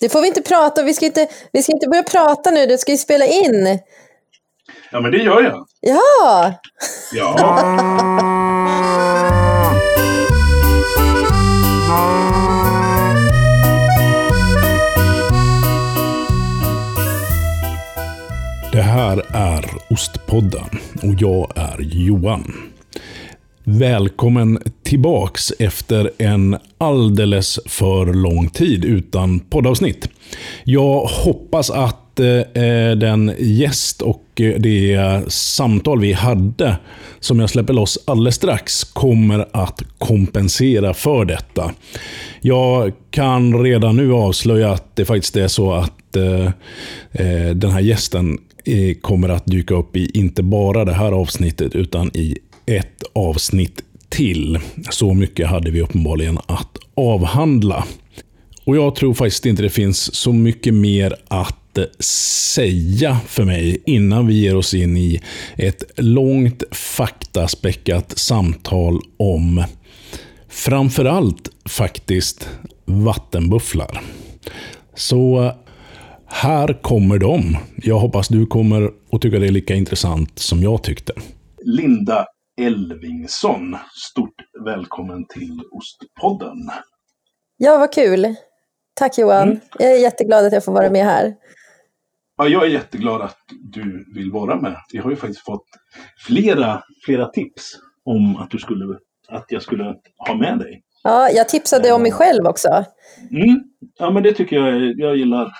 Det 0.00 0.08
får 0.08 0.20
vi 0.20 0.28
inte 0.28 0.42
prata 0.42 0.80
om. 0.80 0.86
Vi 0.86 0.94
ska 0.94 1.06
inte, 1.06 1.28
vi 1.52 1.62
ska 1.62 1.72
inte 1.72 1.88
börja 1.88 2.02
prata 2.02 2.50
nu. 2.50 2.66
Du 2.66 2.78
ska 2.78 2.92
ju 2.92 2.98
spela 2.98 3.26
in. 3.26 3.78
Ja, 4.90 5.00
men 5.00 5.12
det 5.12 5.18
gör 5.18 5.42
jag. 5.42 5.66
Ja! 5.80 6.54
Ja. 7.12 7.58
Det 18.72 18.82
här 18.82 19.22
är 19.34 19.64
Ostpodden 19.90 20.68
och 21.02 21.14
jag 21.18 21.52
är 21.56 21.78
Johan. 21.80 22.52
Välkommen 23.70 24.58
tillbaks 24.82 25.52
efter 25.58 26.10
en 26.18 26.56
alldeles 26.78 27.60
för 27.66 28.06
lång 28.06 28.48
tid 28.48 28.84
utan 28.84 29.40
poddavsnitt. 29.40 30.08
Jag 30.64 31.00
hoppas 31.00 31.70
att 31.70 32.20
eh, 32.20 32.62
eh 32.62 32.96
den 32.96 33.32
gäst 33.38 34.02
och 34.02 34.24
eh, 34.40 34.60
det 34.60 35.22
samtal 35.32 36.00
vi 36.00 36.12
hade, 36.12 36.76
som 37.20 37.40
jag 37.40 37.50
släpper 37.50 37.72
loss 37.72 37.98
alldeles 38.04 38.34
strax, 38.34 38.84
kommer 38.84 39.48
att 39.52 39.82
kompensera 39.98 40.94
för 40.94 41.24
detta. 41.24 41.72
Jag 42.40 42.92
kan 43.10 43.62
redan 43.62 43.96
nu 43.96 44.12
avslöja 44.12 44.72
att 44.72 44.96
det 44.96 45.04
faktiskt 45.04 45.36
är 45.36 45.48
så 45.48 45.72
att 45.72 46.16
eh, 46.16 46.46
eh 47.12 47.50
den 47.54 47.70
här 47.70 47.80
gästen 47.80 48.38
kommer 49.00 49.28
att 49.28 49.46
dyka 49.46 49.74
upp 49.74 49.96
i 49.96 50.10
inte 50.14 50.42
bara 50.42 50.84
det 50.84 50.92
här 50.92 51.12
avsnittet, 51.12 51.74
utan 51.74 52.10
i 52.16 52.38
ett 52.68 53.02
avsnitt 53.12 53.82
till. 54.08 54.58
Så 54.90 55.14
mycket 55.14 55.48
hade 55.48 55.70
vi 55.70 55.80
uppenbarligen 55.80 56.38
att 56.46 56.78
avhandla. 56.94 57.84
Och 58.64 58.76
jag 58.76 58.94
tror 58.94 59.14
faktiskt 59.14 59.46
inte 59.46 59.62
det 59.62 59.70
finns 59.70 60.14
så 60.14 60.32
mycket 60.32 60.74
mer 60.74 61.14
att 61.28 61.78
säga 62.54 63.18
för 63.26 63.44
mig 63.44 63.82
innan 63.86 64.26
vi 64.26 64.34
ger 64.34 64.56
oss 64.56 64.74
in 64.74 64.96
i 64.96 65.20
ett 65.56 65.82
långt 65.96 66.62
faktaspäckat 66.70 68.18
samtal 68.18 69.00
om 69.16 69.64
framförallt 70.48 71.50
faktiskt 71.64 72.48
vattenbufflar. 72.84 74.00
Så 74.94 75.52
här 76.26 76.82
kommer 76.82 77.18
de. 77.18 77.56
Jag 77.76 77.98
hoppas 77.98 78.28
du 78.28 78.46
kommer 78.46 78.90
att 79.12 79.22
tycka 79.22 79.38
det 79.38 79.46
är 79.46 79.52
lika 79.52 79.74
intressant 79.74 80.38
som 80.38 80.62
jag 80.62 80.82
tyckte. 80.82 81.12
Linda 81.64 82.26
Elvingsson, 82.58 83.76
stort 84.10 84.34
välkommen 84.64 85.26
till 85.26 85.60
Ostpodden. 85.72 86.56
Ja, 87.56 87.78
vad 87.78 87.92
kul. 87.92 88.34
Tack 88.94 89.18
Johan. 89.18 89.48
Mm. 89.48 89.60
Jag 89.78 89.92
är 89.92 89.98
jätteglad 89.98 90.44
att 90.44 90.52
jag 90.52 90.64
får 90.64 90.72
vara 90.72 90.90
med 90.90 91.04
här. 91.04 91.34
Ja, 92.36 92.48
jag 92.48 92.64
är 92.64 92.68
jätteglad 92.68 93.22
att 93.22 93.38
du 93.72 94.12
vill 94.14 94.32
vara 94.32 94.60
med. 94.60 94.76
Vi 94.92 94.98
har 94.98 95.10
ju 95.10 95.16
faktiskt 95.16 95.44
fått 95.44 95.66
flera, 96.26 96.82
flera 97.04 97.26
tips 97.26 97.78
om 98.04 98.36
att, 98.36 98.50
du 98.50 98.58
skulle, 98.58 98.98
att 99.28 99.46
jag 99.48 99.62
skulle 99.62 99.84
ha 100.28 100.34
med 100.34 100.58
dig. 100.58 100.82
Ja, 101.02 101.30
jag 101.30 101.48
tipsade 101.48 101.92
om 101.92 102.02
mig 102.02 102.12
själv 102.12 102.46
också. 102.46 102.84
Mm. 103.30 103.62
Ja, 103.98 104.10
men 104.10 104.22
det 104.22 104.32
tycker 104.32 104.56
jag, 104.56 104.98
jag 104.98 105.16
gillar. 105.16 105.52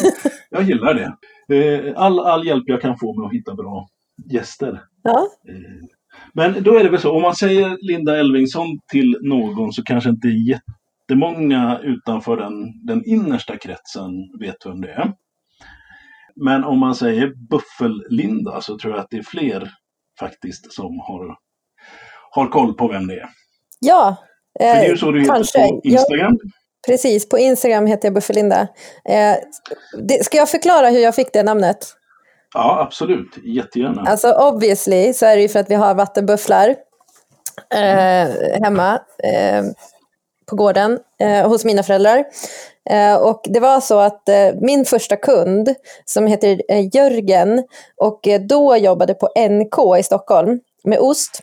jag 0.50 0.62
gillar 0.62 0.94
det. 0.94 1.16
Eh, 1.56 1.92
all, 1.96 2.20
all 2.20 2.46
hjälp 2.46 2.64
jag 2.66 2.80
kan 2.80 2.98
få 2.98 3.20
med 3.20 3.26
att 3.26 3.32
hitta 3.32 3.54
bra 3.54 3.88
gäster. 4.30 4.82
Ja. 5.02 5.28
Eh, 6.16 6.52
men 6.52 6.62
då 6.62 6.78
är 6.78 6.84
det 6.84 6.90
väl 6.90 7.00
så, 7.00 7.16
om 7.16 7.22
man 7.22 7.36
säger 7.36 7.76
Linda 7.80 8.18
Elvingsson 8.18 8.78
till 8.92 9.18
någon 9.22 9.72
så 9.72 9.82
kanske 9.82 10.10
inte 10.10 10.28
jättemånga 10.28 11.80
utanför 11.82 12.36
den, 12.36 12.86
den 12.86 13.04
innersta 13.06 13.56
kretsen 13.56 14.10
vet 14.40 14.66
vem 14.66 14.80
det 14.80 14.92
är. 14.92 15.12
Men 16.44 16.64
om 16.64 16.78
man 16.78 16.94
säger 16.94 17.32
Buffel-Linda 17.50 18.60
så 18.60 18.78
tror 18.78 18.94
jag 18.94 19.00
att 19.00 19.10
det 19.10 19.16
är 19.16 19.22
fler 19.22 19.70
faktiskt 20.20 20.72
som 20.72 21.00
har, 21.00 21.36
har 22.30 22.48
koll 22.48 22.74
på 22.74 22.88
vem 22.88 23.06
det 23.06 23.14
är. 23.14 23.28
Ja, 23.80 24.16
eh, 24.60 24.72
För 24.72 24.80
det 24.80 24.86
är 24.86 24.90
ju 24.90 24.96
så 24.96 25.12
du 25.12 25.24
kanske. 25.24 25.58
heter 25.58 25.74
på 25.74 25.80
Instagram. 25.84 26.38
Ja, 26.42 26.50
precis, 26.86 27.28
på 27.28 27.38
Instagram 27.38 27.86
heter 27.86 28.06
jag 28.06 28.14
Buffelinda. 28.14 28.60
Eh, 29.08 29.36
det, 30.08 30.24
ska 30.24 30.36
jag 30.36 30.50
förklara 30.50 30.88
hur 30.90 31.00
jag 31.00 31.14
fick 31.14 31.32
det 31.32 31.42
namnet? 31.42 31.78
Ja, 32.56 32.80
absolut. 32.80 33.38
Jättegärna. 33.44 34.02
Alltså 34.02 34.32
obviously 34.32 35.12
så 35.12 35.26
är 35.26 35.36
det 35.36 35.42
ju 35.42 35.48
för 35.48 35.60
att 35.60 35.70
vi 35.70 35.74
har 35.74 35.94
vattenbufflar 35.94 36.68
eh, 37.74 38.60
hemma 38.62 39.00
eh, 39.24 39.64
på 40.46 40.56
gården 40.56 40.98
eh, 41.20 41.48
hos 41.48 41.64
mina 41.64 41.82
föräldrar. 41.82 42.24
Eh, 42.90 43.16
och 43.16 43.40
det 43.44 43.60
var 43.60 43.80
så 43.80 43.98
att 43.98 44.28
eh, 44.28 44.48
min 44.60 44.84
första 44.84 45.16
kund 45.16 45.74
som 46.04 46.26
heter 46.26 46.62
eh, 46.68 46.96
Jörgen 46.96 47.64
och 47.96 48.28
eh, 48.28 48.40
då 48.40 48.76
jobbade 48.76 49.14
på 49.14 49.28
NK 49.50 49.98
i 49.98 50.02
Stockholm 50.02 50.60
med 50.84 50.98
ost. 50.98 51.40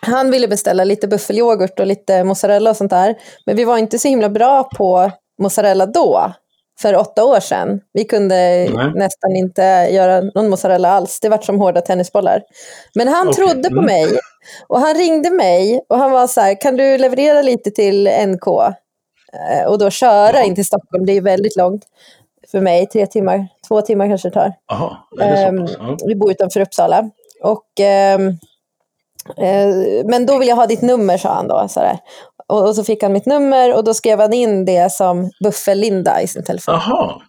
Han 0.00 0.30
ville 0.30 0.48
beställa 0.48 0.84
lite 0.84 1.08
buffelyoghurt 1.08 1.80
och 1.80 1.86
lite 1.86 2.24
mozzarella 2.24 2.70
och 2.70 2.76
sånt 2.76 2.90
där. 2.90 3.14
Men 3.46 3.56
vi 3.56 3.64
var 3.64 3.78
inte 3.78 3.98
så 3.98 4.08
himla 4.08 4.28
bra 4.28 4.64
på 4.64 5.10
mozzarella 5.42 5.86
då 5.86 6.32
för 6.80 6.96
åtta 6.96 7.24
år 7.24 7.40
sedan. 7.40 7.80
Vi 7.92 8.04
kunde 8.04 8.34
Nej. 8.74 8.92
nästan 8.94 9.36
inte 9.36 9.62
göra 9.90 10.20
någon 10.20 10.50
mozzarella 10.50 10.88
alls. 10.88 11.20
Det 11.20 11.28
var 11.28 11.38
som 11.38 11.58
hårda 11.58 11.80
tennisbollar. 11.80 12.42
Men 12.94 13.08
han 13.08 13.28
okay. 13.28 13.44
trodde 13.44 13.68
på 13.68 13.80
mm. 13.80 13.84
mig. 13.84 14.18
Och 14.68 14.78
han 14.78 14.94
ringde 14.94 15.30
mig 15.30 15.80
och 15.88 15.98
han 15.98 16.10
var 16.10 16.26
så 16.26 16.40
här, 16.40 16.60
kan 16.60 16.76
du 16.76 16.98
leverera 16.98 17.42
lite 17.42 17.70
till 17.70 18.08
NK? 18.26 18.46
Eh, 19.32 19.66
och 19.66 19.78
då 19.78 19.90
köra 19.90 20.36
ja. 20.36 20.42
in 20.42 20.54
till 20.54 20.66
Stockholm, 20.66 21.06
det 21.06 21.12
är 21.12 21.20
väldigt 21.20 21.56
långt 21.56 21.84
för 22.50 22.60
mig. 22.60 22.86
Tre 22.86 23.06
timmar, 23.06 23.48
två 23.68 23.82
timmar 23.82 24.08
kanske 24.08 24.28
det 24.28 24.34
tar. 24.34 24.52
Aha, 24.72 25.08
det 25.18 25.48
um, 25.48 25.66
ja. 25.66 25.96
Vi 26.06 26.14
bor 26.14 26.30
utanför 26.30 26.60
Uppsala. 26.60 27.10
Och, 27.42 27.66
um, 28.18 28.38
men 30.04 30.26
då 30.26 30.38
vill 30.38 30.48
jag 30.48 30.56
ha 30.56 30.66
ditt 30.66 30.82
nummer, 30.82 31.18
sa 31.18 31.34
han 31.34 31.48
då. 31.48 31.66
Så. 31.68 31.80
Och, 32.52 32.68
och, 32.68 32.76
så 32.76 32.84
fick 32.84 33.02
han 33.02 33.12
mitt 33.12 33.26
nummer 33.26 33.74
och 33.74 33.84
då 33.84 33.94
skrev 33.94 34.20
han 34.20 34.32
in 34.32 34.64
det 34.64 34.92
som 34.92 35.30
Buffel-Linda 35.44 36.22
i 36.22 36.26
sin 36.26 36.44
telefon. 36.44 36.74
Aha. 36.74 37.22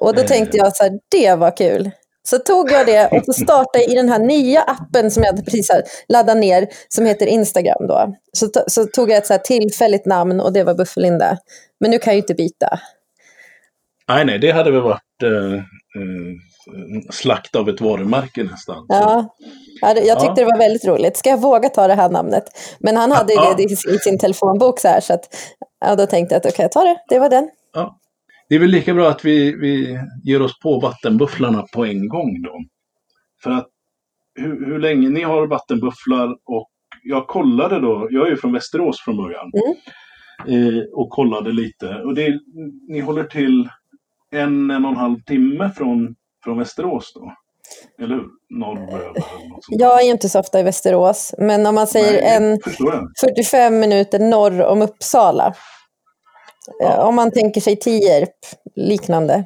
Och 0.00 0.14
då 0.14 0.22
tänkte 0.22 0.56
jag 0.56 0.76
så 0.76 0.82
här, 0.82 0.92
det 1.10 1.34
var 1.34 1.56
kul. 1.56 1.90
Så 2.22 2.38
tog 2.38 2.70
jag 2.70 2.86
det 2.86 3.06
och 3.06 3.24
så 3.24 3.32
startade 3.32 3.84
i 3.84 3.94
den 3.94 4.08
här 4.08 4.18
nya 4.18 4.62
appen 4.62 5.10
som 5.10 5.22
jag 5.22 5.44
precis 5.44 5.70
laddat 6.08 6.36
ner, 6.36 6.66
som 6.88 7.06
heter 7.06 7.26
Instagram. 7.26 7.86
Då. 7.88 8.14
Så, 8.32 8.50
så 8.66 8.84
tog 8.84 9.10
jag 9.10 9.18
ett 9.18 9.26
så 9.26 9.38
tillfälligt 9.44 10.06
namn 10.06 10.40
och 10.40 10.52
det 10.52 10.64
var 10.64 10.74
Buffelinda. 10.74 11.38
Men 11.80 11.90
nu 11.90 11.98
kan 11.98 12.10
jag 12.10 12.16
ju 12.16 12.22
inte 12.22 12.34
byta. 12.34 12.80
Nej, 14.08 14.24
nej, 14.24 14.38
det 14.38 14.50
hade 14.50 14.70
väl 14.70 14.80
varit 14.80 15.22
eh, 15.22 15.54
eh, 15.54 15.62
slakt 17.10 17.56
av 17.56 17.68
ett 17.68 17.80
varumärke 17.80 18.44
nästan. 18.44 18.86
Ja, 18.88 19.36
jag 19.80 20.20
tyckte 20.20 20.24
ja. 20.26 20.34
det 20.34 20.44
var 20.44 20.58
väldigt 20.58 20.84
roligt. 20.84 21.16
Ska 21.16 21.30
jag 21.30 21.40
våga 21.40 21.68
ta 21.68 21.86
det 21.86 21.94
här 21.94 22.10
namnet? 22.10 22.44
Men 22.80 22.96
han 22.96 23.12
hade 23.12 23.32
ja. 23.32 23.54
det 23.56 23.62
i 23.62 23.98
sin 23.98 24.18
telefonbok 24.18 24.80
så 24.80 24.88
här, 24.88 25.00
så 25.00 25.14
att, 25.14 25.24
ja, 25.80 25.96
då 25.96 26.06
tänkte 26.06 26.34
jag 26.34 26.40
att 26.40 26.46
okej, 26.46 26.54
okay, 26.54 26.64
jag 26.64 26.72
tar 26.72 26.84
det. 26.84 26.96
Det 27.08 27.18
var 27.18 27.28
den. 27.28 27.50
Ja. 27.72 27.98
Det 28.48 28.54
är 28.54 28.58
väl 28.58 28.70
lika 28.70 28.94
bra 28.94 29.08
att 29.08 29.24
vi, 29.24 29.52
vi 29.52 29.98
ger 30.24 30.42
oss 30.42 30.58
på 30.60 30.80
vattenbufflarna 30.80 31.64
på 31.74 31.84
en 31.84 32.08
gång 32.08 32.42
då. 32.42 32.52
För 33.42 33.50
att 33.50 33.68
hur, 34.34 34.66
hur 34.66 34.78
länge 34.78 35.08
ni 35.08 35.22
har 35.22 35.46
vattenbufflar 35.46 36.36
och 36.44 36.70
jag 37.02 37.26
kollade 37.26 37.80
då, 37.80 38.08
jag 38.10 38.26
är 38.26 38.30
ju 38.30 38.36
från 38.36 38.52
Västerås 38.52 39.00
från 39.00 39.16
början. 39.16 39.50
Mm. 39.54 39.74
Eh, 40.46 40.82
och 40.92 41.10
kollade 41.10 41.52
lite. 41.52 41.94
Och 41.94 42.14
det, 42.14 42.40
ni 42.88 43.00
håller 43.00 43.24
till 43.24 43.68
en, 44.30 44.70
en 44.70 44.84
och 44.84 44.90
en 44.90 44.96
halv 44.96 45.20
timme 45.20 45.70
från, 45.76 46.14
från 46.44 46.58
Västerås 46.58 47.12
då? 47.14 47.32
Eller? 48.02 48.20
Norröver 48.50 49.24
Jag 49.68 50.02
är 50.02 50.10
inte 50.10 50.28
så 50.28 50.40
ofta 50.40 50.60
i 50.60 50.62
Västerås, 50.62 51.34
men 51.38 51.66
om 51.66 51.74
man 51.74 51.86
säger 51.86 52.12
Nej, 52.12 52.36
en 52.36 52.58
45 53.20 53.78
minuter 53.78 54.18
norr 54.18 54.62
om 54.62 54.82
Uppsala. 54.82 55.54
Ja. 56.78 56.92
Eh, 56.92 56.98
om 56.98 57.14
man 57.14 57.30
tänker 57.30 57.60
sig 57.60 57.76
Tierp, 57.76 58.36
liknande. 58.74 59.44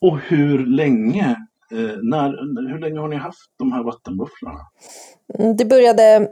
Och 0.00 0.18
hur 0.18 0.66
länge, 0.66 1.36
eh, 1.72 1.96
när, 2.02 2.28
hur 2.72 2.78
länge 2.78 3.00
har 3.00 3.08
ni 3.08 3.16
haft 3.16 3.50
de 3.58 3.72
här 3.72 3.82
vattenbufflarna? 3.82 4.60
Mm, 5.38 5.56
det 5.56 5.64
började 5.64 6.28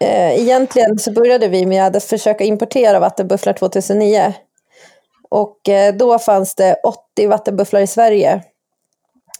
eh, 0.00 0.40
Egentligen 0.40 0.98
så 0.98 1.12
började 1.12 1.48
vi 1.48 1.66
med 1.66 1.96
att 1.96 2.04
försöka 2.04 2.44
importera 2.44 3.00
vattenbufflar 3.00 3.52
2009. 3.52 4.34
Och 5.30 5.58
då 5.98 6.18
fanns 6.18 6.54
det 6.54 6.76
80 7.14 7.26
vattenbufflar 7.26 7.80
i 7.80 7.86
Sverige. 7.86 8.42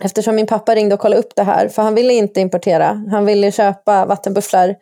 Eftersom 0.04 0.34
min 0.34 0.46
pappa 0.46 0.74
ringde 0.74 0.94
och 0.94 1.00
kollade 1.00 1.20
upp 1.20 1.32
det 1.36 1.42
här, 1.42 1.68
för 1.68 1.82
han 1.82 1.94
ville 1.94 2.12
inte 2.12 2.40
importera. 2.40 3.04
Han 3.10 3.24
ville 3.24 3.52
köpa 3.52 4.06
vattenbufflar 4.06 4.76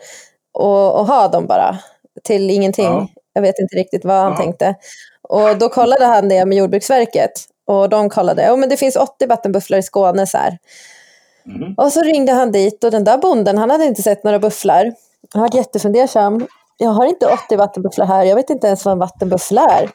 och, 0.52 1.00
och 1.00 1.06
ha 1.06 1.28
dem 1.28 1.46
bara 1.46 1.78
till 2.24 2.50
ingenting. 2.50 2.84
Ja. 2.84 3.08
Jag 3.32 3.42
vet 3.42 3.58
inte 3.58 3.76
riktigt 3.76 4.04
vad 4.04 4.16
han 4.16 4.32
ja. 4.32 4.36
tänkte. 4.38 4.74
Och 5.22 5.58
då 5.58 5.68
kollade 5.68 6.04
han 6.04 6.28
det 6.28 6.44
med 6.44 6.58
Jordbruksverket 6.58 7.32
och 7.66 7.88
de 7.88 8.10
kollade, 8.10 8.50
oh, 8.50 8.56
men 8.56 8.68
det 8.68 8.76
finns 8.76 8.96
80 8.96 9.26
vattenbufflar 9.26 9.78
i 9.78 9.82
Skåne. 9.82 10.26
Så 10.26 10.38
mm. 11.46 11.74
Och 11.76 11.92
så 11.92 12.02
ringde 12.02 12.32
han 12.32 12.52
dit 12.52 12.84
och 12.84 12.90
den 12.90 13.04
där 13.04 13.18
bonden, 13.18 13.58
han 13.58 13.70
hade 13.70 13.84
inte 13.84 14.02
sett 14.02 14.24
några 14.24 14.38
bufflar. 14.38 14.92
Han 15.32 15.42
var 15.42 15.56
jättefundersam. 15.56 16.46
Jag 16.76 16.90
har 16.90 17.06
inte 17.06 17.26
80 17.26 17.56
vattenbufflar 17.56 18.06
här, 18.06 18.24
jag 18.24 18.36
vet 18.36 18.50
inte 18.50 18.66
ens 18.66 18.84
vad 18.84 18.92
en 18.92 18.98
vattenbuffla 18.98 19.66
är. 19.68 19.90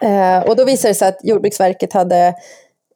Eh, 0.00 0.42
och 0.42 0.56
då 0.56 0.64
visade 0.64 0.90
det 0.90 0.94
sig 0.94 1.08
att 1.08 1.18
Jordbruksverket 1.22 1.92
hade 1.92 2.34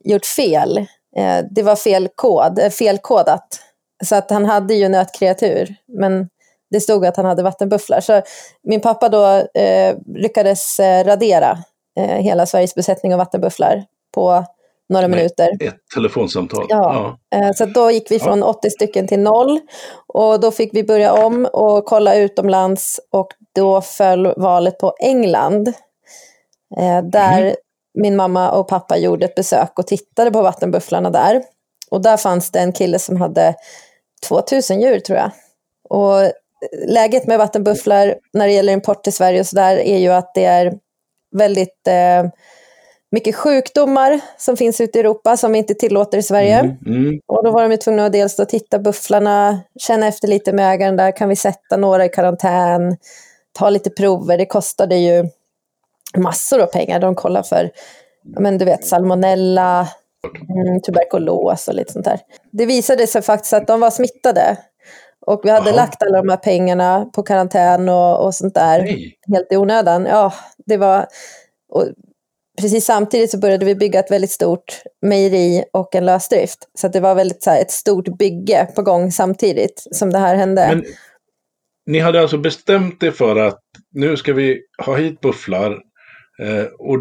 gjort 0.04 0.26
fel. 0.26 0.86
Eh, 1.16 1.44
det 1.50 1.62
var 1.62 1.76
fel 1.76 2.08
kod, 2.14 2.58
eh, 2.58 2.70
felkodat. 2.70 3.60
Så 4.04 4.16
att 4.16 4.30
han 4.30 4.44
hade 4.44 4.74
ju 4.74 4.88
nötkreatur, 4.88 5.74
men 5.98 6.28
det 6.70 6.80
stod 6.80 7.06
att 7.06 7.16
han 7.16 7.26
hade 7.26 7.42
vattenbufflar. 7.42 8.00
Så 8.00 8.22
min 8.62 8.80
pappa 8.80 9.08
då 9.08 9.26
eh, 9.60 9.96
lyckades 10.06 10.80
eh, 10.80 11.04
radera 11.04 11.58
eh, 11.98 12.16
hela 12.16 12.46
Sveriges 12.46 12.74
besättning 12.74 13.12
av 13.14 13.18
vattenbufflar 13.18 13.84
på 14.14 14.44
några 14.88 15.08
Med 15.08 15.16
minuter. 15.16 15.50
Ett 15.60 15.74
telefonsamtal. 15.94 16.66
Ja. 16.68 17.18
Eh, 17.34 17.50
Så 17.54 17.64
då 17.66 17.90
gick 17.90 18.10
vi 18.10 18.18
från 18.20 18.42
80 18.42 18.70
stycken 18.70 19.08
till 19.08 19.20
noll. 19.20 19.60
Och 20.06 20.40
då 20.40 20.50
fick 20.50 20.74
vi 20.74 20.84
börja 20.84 21.12
om 21.26 21.48
och 21.52 21.84
kolla 21.84 22.14
utomlands. 22.14 23.00
Och 23.10 23.28
då 23.54 23.80
föll 23.80 24.32
valet 24.36 24.78
på 24.78 24.94
England. 25.00 25.72
Där 27.02 27.42
Mhm. 27.44 27.54
Min 27.94 28.16
mamma 28.16 28.50
och 28.50 28.68
pappa 28.68 28.96
gjorde 28.96 29.24
ett 29.24 29.34
besök 29.34 29.78
och 29.78 29.86
tittade 29.86 30.30
på 30.30 30.42
vattenbufflarna 30.42 31.10
där. 31.10 31.42
Och 31.90 32.02
där 32.02 32.16
fanns 32.16 32.50
det 32.50 32.58
en 32.58 32.72
kille 32.72 32.98
som 32.98 33.16
hade 33.16 33.54
2000 34.28 34.80
djur 34.80 35.00
tror 35.00 35.18
jag. 35.18 35.30
Och 35.88 36.32
läget 36.86 37.26
med 37.26 37.38
vattenbufflar 37.38 38.14
när 38.32 38.46
det 38.46 38.52
gäller 38.52 38.72
import 38.72 39.04
till 39.04 39.12
Sverige 39.12 39.40
och 39.40 39.46
så 39.46 39.56
där 39.56 39.76
är 39.76 39.98
ju 39.98 40.08
att 40.08 40.34
det 40.34 40.44
är 40.44 40.78
väldigt 41.36 41.88
eh, 41.88 42.30
mycket 43.10 43.34
sjukdomar 43.34 44.20
som 44.38 44.56
finns 44.56 44.80
ute 44.80 44.98
i 44.98 45.00
Europa 45.00 45.36
som 45.36 45.52
vi 45.52 45.58
inte 45.58 45.74
tillåter 45.74 46.18
i 46.18 46.22
Sverige. 46.22 46.58
Mm, 46.58 46.76
mm. 46.86 47.20
Och 47.26 47.44
då 47.44 47.50
var 47.50 47.62
de 47.62 47.70
ju 47.70 47.76
tvungna 47.76 48.06
att 48.06 48.12
dels 48.12 48.36
då 48.36 48.44
titta 48.44 48.78
bufflarna, 48.78 49.60
känna 49.80 50.06
efter 50.06 50.28
lite 50.28 50.52
med 50.52 50.74
ägaren 50.74 50.96
där, 50.96 51.16
kan 51.16 51.28
vi 51.28 51.36
sätta 51.36 51.76
några 51.76 52.04
i 52.04 52.08
karantän, 52.08 52.96
ta 53.52 53.70
lite 53.70 53.90
prover, 53.90 54.38
det 54.38 54.46
kostade 54.46 54.96
ju 54.96 55.28
massor 56.16 56.60
av 56.60 56.66
pengar. 56.66 57.00
De 57.00 57.14
kollar 57.14 57.42
för, 57.42 57.70
men 58.38 58.58
du 58.58 58.64
vet, 58.64 58.86
salmonella, 58.86 59.88
mm, 60.66 60.80
tuberkulos 60.80 61.68
och 61.68 61.74
lite 61.74 61.92
sånt 61.92 62.04
där. 62.04 62.20
Det 62.52 62.66
visade 62.66 63.06
sig 63.06 63.22
faktiskt 63.22 63.52
att 63.52 63.66
de 63.66 63.80
var 63.80 63.90
smittade. 63.90 64.56
Och 65.26 65.40
vi 65.44 65.50
hade 65.50 65.70
Jaha. 65.70 65.76
lagt 65.76 66.02
alla 66.02 66.22
de 66.22 66.28
här 66.28 66.36
pengarna 66.36 67.04
på 67.14 67.22
karantän 67.22 67.88
och, 67.88 68.24
och 68.26 68.34
sånt 68.34 68.54
där 68.54 68.82
Nej. 68.82 69.18
helt 69.32 69.52
i 69.52 69.56
onödan. 69.56 70.06
Ja, 70.06 70.32
det 70.66 70.76
var... 70.76 71.06
Och 71.68 71.84
precis 72.60 72.84
samtidigt 72.84 73.30
så 73.30 73.38
började 73.38 73.64
vi 73.64 73.74
bygga 73.74 74.00
ett 74.00 74.10
väldigt 74.10 74.30
stort 74.30 74.82
mejeri 75.02 75.64
och 75.72 75.94
en 75.94 76.06
lösdrift. 76.06 76.58
Så 76.78 76.88
det 76.88 77.00
var 77.00 77.14
väldigt 77.14 77.42
så 77.42 77.50
här, 77.50 77.60
ett 77.60 77.70
stort 77.70 78.18
bygge 78.18 78.68
på 78.74 78.82
gång 78.82 79.12
samtidigt 79.12 79.86
som 79.90 80.12
det 80.12 80.18
här 80.18 80.34
hände. 80.34 80.66
Men 80.68 80.84
ni 81.86 81.98
hade 81.98 82.20
alltså 82.20 82.38
bestämt 82.38 83.02
er 83.02 83.10
för 83.10 83.36
att 83.36 83.60
nu 83.92 84.16
ska 84.16 84.32
vi 84.32 84.60
ha 84.86 84.96
hit 84.96 85.20
bufflar 85.20 85.78
och 86.78 86.98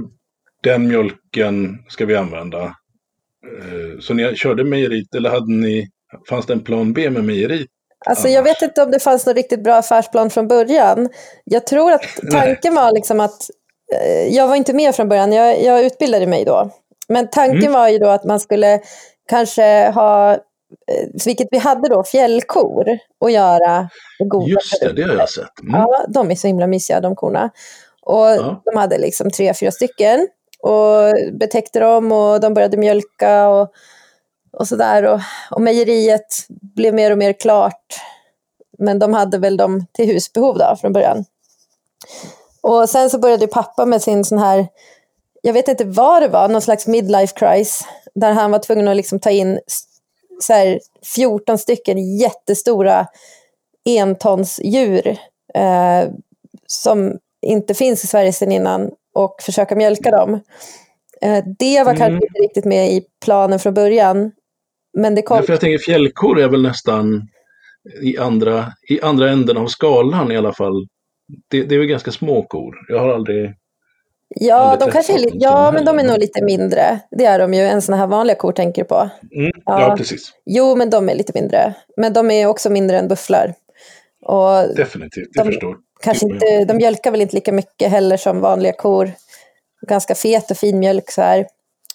den 0.63 0.87
mjölken 0.87 1.77
ska 1.89 2.05
vi 2.05 2.15
använda. 2.15 2.63
Eh, 2.63 3.99
så 3.99 4.13
ni 4.13 4.35
körde 4.35 4.63
mejerit 4.63 5.15
eller 5.15 5.29
hade 5.29 5.51
ni, 5.51 5.87
fanns 6.29 6.45
det 6.45 6.53
en 6.53 6.63
plan 6.63 6.93
B 6.93 7.09
med 7.09 7.23
mejerit? 7.23 7.67
Alltså, 8.05 8.27
jag 8.27 8.43
vet 8.43 8.61
inte 8.61 8.83
om 8.83 8.91
det 8.91 8.99
fanns 8.99 9.25
någon 9.25 9.35
riktigt 9.35 9.63
bra 9.63 9.75
affärsplan 9.75 10.29
från 10.29 10.47
början. 10.47 11.09
Jag 11.43 11.67
tror 11.67 11.91
att 11.91 12.01
tanken 12.31 12.75
var 12.75 12.91
liksom 12.91 13.19
att, 13.19 13.41
eh, 13.93 14.27
jag 14.35 14.47
var 14.47 14.55
inte 14.55 14.73
med 14.73 14.95
från 14.95 15.09
början, 15.09 15.31
jag, 15.31 15.63
jag 15.63 15.83
utbildade 15.85 16.27
mig 16.27 16.45
då. 16.45 16.69
Men 17.07 17.29
tanken 17.29 17.57
Mm. 17.61 17.73
var 17.73 17.89
ju 17.89 17.97
då 17.97 18.07
att 18.09 18.23
man 18.23 18.39
skulle 18.39 18.79
kanske 19.29 19.91
ha, 19.91 20.33
eh, 20.33 20.39
vilket 21.25 21.47
vi 21.51 21.57
hade 21.57 21.89
då, 21.89 22.03
fjällkor 22.03 22.85
och 23.19 23.31
göra 23.31 23.89
goda 24.29 24.47
Just 24.47 24.81
det, 24.81 24.93
det 24.93 25.03
har 25.03 25.15
jag 25.15 25.29
sett. 25.29 25.59
Mm. 25.61 25.73
Ja, 25.81 26.05
de 26.07 26.31
är 26.31 26.35
så 26.35 26.47
himla 26.47 26.67
mysiga 26.67 26.99
de 27.01 27.15
korna. 27.15 27.49
Och 28.05 28.25
Ja. 28.25 28.61
de 28.65 28.77
hade 28.77 28.97
liksom 28.97 29.31
tre, 29.31 29.53
fyra 29.53 29.71
stycken. 29.71 30.27
Och 30.59 31.13
betäckte 31.39 31.79
dem 31.79 32.11
och 32.11 32.39
de 32.39 32.53
började 32.53 32.77
mjölka 32.77 33.49
och, 33.49 33.71
och 34.57 34.67
sådär. 34.67 35.03
Och, 35.03 35.19
och 35.51 35.61
mejeriet 35.61 36.45
blev 36.49 36.93
mer 36.93 37.11
och 37.11 37.17
mer 37.17 37.33
klart. 37.33 38.01
Men 38.77 38.99
de 38.99 39.13
hade 39.13 39.37
väl 39.37 39.57
dem 39.57 39.85
till 39.93 40.05
husbehov 40.07 40.57
då 40.57 40.75
från 40.81 40.93
början. 40.93 41.25
Och 42.61 42.89
sen 42.89 43.09
så 43.09 43.19
började 43.19 43.47
pappa 43.47 43.85
med 43.85 44.01
sin 44.01 44.23
sån 44.25 44.37
här, 44.39 44.67
jag 45.41 45.53
vet 45.53 45.67
inte 45.67 45.83
vad 45.85 46.21
det 46.21 46.27
var, 46.27 46.47
någon 46.47 46.61
slags 46.61 46.87
midlife 46.87 47.33
crisis. 47.35 47.81
Där 48.15 48.31
han 48.31 48.51
var 48.51 48.59
tvungen 48.59 48.87
att 48.87 48.97
liksom 48.97 49.19
ta 49.19 49.29
in 49.29 49.59
så 50.39 50.53
här 50.53 50.79
14 51.15 51.57
stycken 51.57 52.17
jättestora 52.17 53.07
entonsdjur 53.85 55.07
eh, 55.53 56.09
som 56.67 57.17
inte 57.43 57.73
finns 57.73 58.03
i 58.03 58.07
Sverige 58.07 58.33
sedan 58.33 58.51
innan 58.51 58.91
och 59.15 59.35
försöka 59.41 59.75
mjölka 59.75 60.11
dem. 60.11 60.33
Eh, 61.21 61.43
det 61.59 61.83
var 61.83 61.91
Mm. 61.91 61.97
kanske 61.97 62.13
inte 62.27 62.39
riktigt 62.39 62.65
med 62.65 62.91
i 62.91 63.05
planen 63.25 63.59
från 63.59 63.73
början. 63.73 64.31
Men 64.97 65.15
det 65.15 65.21
kom... 65.21 65.43
För 65.43 65.53
jag 65.53 65.59
tänker 65.59 65.77
fjällkor 65.77 66.39
är 66.39 66.47
väl 66.47 66.61
nästan 66.61 67.27
i 68.01 68.17
andra, 68.17 68.65
i 68.89 69.01
andra 69.01 69.29
änden 69.31 69.57
av 69.57 69.67
skalan 69.67 70.31
i 70.31 70.37
alla 70.37 70.53
fall. 70.53 70.87
Det, 71.49 71.63
det 71.63 71.75
är 71.75 71.79
väl 71.79 71.87
ganska 71.87 72.11
små 72.11 72.43
kor. 72.43 72.75
Jag 72.89 72.99
har 72.99 73.09
aldrig... 73.13 73.53
Ja, 74.35 74.55
aldrig 74.55 74.89
de 74.89 74.91
kanske 74.93 75.13
är 75.13 75.17
en 75.17 75.29
sån 75.29 75.39
ja, 75.39 75.71
men 75.71 75.85
de 75.85 75.99
är 75.99 76.03
nog 76.03 76.17
lite 76.17 76.43
mindre. 76.43 76.99
Det 77.11 77.25
är 77.25 77.39
de 77.39 77.53
ju, 77.53 77.61
än 77.61 77.81
såna 77.81 77.97
här 77.97 78.07
vanliga 78.07 78.35
kor 78.35 78.51
tänker 78.51 78.81
du 78.81 78.87
på. 78.87 79.09
Mm, 79.35 79.51
ja. 79.65 79.81
Ja. 79.89 79.95
precis. 79.97 80.31
Jo, 80.45 80.75
men 80.75 80.89
de 80.89 81.09
är 81.09 81.15
lite 81.15 81.31
mindre. 81.35 81.73
Men 81.97 82.13
de 82.13 82.31
är 82.31 82.45
också 82.47 82.69
mindre 82.69 82.97
än 82.99 83.07
bufflar. 83.07 83.53
Och 84.25 84.75
Definitivt, 84.75 85.27
jag 85.33 85.45
De- 85.45 85.51
förstår. 85.51 85.77
Kanske 86.03 86.25
inte, 86.25 86.65
de 86.65 86.73
mjölkar 86.73 87.11
väl 87.11 87.21
inte 87.21 87.35
lika 87.35 87.51
mycket 87.51 87.91
heller 87.91 88.17
som 88.17 88.41
vanliga 88.41 88.73
kor. 88.73 89.11
Ganska 89.87 90.15
fet 90.15 90.51
och 90.51 90.57
fin 90.57 90.79
mjölk 90.79 91.11
så 91.11 91.21
här. 91.21 91.47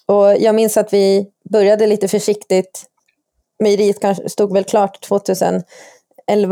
Och 0.05 0.37
jag 0.37 0.55
minns 0.55 0.77
att 0.77 0.93
vi 0.93 1.27
började 1.49 1.87
lite 1.87 2.07
försiktigt. 2.07 2.85
Mejeriet 3.59 3.99
kanske 3.99 4.29
stod 4.29 4.53
väl 4.53 4.63
klart 4.63 5.01
2011 5.01 5.63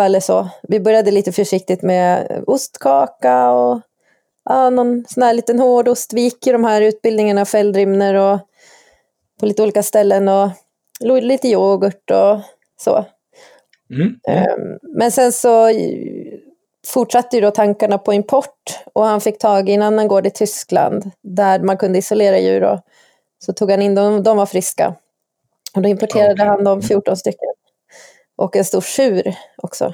eller 0.05 0.19
så. 0.19 0.49
Vi 0.63 0.79
började 0.79 1.11
lite 1.11 1.31
försiktigt 1.31 1.81
med 1.81 2.43
ostkaka 2.47 3.51
och 3.51 3.81
ja, 4.45 4.69
någon 4.69 5.05
sån 5.07 5.23
här 5.23 5.33
liten 5.33 5.59
hårdost. 5.59 6.13
Vi 6.13 6.21
gick 6.21 6.47
i 6.47 6.51
de 6.51 6.63
här 6.63 6.81
utbildningarna, 6.81 7.45
Feldrimner 7.45 8.13
och 8.13 8.39
på 9.39 9.45
lite 9.45 9.63
olika 9.63 9.83
ställen 9.83 10.27
och 10.27 10.49
lite 11.21 11.47
yoghurt 11.47 12.11
och 12.11 12.39
så. 12.77 13.05
Mm. 13.89 14.19
Ehm, 14.27 14.79
Men 14.81 15.11
sen 15.11 15.31
så 15.31 15.69
fortsatte 16.87 17.35
ju 17.35 17.41
då 17.41 17.51
tankarna 17.51 17.97
på 17.97 18.13
import 18.13 18.79
och 18.93 19.05
han 19.05 19.21
fick 19.21 19.39
tag 19.39 19.69
i 19.69 19.73
en 19.73 19.81
annan 19.81 20.07
gård 20.07 20.27
i 20.27 20.29
Tyskland 20.29 21.11
där 21.23 21.59
man 21.59 21.77
kunde 21.77 21.97
isolera 21.99 22.39
djur 22.39 22.63
och 22.63 22.79
så 23.45 23.53
tog 23.53 23.71
han 23.71 23.81
in 23.81 23.95
dem, 23.95 24.23
de 24.23 24.37
var 24.37 24.45
friska. 24.45 24.95
Och 25.75 25.81
då 25.81 25.89
importerade 25.89 26.33
Okej. 26.33 26.45
han 26.45 26.63
de 26.63 26.81
14 26.81 27.17
stycken. 27.17 27.49
Och 28.37 28.55
en 28.55 28.65
stor 28.65 28.81
tjur 28.81 29.35
också. 29.57 29.93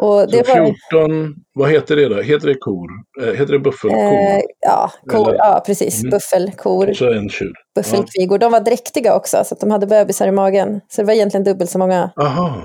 Och 0.00 0.30
det 0.30 0.46
Så 0.46 0.54
var 0.54 0.74
14, 0.90 1.34
vad 1.54 1.70
heter 1.70 1.96
det 1.96 2.08
då? 2.08 2.22
Heter 2.22 2.46
det 2.46 2.54
kor? 2.54 2.88
Eh, 3.22 3.26
heter 3.34 3.52
det 3.52 3.58
buffelkor? 3.58 3.98
eh, 4.00 4.40
ja, 4.60 4.90
kor, 5.10 5.28
Eller- 5.28 5.38
ja, 5.38 5.62
precis, 5.66 6.00
Mm. 6.00 6.10
buffelkor, 6.10 6.90
Och 6.90 6.96
så 6.96 7.12
en 7.12 7.28
tjur. 7.28 7.52
buffelkvigor. 7.74 8.38
De 8.38 8.52
var 8.52 8.60
dräktiga 8.60 9.14
också 9.16 9.44
så 9.44 9.54
att 9.54 9.60
de 9.60 9.70
hade 9.70 9.86
bebisar 9.86 10.28
i 10.28 10.32
magen. 10.32 10.80
Så 10.88 11.00
det 11.02 11.06
var 11.06 11.14
egentligen 11.14 11.44
dubbelt 11.44 11.70
så 11.70 11.78
många. 11.78 12.10
Aha. 12.16 12.62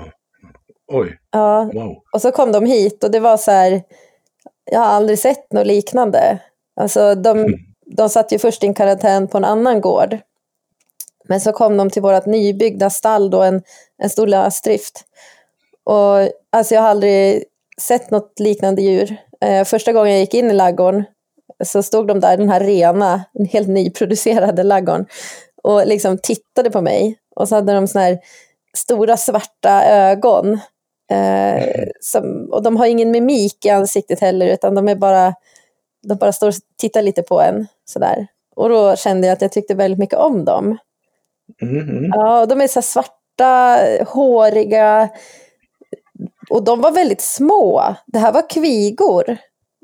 Oj, 0.92 1.18
Ja, 1.30 1.70
wow. 1.74 1.96
Och 2.12 2.22
så 2.22 2.32
kom 2.32 2.52
de 2.52 2.64
hit 2.66 3.04
och 3.04 3.10
det 3.10 3.20
var 3.20 3.36
så 3.36 3.50
här, 3.50 3.82
jag 4.70 4.78
har 4.80 4.86
aldrig 4.86 5.18
sett 5.18 5.52
något 5.52 5.66
liknande. 5.66 6.38
Alltså 6.80 7.14
de, 7.14 7.38
Mm. 7.38 7.52
de 7.96 8.08
satt 8.08 8.32
ju 8.32 8.38
först 8.38 8.64
i 8.64 8.74
karantän 8.74 9.28
på 9.28 9.38
en 9.38 9.44
annan 9.44 9.80
gård. 9.80 10.18
Men 11.28 11.40
så 11.40 11.52
kom 11.52 11.76
de 11.76 11.90
till 11.90 12.02
vårt 12.02 12.26
nybyggda 12.26 12.90
stall 12.90 13.30
då, 13.30 13.42
en, 13.42 13.62
en 14.02 14.10
stor 14.10 14.26
lösdrift. 14.26 15.04
Och 15.84 16.30
alltså 16.52 16.74
jag 16.74 16.82
har 16.82 16.88
aldrig 16.88 17.44
sett 17.80 18.10
något 18.10 18.40
liknande 18.40 18.82
djur. 18.82 19.16
Eh, 19.40 19.64
första 19.64 19.92
gången 19.92 20.12
jag 20.12 20.20
gick 20.20 20.34
in 20.34 20.50
i 20.50 20.54
laggården 20.54 21.04
så 21.64 21.82
stod 21.82 22.06
de 22.08 22.20
där, 22.20 22.36
den 22.36 22.48
här 22.48 22.60
rena, 22.60 23.24
en 23.32 23.46
helt 23.46 23.68
nyproducerade 23.68 24.62
laggården 24.62 25.06
och 25.62 25.86
liksom 25.86 26.18
tittade 26.18 26.70
på 26.70 26.80
mig. 26.80 27.18
Och 27.36 27.48
så 27.48 27.54
hade 27.54 27.72
de 27.72 27.88
såna 27.88 28.04
här 28.04 28.18
stora 28.76 29.16
svarta 29.16 29.84
ögon. 29.84 30.58
Eh, 31.10 31.88
som, 32.00 32.48
och 32.52 32.62
de 32.62 32.76
har 32.76 32.86
ingen 32.86 33.10
mimik 33.10 33.64
i 33.64 33.70
ansiktet 33.70 34.20
heller, 34.20 34.46
utan 34.46 34.74
de 34.74 34.88
är 34.88 34.94
bara, 34.94 35.34
de 36.08 36.14
bara 36.14 36.32
står 36.32 36.48
och 36.48 36.54
tittar 36.78 37.02
lite 37.02 37.22
på 37.22 37.40
en. 37.40 37.66
Sådär. 37.84 38.26
Och 38.56 38.68
då 38.68 38.96
kände 38.96 39.26
jag 39.26 39.34
att 39.34 39.42
jag 39.42 39.52
tyckte 39.52 39.74
väldigt 39.74 39.98
mycket 39.98 40.18
om 40.18 40.44
dem. 40.44 40.78
Mm, 41.62 41.88
mm. 41.88 42.10
Ja, 42.14 42.40
och 42.40 42.48
de 42.48 42.60
är 42.60 42.68
så 42.68 42.82
svarta, 42.82 43.78
håriga. 44.06 45.08
Och 46.50 46.64
de 46.64 46.80
var 46.80 46.92
väldigt 46.92 47.20
små. 47.20 47.94
Det 48.06 48.18
här 48.18 48.32
var 48.32 48.50
kvigor. 48.50 49.36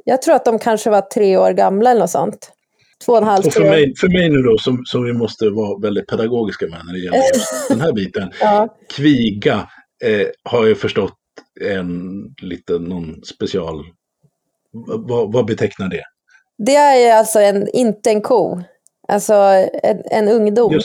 Jag 0.05 0.23
tror 0.23 0.35
att 0.35 0.45
de 0.45 0.59
kanske 0.59 0.91
var 0.91 1.01
tre 1.01 1.37
år 1.37 1.51
gamla 1.51 1.91
eller 1.91 2.01
något 2.01 2.11
sånt. 2.11 2.53
Två 3.05 3.13
och 3.13 3.19
en 3.19 3.25
halv, 3.25 3.47
Och 3.47 3.53
för 3.53 3.65
mig, 3.65 3.95
för 3.97 4.09
mig 4.09 4.31
nu 4.31 4.43
då, 4.43 4.59
som, 4.59 4.83
som 4.85 5.05
vi 5.05 5.13
måste 5.13 5.51
vara 5.51 5.79
väldigt 5.79 6.07
pedagogiska 6.07 6.67
med 6.67 6.81
när 6.87 6.93
det 6.93 6.99
gäller 6.99 7.23
den 7.69 7.81
här 7.81 7.93
biten. 7.93 8.31
Ja. 8.41 8.77
Kviga 8.97 9.69
eh, 10.03 10.27
har 10.43 10.67
jag 10.67 10.79
förstått 10.79 11.19
en 11.61 12.23
liten, 12.43 12.85
någon 12.85 13.25
special... 13.25 13.85
Vad, 14.99 15.33
vad 15.33 15.47
betecknar 15.47 15.89
det? 15.89 16.05
Det 16.59 16.77
är 16.77 17.17
alltså 17.17 17.41
en, 17.41 17.69
inte 17.69 18.11
en 18.11 18.21
ko, 18.21 18.63
alltså 19.09 19.35
en, 19.83 20.03
en 20.11 20.29
ungdom. 20.29 20.81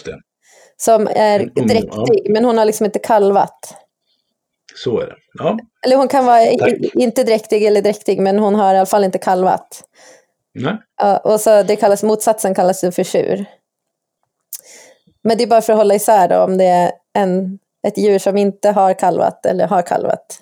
Som 0.78 1.08
är 1.08 1.40
ung, 1.40 1.68
dräktig, 1.68 2.22
ja. 2.26 2.32
men 2.32 2.46
hon 2.46 2.58
har 2.58 2.66
liksom 2.66 2.86
inte 2.86 3.00
kalvat. 3.00 3.76
Så 4.76 5.00
är 5.00 5.08
det. 5.08 5.16
Ja. 5.34 5.60
Eller 5.86 5.96
hon 5.96 6.08
kan 6.08 6.26
vara 6.26 6.44
i, 6.44 6.92
inte 6.94 7.24
dräktig 7.24 7.64
eller 7.66 7.82
dräktig, 7.82 8.20
men 8.20 8.40
hon 8.40 8.56
har 8.56 8.74
i 8.74 8.78
alla 8.78 8.86
fall 8.86 9.04
inte 9.04 9.18
kalvat. 9.18 9.84
Nej. 10.54 10.78
Ja, 10.98 11.18
och 11.18 11.40
så 11.40 11.64
det 11.64 11.76
kallas, 11.76 12.04
motsatsen 12.04 12.56
kallas 12.56 12.82
för 12.82 13.04
tjur. 13.04 13.46
Men 15.24 15.38
det 15.38 15.44
är 15.44 15.48
bara 15.48 15.62
för 15.62 15.74
att 15.74 15.80
hålla 15.80 15.96
isär 15.96 16.28
då, 16.28 16.40
om 16.40 16.58
det 16.58 16.66
är 16.66 16.92
en, 17.14 17.60
ett 17.88 17.98
djur 17.98 18.20
som 18.20 18.38
inte 18.38 18.70
har 18.72 18.94
kalvat 18.94 19.46
eller 19.46 19.68
har 19.68 19.82
kalvat. 19.82 20.40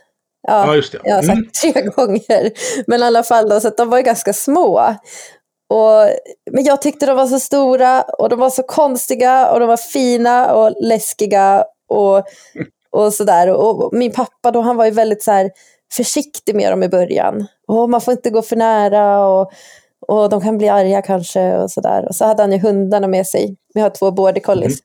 Ja, 0.48 0.68
ja 0.68 0.76
just 0.76 0.92
det. 0.92 1.00
Jag 1.04 1.16
har 1.16 1.22
sagt 1.22 1.38
mm. 1.38 1.50
tre 1.62 1.82
gånger. 1.96 2.52
Men 2.88 3.02
i 3.02 3.04
alla 3.04 3.24
fall, 3.24 3.50
då, 3.50 3.60
så 3.60 3.68
att 3.68 3.78
de 3.78 3.90
var 3.90 4.02
ganska 4.02 4.34
små. 4.34 4.96
Och, 5.70 6.10
men 6.52 6.64
jag 6.64 6.82
tyckte 6.82 7.06
de 7.06 7.18
var 7.18 7.28
så 7.28 7.40
stora 7.40 8.02
och 8.02 8.30
de 8.30 8.40
var 8.40 8.50
så 8.50 8.64
konstiga 8.64 9.52
och 9.52 9.60
de 9.60 9.70
var 9.70 9.78
fina 9.78 10.54
och 10.54 10.74
läskiga 10.82 11.66
och, 11.90 12.24
och 12.92 13.14
sådär. 13.14 13.50
Och 13.50 13.94
min 13.94 14.12
pappa 14.12 14.52
då, 14.52 14.62
han 14.62 14.76
var 14.76 14.86
ju 14.86 14.92
väldigt 14.92 15.24
så 15.24 15.32
här, 15.32 15.52
försiktig 15.94 16.56
med 16.56 16.72
dem 16.72 16.84
i 16.84 16.90
början. 16.90 17.48
Och 17.68 17.90
man 17.90 18.02
får 18.02 18.12
inte 18.12 18.30
gå 18.30 18.42
för 18.42 18.56
nära 18.56 19.28
och, 19.28 19.52
och 20.08 20.30
de 20.30 20.42
kan 20.42 20.58
bli 20.58 20.70
arga 20.70 21.02
kanske 21.02 21.58
och 21.58 21.72
sådär. 21.72 22.06
Och 22.08 22.16
så 22.16 22.26
hade 22.26 22.44
han 22.44 22.52
ju 22.52 22.60
hundarna 22.60 23.08
med 23.08 23.28
sig. 23.28 23.56
Vi 23.74 23.82
har 23.82 23.90
två 23.90 24.12
border 24.12 24.42
collies. 24.42 24.80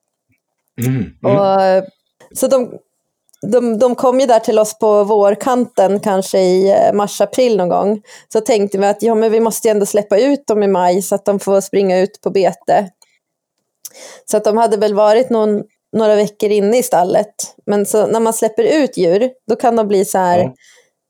Mm. 0.87 0.97
Mm. 0.97 1.13
Mm. 1.25 1.37
Och, 1.37 1.85
så 2.35 2.47
de, 2.47 2.79
de, 3.43 3.79
de 3.79 3.95
kom 3.95 4.21
ju 4.21 4.27
där 4.27 4.39
till 4.39 4.59
oss 4.59 4.79
på 4.79 5.05
vårkanten, 5.05 6.01
kanske 6.01 6.39
i 6.39 6.71
eh, 6.71 6.93
mars-april 6.93 7.57
någon 7.57 7.69
gång. 7.69 8.03
Så 8.33 8.41
tänkte 8.41 8.79
vi 8.79 8.87
att 8.87 9.03
ja, 9.03 9.15
men 9.15 9.33
vi 9.33 9.41
måste 9.41 9.71
ändå 9.71 9.87
släppa 9.87 10.19
ut 10.19 10.47
dem 10.47 10.63
i 10.63 10.67
maj 10.67 11.03
så 11.03 11.15
att 11.15 11.25
de 11.25 11.41
får 11.41 11.61
springa 11.61 11.99
ut 11.99 12.21
på 12.21 12.31
bete. 12.31 12.91
Så 14.25 14.37
att 14.37 14.45
de 14.45 14.57
hade 14.57 14.77
väl 14.77 14.95
varit 14.95 15.31
någon, 15.31 15.63
några 15.93 16.17
veckor 16.17 16.51
inne 16.51 16.79
i 16.79 16.83
stallet. 16.83 17.35
Men 17.67 17.87
så 17.87 18.07
när 18.07 18.21
man 18.21 18.33
släpper 18.33 18.63
ut 18.63 18.97
djur, 18.97 19.31
då 19.49 19.57
kan 19.57 19.77
de 19.77 19.89
bli 19.89 20.05
så 20.05 20.19
här 20.19 20.39
ja. 20.39 20.55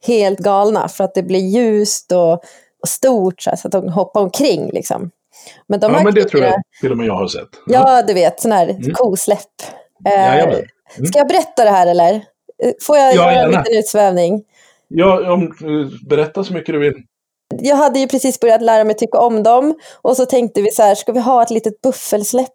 helt 0.06 0.38
galna 0.38 0.88
för 0.88 1.04
att 1.04 1.14
det 1.14 1.22
blir 1.22 1.40
ljust 1.40 2.12
och, 2.12 2.32
och 2.82 2.88
stort 2.88 3.42
så, 3.42 3.50
här, 3.50 3.56
så, 3.56 3.68
att 3.68 3.72
de 3.72 3.88
hoppar 3.88 4.20
omkring. 4.20 4.70
Liksom. 4.72 5.10
Men 5.66 5.80
de 5.80 5.92
ja, 5.92 6.02
men 6.02 6.14
det 6.14 6.24
tror 6.24 6.44
jag 6.44 6.62
till 6.80 6.90
och 6.90 6.96
med 6.96 7.06
jag 7.06 7.14
har 7.14 7.28
sett. 7.28 7.48
Ja, 7.66 8.02
du 8.02 8.14
vet, 8.14 8.40
sån 8.40 8.52
här 8.52 8.68
mm. 8.68 8.94
kosläpp. 8.94 9.38
Eh, 10.06 10.44
Mm. 10.44 10.64
Ska 10.90 11.18
jag 11.18 11.28
berätta 11.28 11.64
det 11.64 11.70
här 11.70 11.86
eller? 11.86 12.24
Får 12.82 12.96
jag 12.96 13.14
ja, 13.14 13.32
göra 13.32 13.44
en 13.44 13.50
liten 13.50 13.78
utsvävning? 13.78 14.44
Ja, 14.88 15.32
om, 15.32 15.54
berätta 16.08 16.44
så 16.44 16.52
mycket 16.52 16.74
du 16.74 16.78
vill. 16.78 16.94
Jag 17.58 17.76
hade 17.76 17.98
ju 17.98 18.08
precis 18.08 18.40
börjat 18.40 18.62
lära 18.62 18.84
mig 18.84 18.94
tycka 18.94 19.18
om 19.18 19.42
dem 19.42 19.74
och 20.02 20.16
så 20.16 20.26
tänkte 20.26 20.62
vi 20.62 20.70
så 20.70 20.82
här, 20.82 20.94
ska 20.94 21.12
vi 21.12 21.20
ha 21.20 21.42
ett 21.42 21.50
litet 21.50 21.80
buffelsläpp? 21.80 22.48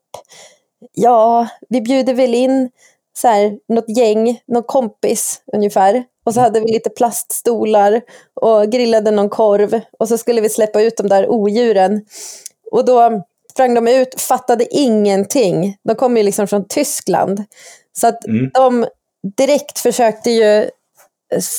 Ja, 0.93 1.47
vi 1.69 1.81
bjuder 1.81 2.13
väl 2.13 2.35
in 2.35 2.69
så 3.17 3.27
här, 3.27 3.57
något 3.67 3.97
gäng, 3.97 4.39
någon 4.47 4.63
kompis 4.63 5.41
ungefär. 5.53 6.03
Och 6.25 6.33
så 6.33 6.39
hade 6.39 6.59
vi 6.59 6.71
lite 6.71 6.89
plaststolar 6.89 8.01
och 8.33 8.71
grillade 8.71 9.11
någon 9.11 9.29
korv 9.29 9.81
och 9.99 10.07
så 10.07 10.17
skulle 10.17 10.41
vi 10.41 10.49
släppa 10.49 10.81
ut 10.81 10.97
de 10.97 11.07
där 11.07 11.29
odjuren. 11.29 12.05
Och 12.71 12.85
då 12.85 13.23
sprang 13.51 13.73
de 13.73 13.87
ut, 13.87 14.21
fattade 14.21 14.75
ingenting. 14.75 15.77
De 15.83 15.95
kom 15.95 16.17
ju 16.17 16.23
liksom 16.23 16.47
från 16.47 16.67
Tyskland. 16.67 17.43
Så 17.99 18.07
att 18.07 18.25
mm. 18.25 18.51
de 18.53 18.85
direkt 19.37 19.79
försökte 19.79 20.31
ju 20.31 20.69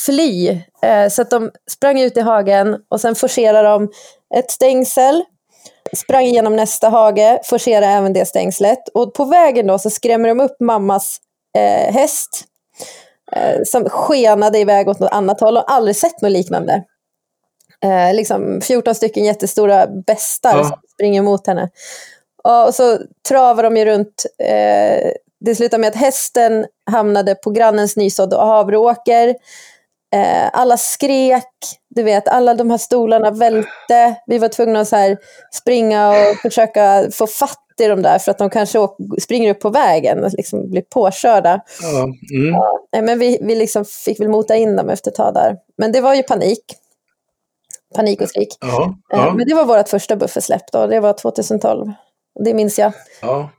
fly. 0.06 0.48
Eh, 0.82 1.08
så 1.10 1.22
att 1.22 1.30
de 1.30 1.50
sprang 1.70 2.00
ut 2.00 2.16
i 2.16 2.20
hagen 2.20 2.76
och 2.88 3.00
sen 3.00 3.14
forcerade 3.14 3.68
de 3.68 3.90
ett 4.34 4.50
stängsel. 4.50 5.24
Sprang 5.96 6.24
igenom 6.24 6.56
nästa 6.56 6.88
hage, 6.88 7.40
forcerade 7.44 7.86
även 7.86 8.12
det 8.12 8.26
stängslet. 8.26 8.88
Och 8.94 9.14
på 9.14 9.24
vägen 9.24 9.66
då 9.66 9.78
så 9.78 9.90
skrämmer 9.90 10.28
de 10.28 10.40
upp 10.40 10.60
mammas 10.60 11.20
eh, 11.58 11.94
häst. 11.94 12.44
Eh, 13.32 13.60
som 13.64 13.88
skenade 13.88 14.58
iväg 14.58 14.88
åt 14.88 14.98
något 14.98 15.12
annat 15.12 15.40
håll 15.40 15.56
och 15.56 15.72
aldrig 15.72 15.96
sett 15.96 16.22
något 16.22 16.32
liknande. 16.32 16.84
Eh, 17.84 18.14
liksom 18.14 18.60
14 18.60 18.94
stycken 18.94 19.24
jättestora 19.24 19.86
bestar 19.86 20.56
ja. 20.56 20.64
som 20.64 20.78
springer 20.94 21.22
mot 21.22 21.46
henne. 21.46 21.70
Och 22.44 22.74
så 22.74 22.98
travar 23.28 23.62
de 23.62 23.76
ju 23.76 23.84
runt 23.84 24.26
eh, 24.38 25.10
det 25.40 25.54
slutade 25.54 25.80
med 25.80 25.88
att 25.88 25.96
hästen 25.96 26.66
hamnade 26.90 27.34
på 27.34 27.50
grannens 27.50 27.96
nysådda 27.96 28.44
havreåker. 28.44 29.28
Eh, 30.14 30.50
alla 30.52 30.76
skrek, 30.76 31.52
du 31.94 32.02
vet, 32.02 32.28
alla 32.28 32.54
de 32.54 32.70
här 32.70 32.78
stolarna 32.78 33.30
välte. 33.30 34.14
Vi 34.26 34.38
var 34.38 34.48
tvungna 34.48 34.80
att 34.80 34.88
så 34.88 34.96
här 34.96 35.16
springa 35.52 36.08
och 36.08 36.36
försöka 36.42 37.10
få 37.12 37.26
fatt 37.26 37.62
i 37.80 37.86
dem 37.86 38.02
där 38.02 38.18
för 38.18 38.30
att 38.30 38.38
de 38.38 38.50
kanske 38.50 38.78
åker, 38.78 39.20
springer 39.20 39.50
upp 39.50 39.60
på 39.60 39.70
vägen 39.70 40.24
och 40.24 40.32
liksom 40.32 40.70
blir 40.70 40.82
påkörda. 40.82 41.60
Ja, 41.82 42.02
mm. 42.38 42.54
ja, 42.90 43.02
men 43.02 43.18
vi, 43.18 43.38
vi 43.42 43.54
liksom 43.54 43.84
fick 43.84 44.20
väl 44.20 44.28
mota 44.28 44.56
in 44.56 44.76
dem 44.76 44.90
efter 44.90 45.10
ett 45.10 45.16
tag 45.16 45.34
där. 45.34 45.56
Men 45.78 45.92
det 45.92 46.00
var 46.00 46.14
ju 46.14 46.22
panik. 46.22 46.64
Panik 47.94 48.20
och 48.20 48.28
skrik. 48.28 48.48
Ja, 48.60 48.94
ja. 49.08 49.28
Eh, 49.28 49.34
men 49.34 49.48
det 49.48 49.54
var 49.54 49.64
vårt 49.64 49.88
första 49.88 50.16
buffersläpp 50.16 50.72
då, 50.72 50.86
det 50.86 51.00
var 51.00 51.12
2012. 51.12 51.92
Det 52.44 52.54
minns 52.54 52.78
jag. 52.78 52.92
Ja. 53.22 53.50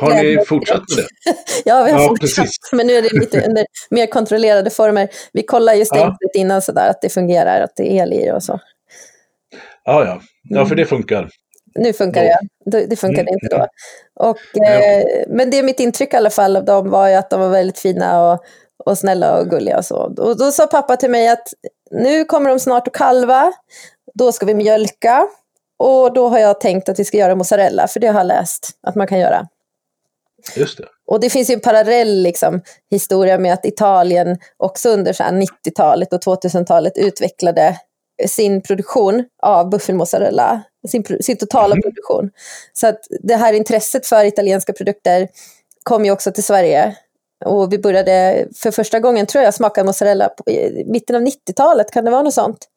Har 0.00 0.22
ni 0.22 0.44
fortsatt 0.46 0.82
med 0.96 0.98
det? 0.98 1.36
ja, 1.64 1.84
vi 1.84 1.90
har 1.90 2.00
ja, 2.00 2.08
fortsatt. 2.08 2.36
Precis. 2.36 2.56
Men 2.72 2.86
nu 2.86 2.92
är 2.92 3.02
det 3.02 3.20
lite 3.20 3.46
under 3.46 3.66
mer 3.90 4.06
kontrollerade 4.06 4.70
former. 4.70 5.08
Vi 5.32 5.42
kollar 5.42 5.74
ju 5.74 5.84
stängslet 5.84 6.30
ja. 6.32 6.40
innan 6.40 6.62
sådär, 6.62 6.90
att 6.90 7.00
det 7.02 7.08
fungerar, 7.08 7.60
att 7.60 7.76
det 7.76 7.92
är 7.92 8.02
el 8.02 8.12
i 8.12 8.30
och 8.30 8.42
så. 8.42 8.60
Ja, 9.84 10.04
ja. 10.04 10.20
Ja, 10.42 10.66
för 10.66 10.74
det 10.74 10.86
funkar. 10.86 11.28
Nu 11.74 11.92
funkar 11.92 12.22
det, 12.22 12.38
det, 12.64 12.86
det 12.86 12.96
funkade 12.96 13.20
mm. 13.20 13.34
inte 13.34 13.56
då. 13.56 13.66
Och, 14.20 14.66
eh, 14.66 15.04
men 15.28 15.50
det 15.50 15.62
mitt 15.62 15.80
intryck 15.80 16.14
i 16.14 16.16
alla 16.16 16.30
fall 16.30 16.56
av 16.56 16.64
dem 16.64 16.90
var 16.90 17.08
ju 17.08 17.14
att 17.14 17.30
de 17.30 17.40
var 17.40 17.48
väldigt 17.48 17.78
fina 17.78 18.32
och, 18.32 18.44
och 18.84 18.98
snälla 18.98 19.38
och 19.38 19.50
gulliga 19.50 19.78
och 19.78 19.84
så. 19.84 19.96
Och 20.18 20.38
då 20.38 20.52
sa 20.52 20.66
pappa 20.66 20.96
till 20.96 21.10
mig 21.10 21.28
att 21.28 21.48
nu 21.90 22.24
kommer 22.24 22.50
de 22.50 22.60
snart 22.60 22.88
att 22.88 22.94
kalva, 22.94 23.52
då 24.14 24.32
ska 24.32 24.46
vi 24.46 24.54
mjölka. 24.54 25.28
Och 25.78 26.12
då 26.12 26.28
har 26.28 26.38
jag 26.38 26.60
tänkt 26.60 26.88
att 26.88 26.98
vi 26.98 27.04
ska 27.04 27.16
göra 27.16 27.34
mozzarella, 27.34 27.88
för 27.88 28.00
det 28.00 28.06
har 28.06 28.20
jag 28.20 28.26
läst 28.26 28.70
att 28.82 28.94
man 28.94 29.06
kan 29.06 29.18
göra. 29.18 29.48
Just 30.56 30.78
det. 30.78 30.88
Och 31.06 31.20
det 31.20 31.30
finns 31.30 31.50
ju 31.50 31.54
en 31.54 31.60
parallell 31.60 32.22
liksom, 32.22 32.60
historia 32.90 33.38
med 33.38 33.52
att 33.52 33.66
Italien 33.66 34.38
också 34.56 34.88
under 34.88 35.12
90-talet 35.12 36.12
och 36.12 36.20
2000-talet 36.20 36.98
utvecklade 36.98 37.76
sin 38.28 38.62
produktion 38.62 39.24
av 39.42 39.70
buffelmozzarella, 39.70 40.62
sin, 40.88 41.04
sin 41.20 41.36
totala 41.36 41.74
mm. 41.74 41.82
produktion. 41.82 42.30
Så 42.72 42.86
att 42.86 43.00
det 43.22 43.36
här 43.36 43.52
intresset 43.52 44.06
för 44.06 44.24
italienska 44.24 44.72
produkter 44.72 45.28
kom 45.82 46.04
ju 46.04 46.10
också 46.10 46.32
till 46.32 46.44
Sverige. 46.44 46.96
Och 47.44 47.72
vi 47.72 47.78
började 47.78 48.46
för 48.56 48.70
första 48.70 49.00
gången, 49.00 49.26
tror 49.26 49.44
jag, 49.44 49.54
smaka 49.54 49.84
mozzarella 49.84 50.28
på, 50.28 50.50
i 50.50 50.84
mitten 50.86 51.16
av 51.16 51.22
90-talet, 51.22 51.90
kan 51.90 52.04
det 52.04 52.10
vara 52.10 52.22
något 52.22 52.34
sånt? 52.34 52.68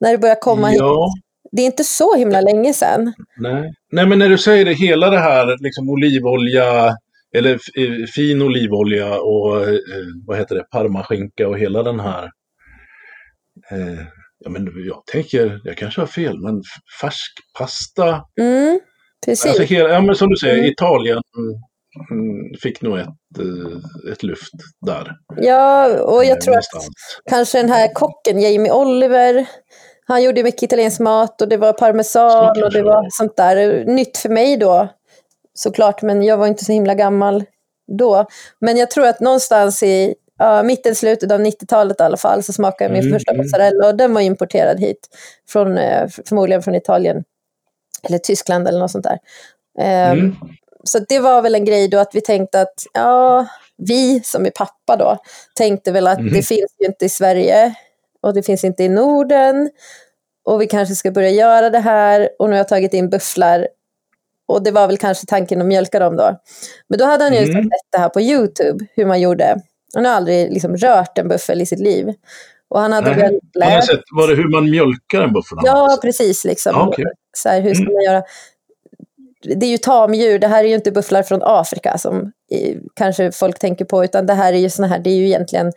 När 0.00 0.12
det 0.12 0.18
började 0.18 0.40
komma 0.40 0.74
ja. 0.74 1.04
hit. 1.04 1.22
Det 1.52 1.62
är 1.62 1.66
inte 1.66 1.84
så 1.84 2.14
himla 2.14 2.40
länge 2.40 2.74
sedan. 2.74 3.12
Nej, 3.36 3.74
Nej 3.92 4.06
men 4.06 4.18
när 4.18 4.28
du 4.28 4.38
säger 4.38 4.64
det, 4.64 4.72
hela 4.72 5.10
det 5.10 5.18
här 5.18 5.56
liksom 5.60 5.88
olivolja, 5.88 6.96
eller 7.36 7.52
eh, 7.52 8.06
fin 8.14 8.42
olivolja 8.42 9.20
och 9.20 9.62
eh, 9.68 9.74
vad 10.26 10.38
heter 10.38 10.54
det, 10.54 10.64
parmaskinka 10.70 11.48
och 11.48 11.58
hela 11.58 11.82
den 11.82 12.00
här. 12.00 12.24
Eh, 13.70 14.04
ja, 14.38 14.50
men 14.50 14.68
jag 14.86 15.02
tänker, 15.12 15.60
jag 15.64 15.76
kanske 15.76 16.00
har 16.00 16.06
fel, 16.06 16.38
men 16.38 16.62
färsk 17.00 17.32
pasta. 17.58 18.24
Mm, 18.40 18.80
precis. 19.26 19.46
Alltså 19.46 19.62
hela, 19.62 19.88
ja, 19.88 20.00
men 20.00 20.14
som 20.14 20.28
du 20.28 20.36
säger, 20.36 20.58
mm. 20.58 20.70
Italien 20.70 21.20
mm, 22.10 22.60
fick 22.62 22.82
nog 22.82 22.98
ett, 22.98 23.08
ett 24.12 24.22
lyft 24.22 24.52
där. 24.86 25.12
Ja, 25.36 26.00
och 26.02 26.24
jag 26.24 26.40
tror 26.40 26.56
att 26.56 26.64
kanske 27.30 27.58
den 27.58 27.70
här 27.70 27.94
kocken, 27.94 28.40
Jamie 28.40 28.72
Oliver, 28.72 29.46
han 30.06 30.22
gjorde 30.22 30.42
mycket 30.42 30.62
italiensk 30.62 31.00
mat 31.00 31.42
och 31.42 31.48
det 31.48 31.56
var 31.56 31.72
parmesan 31.72 32.62
och 32.62 32.72
det 32.72 32.82
var 32.82 33.06
sånt 33.10 33.36
där. 33.36 33.84
Nytt 33.84 34.18
för 34.18 34.28
mig 34.28 34.56
då, 34.56 34.88
såklart, 35.54 36.02
men 36.02 36.22
jag 36.22 36.36
var 36.36 36.46
inte 36.46 36.64
så 36.64 36.72
himla 36.72 36.94
gammal 36.94 37.44
då. 37.98 38.26
Men 38.60 38.76
jag 38.76 38.90
tror 38.90 39.06
att 39.06 39.20
någonstans 39.20 39.82
i 39.82 40.14
uh, 40.42 40.62
mitten, 40.62 40.94
slutet 40.94 41.32
av 41.32 41.40
90-talet 41.40 42.00
i 42.00 42.02
alla 42.02 42.16
fall, 42.16 42.42
så 42.42 42.52
smakade 42.52 42.84
jag 42.84 42.92
min 42.92 43.02
mm, 43.02 43.12
första 43.12 43.32
mm. 43.32 43.44
mozzarella 43.44 43.86
och 43.86 43.96
den 43.96 44.14
var 44.14 44.20
importerad 44.20 44.80
hit, 44.80 45.08
från, 45.48 45.78
uh, 45.78 46.08
förmodligen 46.26 46.62
från 46.62 46.74
Italien. 46.74 47.24
Eller 48.02 48.18
Tyskland 48.18 48.68
eller 48.68 48.78
något 48.78 48.90
sånt 48.90 49.04
där. 49.04 49.18
Um, 50.12 50.18
mm. 50.18 50.36
Så 50.84 50.98
det 51.08 51.18
var 51.18 51.42
väl 51.42 51.54
en 51.54 51.64
grej 51.64 51.88
då 51.88 51.98
att 51.98 52.14
vi 52.14 52.20
tänkte 52.20 52.60
att, 52.60 52.74
ja, 52.94 53.46
vi 53.76 54.20
som 54.24 54.46
är 54.46 54.50
pappa 54.50 54.96
då, 54.96 55.18
tänkte 55.54 55.92
väl 55.92 56.06
att 56.06 56.18
det 56.18 56.22
mm. 56.22 56.42
finns 56.42 56.74
ju 56.78 56.86
inte 56.86 57.04
i 57.04 57.08
Sverige 57.08 57.74
och 58.22 58.34
det 58.34 58.42
finns 58.42 58.64
inte 58.64 58.84
i 58.84 58.88
Norden 58.88 59.70
och 60.44 60.60
vi 60.62 60.66
kanske 60.66 60.94
ska 60.94 61.10
börja 61.10 61.30
göra 61.30 61.70
det 61.70 61.78
här 61.78 62.28
och 62.38 62.48
nu 62.48 62.52
har 62.52 62.58
jag 62.58 62.68
tagit 62.68 62.94
in 62.94 63.10
bufflar 63.10 63.68
och 64.46 64.62
det 64.62 64.70
var 64.70 64.86
väl 64.86 64.98
kanske 64.98 65.26
tanken 65.26 65.60
att 65.60 65.66
mjölka 65.66 65.98
dem 65.98 66.16
då. 66.16 66.36
Men 66.88 66.98
då 66.98 67.04
hade 67.04 67.24
han 67.24 67.32
ju 67.32 67.38
mm. 67.38 67.62
sett 67.62 67.70
det 67.92 67.98
här 67.98 68.08
på 68.08 68.20
YouTube, 68.20 68.86
hur 68.94 69.06
man 69.06 69.20
gjorde. 69.20 69.56
Han 69.94 70.04
har 70.04 70.12
aldrig 70.12 70.52
liksom 70.52 70.76
rört 70.76 71.18
en 71.18 71.28
buffel 71.28 71.60
i 71.60 71.66
sitt 71.66 71.80
liv. 71.80 72.14
Och 72.68 72.80
han 72.80 72.92
hade 72.92 73.10
Nej, 73.10 73.18
väl 73.20 73.40
lärt 73.54 73.86
sett, 73.86 74.00
var 74.12 74.28
det 74.28 74.34
hur 74.34 74.48
man 74.48 74.70
mjölkar 74.70 75.22
en 75.22 75.32
buffel? 75.32 75.58
Ja, 75.62 75.98
precis. 76.02 76.44
Liksom. 76.44 76.72
Ja, 76.74 76.88
okej. 76.88 77.04
så 77.36 77.48
här, 77.48 77.60
hur 77.60 77.74
ska 77.74 77.82
Mm. 77.82 77.94
man 77.94 78.02
göra? 78.02 78.22
Det 79.42 79.66
är 79.66 79.70
ju 79.70 79.78
tamdjur, 79.78 80.38
det 80.38 80.46
här 80.46 80.64
är 80.64 80.68
ju 80.68 80.74
inte 80.74 80.92
bufflar 80.92 81.22
från 81.22 81.40
Afrika 81.42 81.98
som 81.98 82.32
kanske 82.94 83.32
folk 83.32 83.58
tänker 83.58 83.84
på, 83.84 84.04
utan 84.04 84.26
det 84.26 84.34
här 84.34 84.52
är 84.52 84.58
ju 84.58 84.70
såna 84.70 84.88
här, 84.88 84.98
det 84.98 85.10
är 85.10 85.14
ju 85.14 85.26
egentligen 85.26 85.72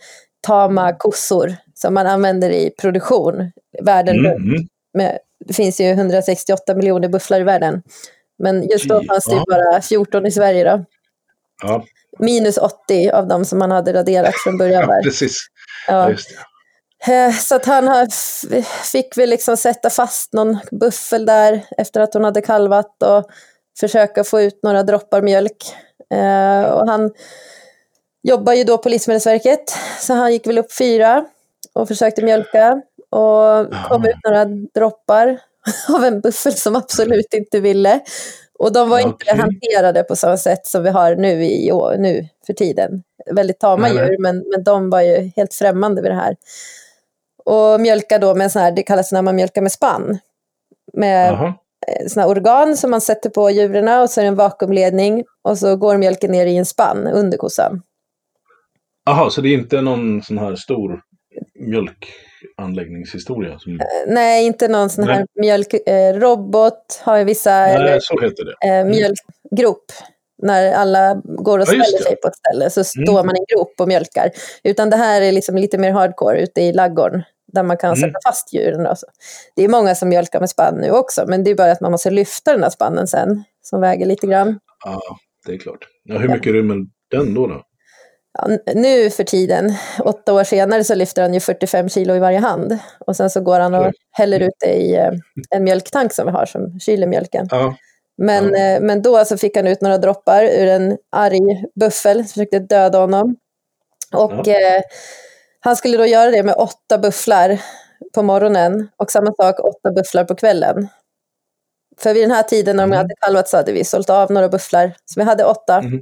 tama 0.45 0.93
kossor 0.93 1.55
som 1.73 1.93
man 1.93 2.07
använder 2.07 2.49
i 2.49 2.69
produktion 2.81 3.51
världen 3.81 4.15
Mm, 4.19 4.31
runt. 4.31 4.45
mm. 4.49 4.67
Med, 4.93 5.19
det 5.45 5.53
finns 5.53 5.81
ju 5.81 5.85
168 5.89 6.75
miljoner 6.75 7.07
bufflar 7.09 7.39
i 7.39 7.43
världen. 7.43 7.81
Men 8.39 8.67
just 8.69 8.89
då 8.89 9.03
fanns 9.03 9.25
det 9.25 9.35
ja. 9.35 9.43
bara 9.49 9.81
14 9.81 10.25
i 10.25 10.31
Sverige 10.31 10.63
då. 10.63 10.85
Ja, 11.63 11.83
Minus 12.19 12.57
80 12.57 13.09
av 13.11 13.27
dem 13.27 13.45
som 13.45 13.59
man 13.59 13.71
hade 13.71 13.93
raderat 13.93 14.33
från 14.43 14.57
början. 14.57 14.81
ja, 14.81 14.87
Där. 14.95 15.01
precis. 15.03 15.37
Ja. 15.87 16.11
Ja. 16.11 17.13
Eh, 17.13 17.31
Så 17.33 17.55
att 17.55 17.65
han 17.65 18.07
fick 18.91 19.17
väl 19.17 19.29
liksom 19.29 19.57
sätta 19.57 19.89
fast 19.89 20.33
någon 20.33 20.57
buffel 20.71 21.25
där 21.25 21.61
efter 21.77 22.01
att 22.01 22.13
hon 22.13 22.23
hade 22.23 22.41
kalvat 22.41 23.03
och 23.03 23.25
försöka 23.79 24.23
få 24.23 24.41
ut 24.41 24.59
några 24.63 24.83
droppar 24.83 25.21
mjölk. 25.21 25.57
Eh, 26.13 26.63
Och 26.71 26.87
han 26.89 27.11
jobbar 28.25 28.53
ju 28.53 28.63
då 28.63 28.77
på 28.77 28.89
Livsmedelsverket, 28.89 29.75
så 30.00 30.13
han 30.13 30.34
gick 30.34 30.48
väl 30.48 30.58
upp 30.58 30.74
fyra 30.74 31.25
och 31.74 31.88
försökte 31.88 32.24
mjölka 32.24 32.82
och 33.10 33.74
kom 33.89 34.05
ut 34.05 34.15
några 34.24 34.46
droppar 34.46 35.39
av 35.96 36.03
en 36.03 36.22
buffel 36.22 36.53
som 36.53 36.75
absolut 36.75 37.34
inte 37.34 37.60
ville. 37.60 38.00
Och 38.60 38.74
de 38.74 38.89
var 38.89 39.00
inte 39.00 39.25
Okej. 39.32 39.38
hanterade 39.38 40.03
på 40.03 40.15
samma 40.15 40.38
sätt 40.38 40.67
som 40.67 40.84
vi 40.84 40.89
har 40.89 41.15
nu, 41.15 41.46
i, 41.46 41.72
nu 41.98 42.27
för 42.48 42.53
tiden. 42.53 43.03
Väldigt 43.32 43.60
tama 43.60 43.88
Nej, 43.88 43.98
djur, 43.98 44.17
men, 44.22 44.44
men 44.51 44.63
de 44.63 44.89
var 44.89 45.01
ju 45.01 45.32
helt 45.36 45.53
främmande 45.53 46.01
vid 46.01 46.12
det 46.12 46.15
här. 46.15 46.36
Och 47.46 47.82
mjölka 47.82 48.20
då 48.20 48.36
med 48.36 48.44
en 48.44 48.50
sån 48.50 48.62
här, 48.62 48.72
det 48.72 48.84
kallas 48.84 49.12
när 49.12 49.22
man 49.22 49.36
mjölkar 49.36 49.62
med 49.62 49.72
spann. 49.72 50.20
Med 50.94 51.34
Jaha. 51.34 51.53
eh, 51.88 52.08
såna 52.08 52.27
organ 52.27 52.77
som 52.77 52.91
man 52.91 53.01
sätter 53.01 53.29
på 53.29 53.50
djuren 53.50 54.01
och 54.01 54.10
så 54.10 54.20
är 54.20 54.24
det 54.24 54.27
en 54.27 54.36
vakuumledning 54.36 55.24
och 55.41 55.58
så 55.58 55.75
går 55.75 55.98
mjölken 55.98 56.32
ner 56.32 56.46
i 56.46 56.58
en 56.58 56.65
spann 56.65 57.08
under 57.08 57.38
kossan. 57.38 57.82
Aha, 59.09 59.29
så 59.29 59.41
det 59.41 59.50
är 59.50 59.53
inte 59.53 59.81
någon 59.81 60.21
sån 60.24 60.38
här 60.38 60.55
stor 60.55 61.01
mjölkanläggningshistoria? 61.59 63.59
Som... 63.59 63.79
Nej, 64.07 64.45
inte 64.45 64.67
någon 64.67 64.89
sån 64.89 65.03
här 65.03 65.25
mjölkrobot. 65.41 66.74
Eh, 67.01 67.05
har 67.05 67.17
ju 67.17 67.24
vissa, 67.24 67.50
Nej, 67.51 67.75
eller 67.75 68.00
så 68.00 68.21
heter 68.21 68.45
det. 68.45 68.67
eh, 68.67 68.85
mjölkgrop. 68.85 69.85
När 70.43 70.74
alla 70.74 71.21
går 71.24 71.57
och 71.59 71.62
Ja, 71.62 71.65
ställer 71.65 72.03
sig 72.03 72.15
på 72.15 72.27
ett 72.27 72.35
ställe 72.35 72.69
så 72.69 72.83
står 72.83 73.01
Mm. 73.13 73.25
man 73.25 73.35
i 73.35 73.39
en 73.39 73.45
grop 73.57 73.74
och 73.79 73.88
mjölkar. 73.88 74.31
Utan 74.63 74.89
det 74.89 74.97
här 74.97 75.21
är 75.21 75.31
liksom 75.31 75.55
lite 75.55 75.77
mer 75.77 75.91
hardcore 75.91 76.41
ute 76.41 76.62
i 76.62 76.74
laggården 76.74 77.24
där 77.53 77.63
man 77.63 77.77
kan 77.77 77.88
Mm. 77.89 78.01
sätta 78.01 78.19
fast 78.27 78.53
djuren. 78.53 78.88
och 78.88 78.97
så. 78.97 79.07
Det 79.55 79.63
är 79.63 79.69
många 79.69 79.95
som 79.95 80.09
mjölkar 80.09 80.39
med 80.39 80.50
spann 80.50 80.75
nu 80.81 80.91
också, 80.91 81.25
men 81.27 81.43
det 81.43 81.51
är 81.51 81.55
bara 81.55 81.71
att 81.71 81.81
man 81.81 81.91
måste 81.91 82.09
lyfta 82.09 82.51
den 82.53 82.63
här 82.63 82.69
spannen 82.69 83.07
sen, 83.07 83.43
som 83.62 83.81
väger 83.81 84.05
lite 84.05 84.27
grann. 84.27 84.59
Ja, 84.85 85.01
det 85.45 85.53
är 85.53 85.57
klart. 85.57 85.88
Ja, 86.03 86.17
hur 86.17 86.29
mycket 86.29 86.53
rymmer 86.53 86.77
den 87.12 87.33
då? 87.33 87.47
då? 87.47 87.62
Ja, 88.38 88.48
nu 88.74 89.10
för 89.10 89.24
tiden, 89.24 89.74
åtta 90.04 90.34
år 90.34 90.44
senare, 90.44 90.84
så 90.84 90.96
lyfter 90.96 91.22
han 91.22 91.34
ju 91.34 91.39
45 91.39 91.89
kilo 91.89 92.15
i 92.15 92.20
varje 92.20 92.39
hand. 92.39 92.77
Och 93.00 93.15
sen 93.15 93.30
så 93.30 93.42
går 93.42 93.60
han 93.60 93.74
och 93.74 93.92
häller 94.12 94.39
ut 94.39 94.54
det 94.60 94.74
i 94.74 94.96
eh, 94.96 95.12
en 95.50 95.63
mjölktank 95.63 96.13
som 96.13 96.25
vi 96.25 96.32
har 96.32 96.46
som 96.46 96.80
kyler 96.80 97.08
mjölken. 97.08 97.48
Ja, 97.51 97.75
Men, 98.18 98.54
Ja. 98.54 98.58
eh, 98.60 98.82
men 98.82 99.01
då 99.01 99.25
så 99.25 99.38
fick 99.38 99.58
han 99.58 99.68
ut 99.68 99.82
några 99.82 99.98
droppar 99.98 100.44
ur 100.44 100.68
en 100.68 100.98
arg 101.12 101.39
buffel 101.80 102.18
som 102.18 102.27
försökte 102.27 102.60
döda 102.60 102.98
honom. 103.00 103.36
Och 104.13 104.48
eh, 104.48 104.82
han 105.60 105.75
skulle 105.75 105.98
då 105.98 106.06
göra 106.06 106.32
det 106.32 106.44
med 106.44 106.56
åtta 106.56 106.98
bufflar 106.98 107.62
på 108.15 108.22
morgonen 108.24 108.88
och 108.98 109.12
samma 109.12 109.34
sak 109.34 109.60
åtta 109.60 109.92
bufflar 109.92 110.24
på 110.24 110.36
kvällen. 110.36 110.88
För 111.98 112.13
vid 112.13 112.24
den 112.24 112.32
här 112.32 112.44
tiden 112.44 112.75
när 112.75 112.84
de 112.84 112.88
Mm. 112.89 112.98
hade 112.98 113.13
kalvat 113.22 113.48
så 113.50 113.58
hade 113.58 113.72
vi 113.72 113.84
sålt 113.84 114.10
av 114.10 114.32
några 114.32 114.50
bufflar. 114.50 114.92
Så 115.06 115.20
vi 115.20 115.24
hade 115.25 115.46
åtta. 115.46 115.82
Mhm. 115.82 116.01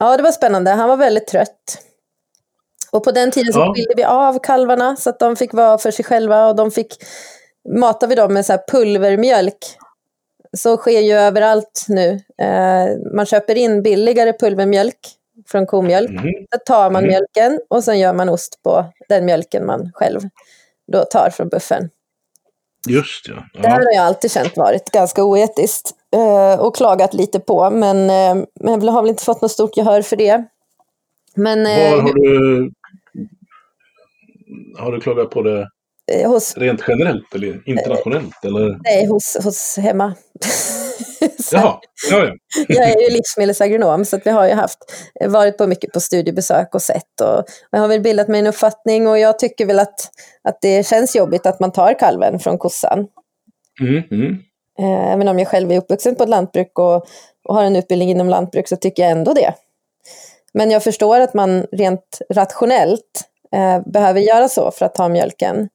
Ja, 0.00 0.16
det 0.16 0.22
var 0.22 0.32
spännande. 0.32 0.70
Han 0.70 0.88
var 0.88 0.96
väldigt 0.96 1.26
trött. 1.26 1.78
Och 2.92 3.04
på 3.04 3.10
den 3.10 3.30
tiden 3.30 3.52
så 3.52 3.58
Ja. 3.60 3.74
skilde 3.74 3.94
vi 3.96 4.04
av 4.04 4.38
kalvarna 4.38 4.96
så 4.96 5.10
att 5.10 5.18
de 5.18 5.36
fick 5.36 5.52
vara 5.52 5.78
för 5.78 5.90
sig 5.90 6.04
själva 6.04 6.46
och 6.48 6.56
de 6.56 6.70
fick 6.70 6.96
matar 7.68 8.06
vi 8.06 8.14
dem 8.14 8.34
med 8.34 8.46
så 8.46 8.52
här 8.52 8.60
pulvermjölk. 8.68 9.58
Så 10.56 10.76
sker 10.76 11.00
ju 11.00 11.12
överallt 11.12 11.84
nu. 11.88 12.20
Eh, 12.42 12.86
man 13.14 13.26
köper 13.26 13.54
in 13.54 13.82
billigare 13.82 14.32
pulvermjölk 14.32 14.98
från 15.48 15.66
komjölk. 15.66 16.10
Mhm. 16.10 16.32
Så 16.54 16.58
tar 16.66 16.90
man 16.90 17.04
Mm. 17.04 17.08
mjölken 17.08 17.60
och 17.70 17.84
sen 17.84 17.98
gör 17.98 18.12
man 18.14 18.28
ost 18.28 18.62
på 18.62 18.84
den 19.08 19.24
mjölken 19.24 19.66
man 19.66 19.90
själv 19.94 20.20
då 20.92 21.04
tar 21.04 21.30
från 21.30 21.48
buffeln. 21.48 21.90
Just 22.88 23.28
ja. 23.28 23.44
Det 23.52 23.68
här 23.68 23.76
har 23.76 23.92
jag 23.94 24.04
alltid 24.04 24.30
känt 24.30 24.56
varit 24.56 24.90
ganska 24.90 25.24
oetiskt 25.24 25.90
eh, 26.14 26.60
och 26.60 26.76
klagat 26.76 27.14
lite 27.14 27.40
på, 27.40 27.70
men, 27.70 27.96
eh, 28.10 28.44
men 28.60 28.84
jag 28.84 28.92
har 28.92 29.02
väl 29.02 29.10
inte 29.10 29.24
fått 29.24 29.42
något 29.42 29.50
stort 29.50 29.76
gehör 29.76 30.02
för 30.02 30.16
det. 30.16 30.44
Men 31.34 31.66
eh, 31.66 31.90
Var 31.90 32.02
har 32.02 32.14
du... 32.14 32.72
Har 34.78 34.92
du 34.92 35.00
klagat 35.00 35.30
på 35.30 35.42
det 35.42 35.68
hos, 36.26 36.56
rent 36.56 36.82
generellt 36.88 37.34
eller 37.34 37.68
internationellt? 37.68 38.44
Eller? 38.44 38.78
nej, 38.82 39.06
hos, 39.06 39.36
hos 39.44 39.76
hemma. 39.76 40.14
Jaha, 41.52 41.80
ja, 42.10 42.24
ja. 42.24 42.34
jag 42.68 42.90
är 42.90 43.00
ju 43.00 43.10
livsmedelsagronom 43.10 44.04
så 44.04 44.18
vi 44.24 44.30
har 44.30 44.46
ju 44.46 44.54
haft, 44.54 44.78
varit 45.26 45.58
på 45.58 45.66
mycket 45.66 45.92
på 45.92 46.00
studiebesök 46.00 46.74
och 46.74 46.82
sett. 46.82 47.20
Och 47.22 47.44
jag 47.70 47.80
har 47.80 47.88
väl 47.88 48.00
bildat 48.00 48.28
mig 48.28 48.40
en 48.40 48.46
uppfattning 48.46 49.08
och 49.08 49.18
jag 49.18 49.38
tycker 49.38 49.66
väl 49.66 49.78
att, 49.78 50.10
att 50.44 50.58
det 50.60 50.86
känns 50.86 51.16
jobbigt 51.16 51.46
att 51.46 51.60
man 51.60 51.72
tar 51.72 51.98
kalven 51.98 52.38
från 52.38 52.58
kossan. 52.58 53.06
Mm, 53.80 54.02
mm. 54.10 54.38
Eh, 54.78 55.12
Även 55.12 55.28
om 55.28 55.38
jag 55.38 55.48
själv 55.48 55.72
är 55.72 55.78
uppvuxen 55.78 56.14
på 56.14 56.22
ett 56.22 56.28
lantbruk 56.28 56.78
och, 56.78 57.06
och 57.44 57.54
har 57.54 57.64
en 57.64 57.76
utbildning 57.76 58.10
inom 58.10 58.28
lantbruk 58.28 58.68
så 58.68 58.76
tycker 58.76 59.02
jag 59.02 59.12
ändå 59.12 59.34
det. 59.34 59.54
Men 60.52 60.70
jag 60.70 60.84
förstår 60.84 61.20
att 61.20 61.34
man 61.34 61.66
rent 61.72 62.18
rationellt 62.34 63.24
eh, 63.54 63.90
behöver 63.92 64.20
göra 64.20 64.48
så 64.48 64.70
för 64.70 64.86
att 64.86 64.94
ta 64.94 65.08
mjölken. 65.08 65.68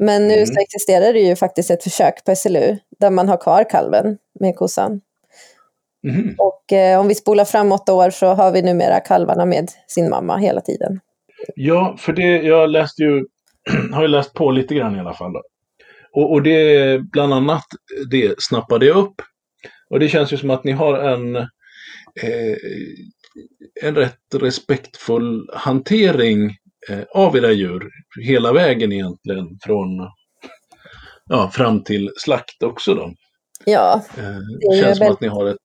Men 0.00 0.28
nu 0.28 0.34
Mm. 0.34 0.46
så 0.46 0.60
existerar 0.60 1.12
det 1.12 1.20
ju 1.20 1.36
faktiskt 1.36 1.70
ett 1.70 1.82
försök 1.82 2.24
på 2.24 2.36
SLU 2.36 2.76
där 3.00 3.10
man 3.10 3.28
har 3.28 3.36
kvar 3.36 3.70
kalven 3.70 4.18
med 4.40 4.56
kossan. 4.56 5.00
Mhm. 6.02 6.34
Och 6.38 6.72
eh, 6.72 7.00
om 7.00 7.08
vi 7.08 7.14
spolar 7.14 7.44
fram 7.44 7.72
åtta 7.72 7.92
år 7.94 8.10
så 8.10 8.26
har 8.26 8.52
vi 8.52 8.62
numera 8.62 9.00
kalvarna 9.00 9.44
med 9.46 9.70
sin 9.88 10.08
mamma 10.10 10.36
hela 10.36 10.60
tiden. 10.60 11.00
Ja, 11.54 11.96
för 11.98 12.12
det, 12.12 12.42
jag 12.42 12.70
läste 12.70 13.02
ju, 13.02 13.24
har 13.92 14.02
ju 14.02 14.08
läst 14.08 14.34
på 14.34 14.50
lite 14.50 14.74
grann 14.74 14.96
i 14.96 15.00
alla 15.00 15.14
fall. 15.14 15.32
Då. 15.32 15.42
Och, 16.12 16.32
och 16.32 16.42
det, 16.42 16.98
bland 17.12 17.34
annat, 17.34 17.64
det 18.10 18.34
snappade 18.38 18.86
jag 18.86 18.96
upp. 18.96 19.22
Och 19.90 20.00
det 20.00 20.08
känns 20.08 20.32
ju 20.32 20.36
som 20.36 20.50
att 20.50 20.64
ni 20.64 20.72
har 20.72 20.98
en, 20.98 21.36
eh, 21.36 22.56
en 23.82 23.94
rätt 23.94 24.34
respektfull 24.34 25.50
hantering 25.54 26.56
av 27.10 27.36
era 27.36 27.52
djur. 27.52 27.90
Hela 28.22 28.52
vägen 28.52 28.92
egentligen 28.92 29.58
från, 29.62 29.88
ja, 31.28 31.50
fram 31.50 31.84
till 31.84 32.10
slakt 32.16 32.62
också 32.62 32.94
då. 32.94 33.12
Ja, 33.64 34.02
Eh, 34.18 34.24
det 34.70 34.76
ju 34.76 34.82
känns 34.82 34.98
som 34.98 35.04
väl- 35.04 35.12
att 35.12 35.20
ni 35.20 35.28
har 35.28 35.46
ett, 35.46 35.56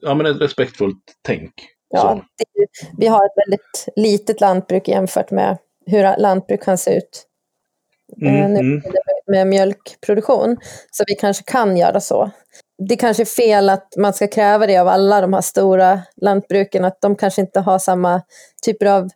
ja, 0.00 0.14
men 0.14 0.26
ett 0.26 0.40
respektfullt 0.40 1.02
tänk. 1.22 1.52
ja 1.88 2.22
det 2.38 2.60
ju, 2.60 2.66
vi 2.98 3.06
har 3.06 3.26
ett 3.26 3.46
väldigt 3.46 3.86
litet 3.96 4.40
lantbruk 4.40 4.88
jämfört 4.88 5.30
med 5.30 5.58
hur 5.86 6.18
lantbruk 6.18 6.62
kan 6.62 6.78
se 6.78 6.96
ut. 6.96 7.26
Eh, 8.22 8.28
Mm, 8.34 8.52
nu 8.52 8.60
mm. 8.60 8.82
med 9.26 9.46
mjölkproduktion. 9.46 10.56
Så 10.90 11.04
vi 11.06 11.14
kanske 11.14 11.44
kan 11.46 11.76
göra 11.76 12.00
så. 12.00 12.30
Det 12.88 12.96
kanske 12.96 13.22
är 13.22 13.24
fel 13.24 13.68
att 13.70 13.88
man 13.98 14.12
ska 14.14 14.26
kräva 14.28 14.66
det 14.66 14.76
av 14.78 14.88
alla 14.88 15.20
de 15.20 15.32
här 15.32 15.40
stora 15.40 16.00
lantbruken, 16.16 16.84
att 16.84 17.00
de 17.00 17.16
kanske 17.16 17.40
inte 17.40 17.60
har 17.60 17.78
samma 17.78 18.22
typer 18.66 18.86
av 18.86 19.02
eh, 19.04 19.08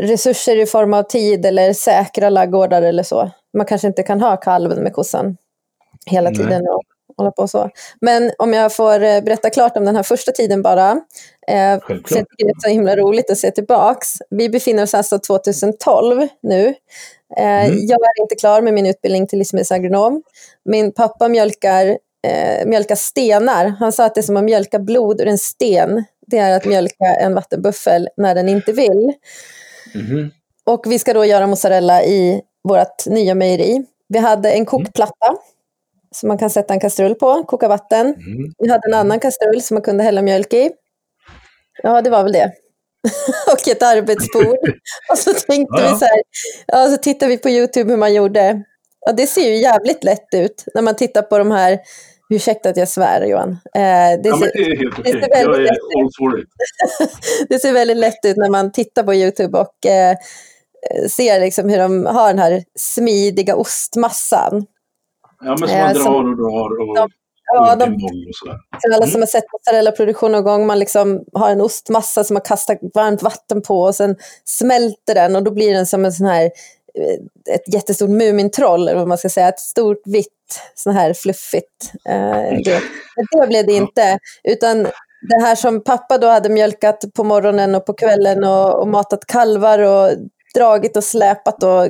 resurser 0.00 0.56
i 0.56 0.66
form 0.66 0.94
av 0.94 1.02
tid 1.02 1.46
eller 1.46 1.72
säkra 1.72 2.30
laggårdar 2.30 2.82
eller 2.82 3.02
så. 3.02 3.30
Man 3.56 3.66
kanske 3.66 3.86
inte 3.88 4.02
kan 4.02 4.20
ha 4.20 4.36
kalven 4.36 4.82
med 4.82 4.92
kossan 4.92 5.36
hela 6.06 6.30
Nej. 6.30 6.38
tiden 6.38 6.62
och 6.68 6.82
hålla 7.16 7.30
på 7.30 7.48
så. 7.48 7.70
Men 8.00 8.32
om 8.38 8.52
jag 8.52 8.72
får 8.76 9.02
eh, 9.02 9.20
berätta 9.20 9.50
klart 9.50 9.76
om 9.76 9.84
den 9.84 9.96
här 9.96 10.02
första 10.02 10.32
tiden 10.32 10.62
bara. 10.62 10.90
Eh, 10.90 10.98
för 11.48 11.80
Självklart. 11.80 12.10
jag 12.18 12.28
tycker 12.28 12.44
det 12.46 12.50
är 12.50 12.60
så 12.60 12.68
himla 12.68 12.96
roligt 12.96 13.30
att 13.30 13.38
se 13.38 13.50
tillbaks. 13.50 14.08
Vi 14.30 14.48
befinner 14.48 14.82
oss 14.82 14.94
alltså 14.94 15.18
2012 15.18 16.28
nu. 16.42 16.66
Eh, 16.66 17.66
Mm. 17.66 17.86
Jag 17.86 18.00
är 18.00 18.22
inte 18.22 18.34
klar 18.34 18.62
med 18.62 18.74
min 18.74 18.86
utbildning 18.86 19.26
till 19.26 19.38
livsmedelsagronom. 19.38 20.22
Min 20.64 20.92
pappa 20.92 21.28
mjölkar, 21.28 21.86
eh, 22.26 22.66
mjölkar 22.66 22.94
stenar. 22.94 23.66
Han 23.66 23.92
sa 23.92 24.04
att 24.04 24.14
det 24.14 24.20
är 24.20 24.22
som 24.22 24.36
att 24.36 24.44
mjölka 24.44 24.78
blod 24.78 25.20
ur 25.20 25.26
en 25.26 25.38
sten. 25.38 26.04
Det 26.26 26.38
är 26.38 26.56
att 26.56 26.64
mjölka 26.64 27.04
en 27.20 27.34
vattenbuffel 27.34 28.08
när 28.16 28.34
den 28.34 28.48
inte 28.48 28.72
vill. 28.72 29.12
Mhm. 29.94 30.30
Och 30.66 30.84
vi 30.86 30.98
ska 30.98 31.14
då 31.14 31.24
göra 31.24 31.46
mozzarella 31.46 32.02
i 32.04 32.42
vårt 32.68 33.06
nya 33.06 33.34
mejeri. 33.34 33.84
Vi 34.08 34.18
hade 34.18 34.50
en 34.52 34.66
kokplatta 34.66 35.36
som 36.14 36.28
man 36.28 36.38
kan 36.38 36.50
sätta 36.50 36.74
en 36.74 36.80
kastrull 36.80 37.14
på, 37.14 37.44
koka 37.44 37.68
vatten. 37.68 38.06
Mhm. 38.08 38.52
Vi 38.58 38.70
hade 38.70 38.88
en 38.88 38.94
annan 38.94 39.20
kastrull 39.20 39.62
som 39.62 39.74
man 39.74 39.82
kunde 39.82 40.02
hälla 40.04 40.22
mjölk 40.22 40.52
i. 40.54 40.70
Ja, 41.82 42.02
det 42.02 42.10
var 42.10 42.22
väl 42.22 42.32
det. 42.32 42.52
och 43.52 43.68
ett 43.68 43.82
arbetsbord. 43.82 44.58
och 45.12 45.18
så 45.18 45.32
tänkte 45.32 45.82
Ja. 45.82 45.90
vi 45.92 45.98
så 45.98 46.04
här, 46.04 46.22
ja, 46.66 46.88
så 46.88 46.96
tittade 46.96 47.28
vi 47.30 47.38
på 47.38 47.50
YouTube 47.50 47.90
hur 47.90 47.96
man 47.98 48.14
gjorde. 48.14 48.62
Ja, 49.06 49.12
det 49.12 49.26
ser 49.26 49.48
ju 49.48 49.56
jävligt 49.56 50.04
lätt 50.04 50.34
ut 50.34 50.64
när 50.74 50.82
man 50.82 50.96
tittar 50.96 51.22
på 51.22 51.38
de 51.38 51.50
här, 51.50 51.78
ursäkta 52.34 52.68
att 52.68 52.76
jag 52.76 52.88
svär 52.88 53.26
Johan. 53.26 53.50
Eh, 53.50 53.80
det, 54.22 54.28
Ja, 54.28 54.38
ser, 54.38 54.52
det 55.04 55.28
väldigt 55.44 55.62
lätt 55.62 55.78
all 55.96 56.10
for 56.18 56.40
it. 56.40 56.48
det 57.48 57.58
ser 57.58 57.72
väldigt 57.72 57.96
lätt 57.96 58.24
ut 58.26 58.36
när 58.36 58.50
man 58.50 58.72
tittar 58.72 59.02
på 59.02 59.14
YouTube 59.14 59.58
och 59.58 59.86
eh, 59.86 60.16
ser 61.10 61.40
liksom 61.40 61.68
hur 61.68 61.78
de 61.78 62.06
har 62.06 62.28
den 62.28 62.38
här 62.38 62.64
smidiga 62.78 63.56
ostmassan. 63.56 64.66
Ja, 65.44 65.56
men 65.60 65.68
som 65.68 65.68
Eh, 65.78 65.84
man 65.84 65.94
som- 65.94 66.04
drar 66.04 66.30
och 66.30 66.36
drar 66.36 66.90
och 66.90 66.96
Ja, 66.96 67.08
Ja, 67.54 67.76
de, 67.76 67.98
för 68.82 68.94
alla 68.94 69.06
som 69.06 69.20
har 69.20 69.26
sett 69.26 69.44
mozzarella-produktion 69.52 70.32
någon 70.32 70.44
gång, 70.44 70.66
man 70.66 70.78
liksom 70.78 71.24
har 71.32 71.50
en 71.50 71.60
ostmassa 71.60 72.24
som 72.24 72.34
man 72.34 72.40
kastar 72.40 72.78
varmt 72.94 73.22
vatten 73.22 73.62
på 73.62 73.80
och 73.82 73.94
sen 73.94 74.16
smälter 74.44 75.14
den 75.14 75.36
och 75.36 75.42
då 75.42 75.50
blir 75.50 75.74
den 75.74 75.86
som 75.86 76.04
en 76.04 76.12
sån 76.12 76.26
här, 76.26 76.44
eh, 76.44 76.50
ett 77.50 77.74
jättestort 77.74 78.10
Mumintroll, 78.10 78.88
eller 78.88 78.98
vad 78.98 79.08
man 79.08 79.18
ska 79.18 79.28
säga, 79.28 79.48
ett 79.48 79.60
stort 79.60 80.02
vitt, 80.04 80.60
sån 80.74 80.94
här 80.94 81.14
fluffigt. 81.14 81.92
Eh, 82.08 82.58
det. 82.64 82.82
Men 83.16 83.40
det 83.40 83.46
blev 83.46 83.66
det 83.66 83.72
inte, 83.72 84.18
utan 84.44 84.82
det 85.28 85.42
här 85.42 85.54
som 85.54 85.84
pappa 85.84 86.18
då 86.18 86.26
hade 86.26 86.48
mjölkat 86.48 87.04
på 87.14 87.24
morgonen 87.24 87.74
och 87.74 87.86
på 87.86 87.92
kvällen 87.92 88.44
och, 88.44 88.80
och 88.80 88.88
matat 88.88 89.26
kalvar 89.26 89.78
och 89.78 90.10
dragit 90.54 90.96
och 90.96 91.04
släpat 91.04 91.62
och, 91.62 91.84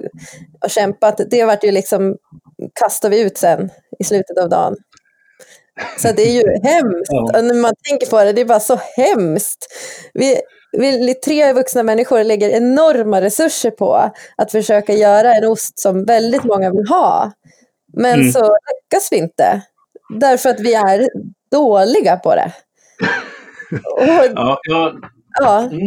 och 0.64 0.70
kämpat, 0.70 1.20
det 1.30 1.44
vart 1.44 1.64
ju 1.64 1.72
liksom, 1.72 2.16
kastade 2.80 3.16
vi 3.16 3.22
ut 3.22 3.38
sen 3.38 3.70
i 3.98 4.04
slutet 4.04 4.38
av 4.38 4.48
dagen. 4.48 4.76
Så 5.98 6.12
det 6.12 6.22
är 6.22 6.32
ju 6.32 6.42
hemskt. 6.62 7.12
Ja. 7.12 7.38
Och 7.38 7.44
när 7.44 7.54
man 7.54 7.74
tänker 7.88 8.06
på 8.06 8.24
det, 8.24 8.32
det 8.32 8.40
är 8.40 8.44
bara 8.44 8.60
så 8.60 8.78
hemskt. 8.96 9.66
Vi 10.14 10.40
tre 11.24 11.52
vuxna 11.52 11.82
människor 11.82 12.24
lägger 12.24 12.50
enorma 12.50 13.20
resurser 13.20 13.70
på 13.70 14.10
att 14.36 14.50
försöka 14.52 14.92
göra 14.92 15.34
en 15.34 15.44
ost 15.44 15.78
som 15.78 16.04
väldigt 16.04 16.44
många 16.44 16.70
vill 16.70 16.88
ha. 16.88 17.32
Men 17.92 18.14
Mm. 18.20 18.32
så 18.32 18.40
lyckas 18.40 19.08
vi 19.12 19.16
inte. 19.16 19.62
Därför 20.20 20.50
att 20.50 20.60
vi 20.60 20.74
är 20.74 21.08
dåliga 21.50 22.16
på 22.16 22.34
det. 22.34 22.52
Och, 23.96 24.08
Ja, 24.34 24.58
ja, 24.62 24.92
ja, 25.40 25.60
Mm. 25.60 25.80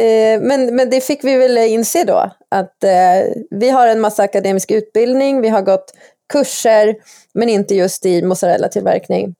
eh, 0.00 0.46
men, 0.48 0.76
men 0.76 0.90
det 0.90 1.00
fick 1.00 1.24
vi 1.24 1.36
väl 1.36 1.58
inse 1.58 2.04
då. 2.04 2.30
Att 2.48 2.84
eh, 2.84 3.32
vi 3.50 3.70
har 3.70 3.86
en 3.86 4.00
massa 4.00 4.22
akademisk 4.22 4.70
utbildning, 4.70 5.40
vi 5.40 5.48
har 5.48 5.62
gått 5.62 5.92
kurser, 6.32 6.96
men 7.34 7.48
inte 7.48 7.74
just 7.74 8.06
i 8.06 8.22
mozzarella-tillverkning. 8.22 9.34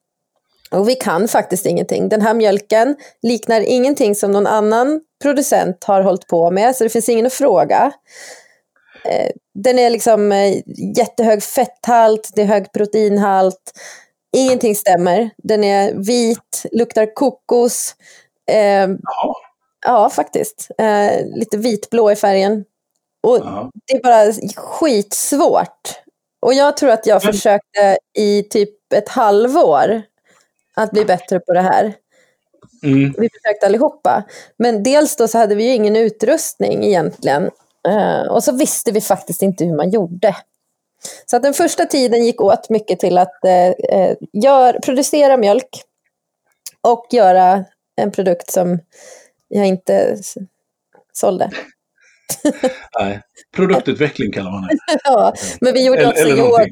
Och 0.75 0.89
vi 0.89 0.95
kan 0.95 1.29
faktiskt 1.29 1.67
ingenting. 1.67 2.09
Den 2.09 2.21
här 2.23 2.35
mjölken 2.35 2.97
liknar 3.23 3.61
ingenting 3.61 4.15
som 4.15 4.33
någon 4.33 4.47
annan 4.47 5.01
producent 5.23 5.85
har 5.85 6.03
hållit 6.03 6.27
på 6.27 6.51
med, 6.51 6.77
så 6.77 6.85
det 6.85 6.91
finns 6.91 7.09
ingen 7.09 7.27
att 7.27 7.33
fråga. 7.33 7.93
Eh, 9.05 9.31
Den 9.55 9.79
är 9.79 9.91
liksom 9.91 10.33
eh, 10.33 10.55
jättehög 10.97 11.43
fetthalt, 11.43 12.31
det 12.35 12.43
är 12.43 12.47
hög 12.47 12.73
proteinhalt. 12.73 13.73
Ingenting 14.37 14.75
stämmer. 14.77 15.31
Den 15.43 15.65
är 15.65 15.93
vit, 15.95 16.63
luktar 16.73 17.15
kokos. 17.15 17.95
Eh, 18.51 18.89
ja, 19.87 20.11
faktiskt. 20.11 20.69
Eh, 20.79 21.27
lite 21.35 21.57
vitblå 21.57 22.13
i 22.13 22.17
färgen. 22.17 22.65
Och 23.23 23.39
ja. 23.39 23.71
det 23.87 23.95
är 23.97 24.03
bara 24.03 24.33
skitsvårt. 24.57 26.01
Och 26.43 26.55
jag 26.55 26.77
tror 26.77 26.91
att 26.91 27.07
jag 27.07 27.25
Men- 27.25 27.33
försökte 27.33 27.99
i 28.19 28.43
typ 28.43 28.93
ett 28.95 29.09
halvår 29.09 30.03
att 30.75 30.91
bli 30.91 31.05
bättre 31.05 31.41
på 31.41 31.53
det 31.53 31.61
här. 31.61 31.95
Mm. 32.83 33.15
Vi 33.19 33.29
försökte 33.29 33.67
allihopa. 33.67 34.25
Men 34.57 34.83
dels 34.83 35.17
då 35.17 35.29
så 35.29 35.39
hade 35.39 35.55
vi 35.55 35.65
ju 35.65 35.75
ingen 35.75 35.97
utrustning 35.97 36.85
egentligen. 36.85 37.51
Eh, 37.89 38.31
och 38.31 38.45
så 38.45 38.53
visste 38.53 38.93
vi 38.93 39.01
faktiskt 39.01 39.43
inte 39.43 39.65
hur 39.65 39.77
man 39.77 39.91
gjorde. 39.91 40.37
Så 41.27 41.37
att 41.37 41.43
den 41.43 41.55
första 41.55 41.87
tiden 41.87 42.25
gick 42.25 42.41
åt 42.41 42.71
mycket 42.71 43.01
till 43.01 43.19
att 43.19 43.45
eh, 43.45 43.69
eh, 43.69 44.17
gör, 44.33 44.79
producera 44.85 45.37
mjölk 45.37 45.83
och 46.81 47.07
göra 47.11 47.65
en 47.97 48.11
produkt 48.11 48.51
som 48.51 48.79
jag 49.49 49.67
inte 49.67 50.17
sålde. 51.13 51.51
Nej. 53.01 53.21
Produktutveckling 53.57 54.33
kallar 54.33 54.51
man 54.51 54.63
det. 54.63 54.79
Ja, 55.05 55.35
men 55.61 55.73
vi 55.73 55.87
gjorde 55.87 56.09
också 56.09 56.29
yoghurt. 56.29 56.69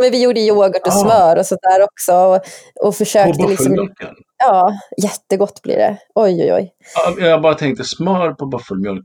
Men 0.00 0.10
vi 0.10 0.22
gjorde 0.22 0.40
yoghurt 0.40 0.76
och 0.86 0.88
Ah. 0.88 0.90
smör 0.90 1.38
och 1.38 1.46
sådär 1.46 1.82
också. 1.82 2.12
Och, 2.14 2.34
och 2.36 2.42
På 2.82 2.92
försökte 2.92 3.30
liksom... 3.48 3.48
buffelmjölken. 3.72 4.14
Ja, 4.38 4.72
jättegott 5.02 5.62
blir 5.62 5.76
det. 5.76 5.98
Oj, 6.14 6.42
oj, 6.44 6.52
oj. 6.54 6.72
Ja, 7.18 7.26
Jag 7.26 7.42
bara 7.42 7.54
tänkte 7.54 7.84
smör 7.84 8.32
på 8.32 8.46
buffelmjölk 8.46 9.04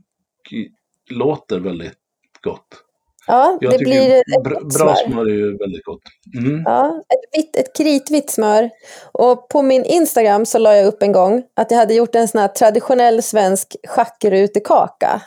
låter 1.10 1.58
väldigt 1.60 1.92
gott. 2.42 2.66
Ja, 3.26 3.58
Jag 3.60 3.72
det 3.72 3.78
blir 3.78 4.10
ett 4.16 4.44
br- 4.44 4.64
vitt 4.64 4.78
bra 4.78 4.94
smör. 4.96 5.10
smör 5.12 5.22
är 5.26 5.34
ju 5.34 5.58
väldigt 5.58 5.84
gott. 5.84 6.00
Mm. 6.38 6.62
Ja, 6.64 7.00
ett, 7.14 7.38
vitt, 7.38 7.56
ett 7.56 7.76
kritvitt 7.76 8.30
smör. 8.30 8.70
Och 9.12 9.48
på 9.48 9.62
min 9.62 9.84
Instagram 9.84 10.46
så 10.46 10.58
la 10.58 10.76
jag 10.76 10.86
upp 10.86 11.02
en 11.02 11.12
gång 11.12 11.42
att 11.56 11.70
jag 11.70 11.78
hade 11.78 11.94
gjort 11.94 12.14
en 12.14 12.28
sån 12.28 12.40
här 12.40 12.48
traditionell 12.48 13.22
svensk 13.22 13.76
schackrutekaka. 13.88 15.22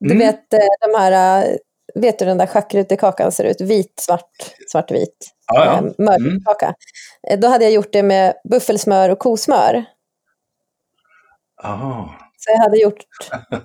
Du 0.00 0.14
Mm. 0.14 0.18
vet 0.26 0.52
eh, 0.52 0.58
de 0.92 0.98
här, 0.98 1.42
eh, 1.44 1.56
vet 1.94 2.18
du 2.18 2.24
hur 2.24 2.28
den 2.30 2.38
där 2.38 2.46
schackrutekakan 2.46 3.32
ser 3.32 3.44
ut? 3.44 3.60
Vit, 3.60 3.92
svart, 4.00 4.30
svartvit. 4.68 5.30
Ja, 5.46 5.64
ja. 5.64 5.76
eh, 5.76 5.82
mörkkaka. 6.04 6.74
Eh, 7.30 7.38
Då 7.38 7.48
hade 7.48 7.64
jag 7.64 7.72
gjort 7.72 7.92
det 7.92 8.02
med 8.02 8.34
buffelsmör 8.50 9.08
och 9.10 9.18
kosmör. 9.18 9.84
Aha. 11.64 12.14
Så 12.36 12.50
jag 12.50 12.58
hade 12.58 12.76
gjort, 12.78 12.98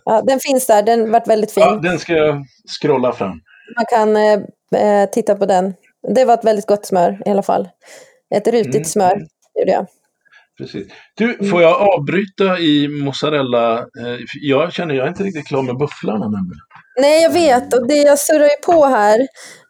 ja, 0.05 0.21
den 0.21 0.39
finns 0.39 0.67
där, 0.67 0.83
den 0.83 1.11
vart 1.11 1.27
väldigt 1.27 1.51
fin. 1.51 1.63
Ja, 1.63 1.75
den 1.83 1.99
ska 1.99 2.13
jag 2.13 2.45
scrolla 2.81 3.13
fram. 3.13 3.41
Man 3.75 3.85
kan 3.89 4.15
eh, 4.17 4.39
eh, 4.83 5.09
titta 5.09 5.35
på 5.35 5.45
den. 5.45 5.73
Det 6.15 6.25
var 6.25 6.33
ett 6.33 6.43
väldigt 6.45 6.65
gott 6.67 6.85
smör 6.85 7.21
i 7.25 7.29
alla 7.29 7.43
fall. 7.43 7.69
Ett 8.35 8.47
rutigt 8.47 8.75
Mm. 8.75 8.85
smör 8.85 9.25
gjorde 9.59 9.71
jag. 9.71 9.87
Precis. 10.57 10.87
Du, 11.15 11.49
får 11.49 11.61
jag 11.61 11.81
avbryta 11.81 12.59
i 12.59 12.87
mozzarella? 12.87 13.77
Eh, 13.79 14.17
Jag 14.41 14.73
känner 14.73 14.95
jag 14.95 15.03
är 15.05 15.09
inte 15.09 15.23
riktigt 15.23 15.47
klar 15.47 15.61
med 15.61 15.77
bufflarna 15.77 16.25
nämligen. 16.25 16.61
Nej, 17.01 17.23
jag 17.23 17.29
vet. 17.29 17.73
Och 17.73 17.87
det 17.87 17.95
jag 17.95 18.19
surrar 18.19 18.43
ju 18.45 18.57
på 18.65 18.85
här. 18.85 19.19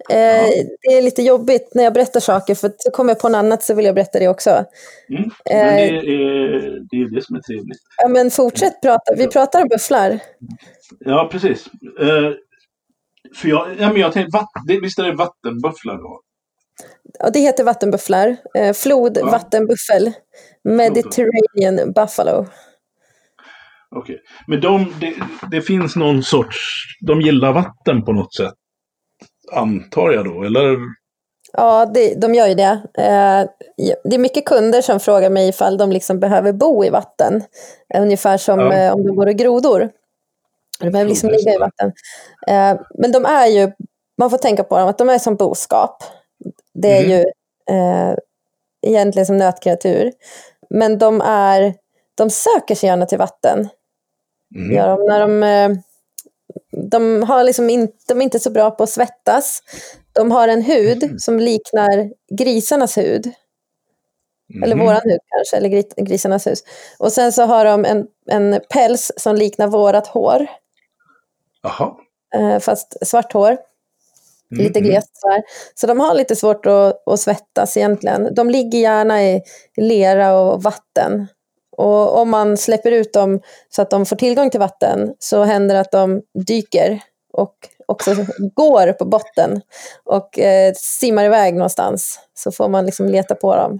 Eh, 0.10 0.48
Det 0.82 0.94
är 0.98 1.02
lite 1.02 1.22
jobbigt 1.22 1.70
när 1.76 1.84
jag 1.84 1.94
berättar 1.94 2.20
saker, 2.20 2.56
för 2.56 2.72
så 2.78 2.92
kommer 2.92 3.12
jag 3.12 3.20
på 3.20 3.30
något 3.30 3.38
annat 3.40 3.64
så 3.64 3.74
vill 3.74 3.86
jag 3.86 3.96
berätta 3.96 4.20
det 4.20 4.28
också. 4.28 4.50
Mm. 4.50 5.30
Men 5.50 5.58
Eh. 5.68 5.76
det 5.76 5.88
är, 5.98 6.80
det 6.90 6.98
är 6.98 7.16
det 7.16 7.22
som 7.26 7.36
är 7.36 7.40
trevligt. 7.42 7.80
Ja, 8.02 8.08
men 8.08 8.32
fortsätt 8.32 8.82
prata. 8.82 9.16
Vi 9.16 9.28
pratar 9.28 9.62
om 9.62 9.68
bufflar. 9.68 10.20
Ja, 11.00 11.30
precis. 11.32 11.66
Eh, 12.02 12.32
för 13.36 13.50
jag, 13.50 13.68
ja, 13.80 13.92
men 13.92 14.02
jag 14.02 14.14
tänkte, 14.14 14.38
vatt, 14.38 14.50
det, 14.68 14.80
visst 14.80 15.00
är 15.00 15.04
det 15.04 15.16
vattenbufflar 15.16 15.98
då? 15.98 16.22
Och 17.26 17.32
det 17.32 17.40
heter 17.40 17.64
vattenbufflar. 17.64 18.36
Eh, 18.58 18.74
flod, 18.74 19.18
Ja. 19.18 19.26
vattenbuffel. 19.26 20.12
Mediterranean 20.64 21.92
buffalo. 21.94 22.46
Okej. 23.96 24.20
Men 24.48 24.62
de, 24.62 24.94
det, 25.00 25.14
det 25.52 25.62
finns 25.62 25.96
någon 25.96 26.24
sorts, 26.24 26.58
de 27.08 27.22
gillar 27.22 27.54
vatten 27.54 28.06
på 28.06 28.14
något 28.14 28.36
sätt. 28.36 28.54
Antar 29.54 30.12
jag 30.12 30.26
då, 30.26 30.44
eller? 30.44 30.78
Ja, 31.54 31.86
det, 31.94 32.22
de 32.22 32.36
gör 32.36 32.48
ju 32.48 32.54
det. 32.54 32.82
Eh, 32.98 33.46
det 34.04 34.16
är 34.16 34.18
mycket 34.18 34.46
kunder 34.46 34.82
som 34.82 35.00
frågar 35.00 35.30
mig 35.30 35.50
ifall 35.50 35.78
de 35.78 35.92
liksom 35.92 36.20
behöver 36.20 36.54
bo 36.54 36.86
i 36.86 36.90
vatten. 36.90 37.44
Eh, 37.94 38.02
Ungefär 38.02 38.38
som 38.38 38.60
Ja. 38.60 38.74
eh, 38.74 38.94
om 38.94 39.08
de 39.08 39.16
vore 39.16 39.34
grodor. 39.34 39.90
De 40.80 40.90
behöver 40.92 41.10
liksom 41.10 41.30
ligga 41.30 41.54
i 41.54 41.58
vatten. 41.58 41.92
Eh, 42.48 42.80
men 42.98 43.12
de 43.12 43.26
är 43.26 43.48
ju, 43.48 43.72
man 44.18 44.30
får 44.30 44.38
tänka 44.38 44.64
på 44.64 44.78
dem, 44.78 44.88
att 44.90 44.98
de 44.98 45.10
är 45.10 45.20
som 45.20 45.36
boskap. 45.36 46.04
Det 46.74 46.98
är 46.98 47.02
Mhm. 47.02 47.12
ju 47.12 47.20
eh, 47.76 48.16
egentligen 48.88 49.26
som 49.26 49.38
nötkreatur. 49.38 50.12
Men 50.70 50.98
de, 50.98 51.22
är, 51.22 51.74
de 52.16 52.30
söker 52.30 52.76
sig 52.76 52.90
gärna 52.90 53.06
till 53.06 53.18
vatten. 53.18 53.70
Mm. 54.56 54.76
Gör 54.76 54.88
de, 54.98 55.06
när 55.08 55.20
de, 55.20 55.44
eh, 55.44 55.78
de, 56.92 57.24
har 57.24 57.44
liksom 57.44 57.70
in, 57.70 57.88
de 58.08 58.18
är 58.20 58.24
inte 58.24 58.40
så 58.40 58.50
bra 58.50 58.72
på 58.72 58.84
att 58.84 58.90
svettas. 58.90 59.62
De 60.14 60.32
har 60.32 60.48
en 60.48 60.62
hud 60.62 61.04
Mhm. 61.04 61.20
som 61.20 61.40
liknar 61.40 62.12
grisarnas 62.38 62.98
hud. 62.98 63.32
Eller 64.64 64.76
Mhm. 64.76 64.86
våran 64.86 65.02
hud 65.04 65.20
kanske, 65.36 65.58
eller 65.58 65.70
gri- 65.70 66.04
grisarnas 66.04 66.48
hud. 66.48 66.58
Och 67.00 67.12
sen 67.14 67.32
så 67.32 67.44
har 67.44 67.66
de 67.66 67.86
en, 67.86 68.08
en 68.32 68.60
päls 68.70 69.12
som 69.18 69.36
liknar 69.36 69.68
vårat 69.68 70.08
hår. 70.08 70.48
Jaha. 71.64 71.94
Eh, 72.36 72.60
fast 72.60 73.08
svart 73.08 73.34
hår. 73.34 73.58
Mm, 74.52 74.64
Lite 74.66 74.80
mm. 74.80 74.90
glest 74.92 75.10
så 75.18 75.30
här. 75.30 75.44
Så 75.76 75.88
de 75.88 76.00
har 76.00 76.14
lite 76.16 76.36
svårt 76.36 76.66
att, 76.66 77.08
att 77.08 77.20
svettas 77.20 77.78
egentligen. 77.78 78.36
De 78.36 78.50
ligger 78.50 78.80
gärna 78.80 79.24
i 79.24 79.42
lera 79.78 80.40
och 80.40 80.64
vatten. 80.64 81.28
Och 81.78 82.18
om 82.18 82.30
man 82.30 82.58
släpper 82.58 82.92
ut 82.92 83.14
dem 83.14 83.42
så 83.70 83.82
att 83.82 83.90
de 83.90 84.06
får 84.06 84.16
tillgång 84.16 84.50
till 84.50 84.60
vatten 84.60 85.14
så 85.20 85.44
händer 85.44 85.76
det 85.76 85.82
att 85.82 85.92
de 85.92 86.22
dyker 86.48 87.00
och 87.34 87.54
också 87.86 88.16
går 88.56 88.94
på 88.94 89.06
botten 89.06 89.62
och 90.04 90.40
eh, 90.40 90.74
simmar 90.76 91.26
iväg 91.26 91.54
någonstans. 91.54 92.20
Så 92.34 92.52
får 92.52 92.70
man 92.70 92.86
liksom 92.86 93.10
leta 93.10 93.36
på 93.36 93.56
dem. 93.56 93.80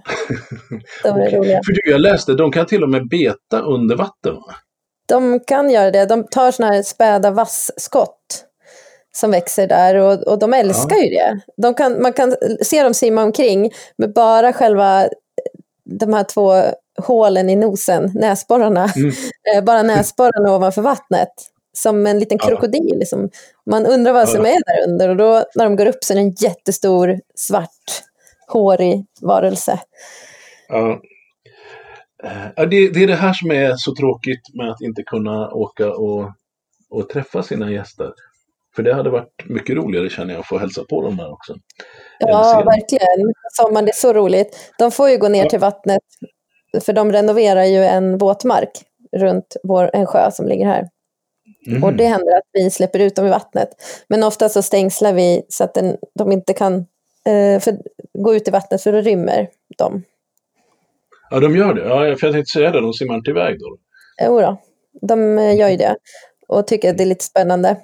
De 1.02 1.08
är 1.08 1.30
roliga. 1.30 1.60
För 1.66 1.72
du, 1.72 1.90
jag 1.90 2.00
läste, 2.00 2.32
de 2.32 2.52
kan 2.52 2.66
till 2.66 2.82
och 2.82 2.88
med 2.88 3.08
beta 3.08 3.60
under 3.60 3.96
vatten 3.96 4.34
va? 4.34 4.54
de 5.08 5.40
kan 5.40 5.70
göra 5.70 5.90
det. 5.90 6.06
De 6.06 6.26
tar 6.26 6.50
såna 6.50 6.68
här 6.68 6.82
späda 6.82 7.30
vassskott 7.30 8.44
som 9.14 9.30
växer 9.30 9.66
där 9.66 9.94
och, 9.94 10.22
och 10.22 10.38
de 10.38 10.54
älskar 10.54 10.96
ja. 10.96 11.02
ju 11.02 11.10
det. 11.10 11.40
De 11.62 11.74
kan, 11.74 12.02
man 12.02 12.12
kan 12.12 12.34
se 12.62 12.82
dem 12.82 12.94
simma 12.94 13.22
omkring 13.22 13.70
med 13.98 14.12
bara 14.12 14.52
själva 14.52 15.08
de 15.88 16.12
här 16.12 16.24
två 16.24 16.62
hålen 17.02 17.50
i 17.50 17.56
nosen, 17.56 18.10
näsborrarna, 18.14 18.92
mm. 18.96 19.12
Eh, 19.54 19.64
bara 19.64 19.82
näsborrarna 19.82 20.56
ovanför 20.56 20.82
vattnet. 20.82 21.28
Som 21.72 22.06
en 22.06 22.18
liten 22.18 22.38
krokodil. 22.38 22.88
Ja. 22.92 22.98
Liksom. 22.98 23.30
Man 23.70 23.86
undrar 23.86 24.12
vad 24.12 24.28
som 24.28 24.40
är 24.40 24.44
där 24.66 24.88
under 24.88 25.08
och 25.08 25.16
då 25.16 25.44
när 25.54 25.64
de 25.64 25.76
går 25.76 25.86
upp 25.86 26.04
så 26.04 26.12
är 26.12 26.14
det 26.14 26.22
en 26.22 26.34
jättestor 26.38 27.20
svart 27.34 28.02
hårig 28.48 29.06
varelse. 29.20 29.80
Ja. 30.68 31.00
Ja, 32.56 32.66
det, 32.66 32.88
det, 32.88 33.02
är 33.02 33.06
det 33.06 33.14
här 33.14 33.32
som 33.32 33.50
är 33.50 33.74
så 33.76 33.94
tråkigt 33.94 34.54
med 34.54 34.70
att 34.70 34.80
inte 34.80 35.02
kunna 35.02 35.50
åka 35.50 35.92
och, 35.92 36.32
och 36.90 37.08
träffa 37.08 37.42
sina 37.42 37.70
gäster. 37.70 38.12
För 38.78 38.82
det 38.82 38.94
hade 38.94 39.10
varit 39.10 39.44
mycket 39.44 39.76
roligare 39.76 40.08
känner 40.08 40.34
jag 40.34 40.40
att 40.40 40.46
få 40.46 40.58
hälsa 40.58 40.84
på 40.90 41.02
dem 41.02 41.16
där 41.16 41.32
också. 41.32 41.54
Ja, 42.18 42.62
verkligen. 42.66 43.32
Sommaren, 43.52 43.84
det 43.84 43.90
är 43.90 44.00
så 44.00 44.12
roligt. 44.12 44.72
De 44.78 44.90
får 44.90 45.10
ju 45.10 45.18
gå 45.18 45.28
ner 45.28 45.42
ja. 45.42 45.50
till 45.50 45.58
vattnet, 45.58 46.02
för 46.84 46.92
de 46.92 47.12
renoverar 47.12 47.64
ju 47.64 47.84
en 47.84 48.18
våtmark 48.18 48.70
runt 49.16 49.56
vår, 49.62 49.90
en 49.92 50.06
sjö 50.06 50.30
som 50.30 50.48
ligger 50.48 50.66
här. 50.66 50.88
Mm. 51.66 51.84
Och 51.84 51.92
det 51.92 52.04
händer 52.04 52.36
att 52.36 52.44
vi 52.52 52.70
släpper 52.70 52.98
ut 52.98 53.16
dem 53.16 53.26
i 53.26 53.30
vattnet. 53.30 53.68
Men 54.08 54.22
ofta 54.22 54.48
så 54.48 54.62
stängslar 54.62 55.12
vi 55.12 55.42
så 55.48 55.64
att 55.64 55.74
den, 55.74 55.96
de 56.14 56.32
inte 56.32 56.52
kan 56.52 56.74
eh, 57.26 57.60
för, 57.60 57.78
gå 58.18 58.34
ut 58.34 58.48
i 58.48 58.50
vattnet 58.50 58.82
för 58.82 58.92
då 58.92 59.00
rymmer 59.00 59.48
de. 59.78 60.02
Ja, 61.30 61.40
de 61.40 61.56
gör 61.56 61.74
det. 61.74 61.82
Ja, 61.82 61.98
för 61.98 62.26
jag 62.26 62.34
tänkte 62.34 62.52
säga 62.52 62.70
det, 62.70 62.80
de 62.80 62.92
simmar 62.92 63.14
inte 63.14 63.30
iväg 63.30 63.58
då? 63.60 63.76
Jo 64.24 64.40
då, 64.40 64.60
de 65.00 65.38
eh, 65.38 65.56
gör 65.56 65.68
ju 65.68 65.76
det 65.76 65.96
och 66.48 66.66
tycker 66.66 66.90
att 66.90 66.98
det 66.98 67.04
är 67.04 67.08
lite 67.08 67.24
spännande. 67.24 67.76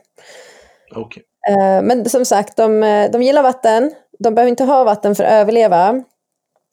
Okay. 0.97 1.23
Eh, 1.49 1.83
men 1.83 2.09
som 2.11 2.25
sagt, 2.25 2.57
de, 2.57 2.83
eh, 2.83 3.11
de 3.11 3.23
gillar 3.23 3.43
vatten. 3.43 3.95
De 4.19 4.35
behöver 4.35 4.51
inte 4.51 4.65
ha 4.65 4.85
vatten 4.85 5.15
för 5.15 5.25
att 5.25 5.33
överleva. 5.33 6.03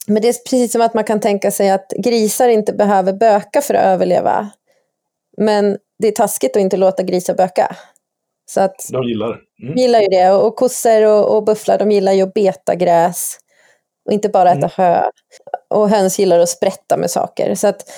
Men 0.06 0.22
det 0.22 0.28
är 0.28 0.32
precis 0.32 0.72
som 0.72 0.80
att 0.80 0.94
man 0.94 1.04
kan 1.04 1.20
tänka 1.20 1.50
sig 1.50 1.70
att 1.70 1.92
grisar 1.98 2.48
inte 2.48 2.72
behöver 2.72 3.12
böka 3.12 3.60
för 3.60 3.74
att 3.74 3.84
överleva. 3.84 4.50
Men 5.36 5.78
det 5.98 6.08
är 6.08 6.12
taskigt 6.12 6.56
att 6.56 6.60
inte 6.60 6.76
låta 6.76 7.02
grisar 7.02 7.34
böka. 7.34 7.76
Så 8.50 8.60
att 8.60 8.88
de 8.92 9.04
gillar 9.04 9.28
det. 9.28 9.66
Mm. 9.66 9.76
gillar 9.78 10.00
ju 10.00 10.08
det. 10.08 10.30
Och 10.30 10.56
kossor 10.56 11.06
och, 11.06 11.36
och 11.36 11.44
bufflar, 11.44 11.78
de 11.78 11.90
gillar 11.90 12.12
ju 12.12 12.22
att 12.22 12.34
beta 12.34 12.74
gräs. 12.74 13.38
Och 14.06 14.12
inte 14.12 14.28
bara 14.28 14.50
äta 14.50 14.58
mm. 14.58 14.70
hö. 14.76 15.10
Och 15.70 15.88
höns 15.88 16.18
gillar 16.18 16.38
att 16.38 16.48
sprätta 16.48 16.96
med 16.96 17.10
saker. 17.10 17.54
Så 17.54 17.68
att 17.68 17.90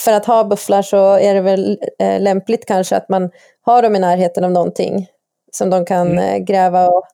för 0.00 0.12
att 0.12 0.26
ha 0.26 0.44
bufflar 0.44 0.82
så 0.82 1.14
är 1.14 1.34
det 1.34 1.40
väl 1.40 1.78
eh, 1.98 2.20
lämpligt 2.20 2.66
kanske 2.66 2.96
att 2.96 3.08
man 3.08 3.30
har 3.62 3.82
dem 3.82 3.96
i 3.96 3.98
närheten 3.98 4.44
av 4.44 4.50
någonting 4.50 5.06
som 5.54 5.70
de 5.70 5.84
kan 5.84 6.10
mm. 6.10 6.18
Eh, 6.18 6.38
gräva 6.44 6.88
och, 6.88 7.04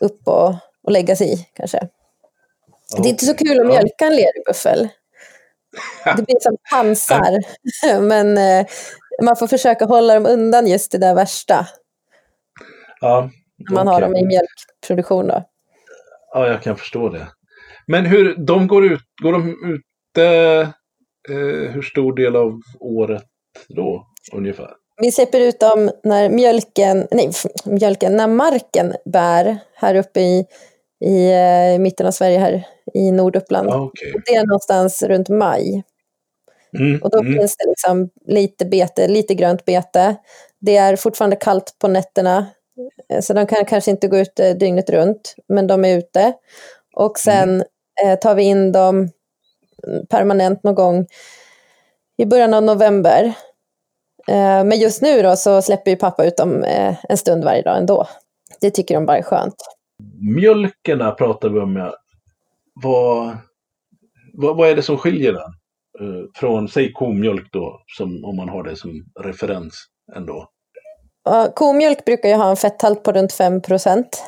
upp 0.00 0.28
och, 0.28 0.54
och 0.82 0.92
lägga 0.92 1.16
sig 1.16 1.32
i 1.32 1.48
kanske. 1.52 1.78
Oh. 1.78 3.02
Det 3.02 3.08
är 3.08 3.10
inte 3.10 3.24
så 3.24 3.34
kul 3.34 3.60
att 3.60 3.66
mjölka 3.66 4.04
en 4.04 4.16
lerbuffel. 4.16 4.88
Det 6.16 6.22
blir 6.22 6.40
som 6.40 6.56
pansar. 6.70 7.38
Men 8.00 8.38
eh, 8.38 8.66
man 9.22 9.36
får 9.36 9.46
försöka 9.46 9.84
hålla 9.84 10.14
dem 10.14 10.26
undan 10.26 10.66
just 10.66 10.92
det 10.92 10.98
där 10.98 11.14
värsta. 11.14 11.66
Ja, 13.00 13.30
När 13.56 13.74
man 13.74 13.88
okay. 13.88 13.94
har 13.94 14.00
dem 14.00 14.16
i 14.16 14.26
mjölkproduktion 14.26 15.26
då. 15.26 15.44
Ja, 16.32 16.46
jag 16.46 16.62
kan 16.62 16.76
förstå 16.76 17.08
det. 17.08 17.26
Men 17.86 18.06
hur, 18.06 18.36
de 18.36 18.66
går 18.66 18.86
ut, 18.86 19.02
går 19.22 19.32
de 19.32 19.48
ute 19.74 20.26
eh, 21.28 21.70
hur 21.70 21.82
stor 21.82 22.16
del 22.16 22.36
av 22.36 22.60
året 22.80 23.24
då 23.68 24.06
ungefär? 24.32 24.74
Vi 25.02 25.12
släpper 25.12 25.40
ut 25.40 25.60
dem 25.60 25.90
när 26.02 26.28
mjölken, 26.28 27.08
nej, 27.10 27.30
mjölken, 27.64 28.16
när 28.16 28.26
marken 28.26 28.94
bär 29.04 29.58
här 29.74 29.94
uppe 29.94 30.20
i, 30.20 30.46
i 31.04 31.32
uh, 31.32 31.78
mitten 31.78 32.06
av 32.06 32.10
Sverige 32.10 32.38
här 32.38 32.66
i 32.94 33.12
Norduppland. 33.12 33.70
Ah, 33.70 33.80
okay. 33.80 34.12
Det 34.26 34.34
är 34.34 34.46
någonstans 34.46 35.02
runt 35.02 35.28
maj. 35.28 35.84
Mm, 36.78 37.02
och 37.02 37.10
då 37.10 37.18
mm. 37.18 37.34
finns 37.34 37.56
det 37.56 37.68
liksom 37.68 38.10
lite 38.26 38.64
bete, 38.64 39.08
lite 39.08 39.34
grönt 39.34 39.64
bete. 39.64 40.16
Det 40.60 40.76
är 40.76 40.96
fortfarande 40.96 41.36
kallt 41.36 41.76
på 41.78 41.88
nätterna, 41.88 42.46
eh, 43.08 43.20
så 43.20 43.32
de 43.32 43.46
kan 43.46 43.64
kanske 43.64 43.90
inte 43.90 44.08
gå 44.08 44.18
ute 44.18 44.54
dygnet 44.54 44.90
runt, 44.90 45.34
men 45.48 45.66
de 45.66 45.84
är 45.84 45.98
ute. 45.98 46.32
Och 46.94 47.18
sen 47.18 47.50
mm. 47.50 47.62
eh, 48.04 48.18
tar 48.18 48.34
vi 48.34 48.42
in 48.42 48.72
dem 48.72 49.08
permanent 50.08 50.62
någon 50.62 50.74
gång 50.74 51.06
i 52.16 52.26
början 52.26 52.54
av 52.54 52.62
november. 52.62 53.34
Eh, 54.28 54.64
men 54.64 54.78
just 54.78 55.02
nu 55.02 55.22
då 55.22 55.36
så 55.36 55.62
släpper 55.62 55.90
ju 55.90 55.96
pappa 55.96 56.24
ut 56.24 56.36
dem 56.36 56.64
eh, 56.64 56.94
en 57.08 57.16
stund 57.16 57.44
varje 57.44 57.62
dag 57.62 57.78
ändå. 57.78 58.08
Det 58.60 58.70
tycker 58.70 58.94
de 58.94 59.06
bara 59.06 59.18
är 59.18 59.22
skönt. 59.22 59.54
Mjölkerna 60.36 61.10
pratar 61.10 61.48
vi 61.48 61.60
om. 61.60 61.76
Ja. 61.76 61.94
Vad, 62.82 63.36
vad, 64.32 64.56
vad 64.56 64.68
är 64.68 64.76
det 64.76 64.82
som 64.82 64.98
skiljer 64.98 65.32
den? 65.32 65.52
Eh, 66.00 66.24
från, 66.34 66.68
säg 66.68 66.92
komjölk 66.92 67.52
då, 67.52 67.80
som, 67.96 68.24
om 68.24 68.36
man 68.36 68.48
har 68.48 68.62
det 68.62 68.76
som 68.76 69.04
referens 69.20 69.74
ändå. 70.16 70.48
Komjölk 71.54 72.04
brukar 72.04 72.28
ju 72.28 72.34
ha 72.34 72.50
en 72.50 72.56
fetthalt 72.56 73.02
på 73.02 73.12
runt 73.12 73.32
5 73.32 73.62
procent. 73.62 74.24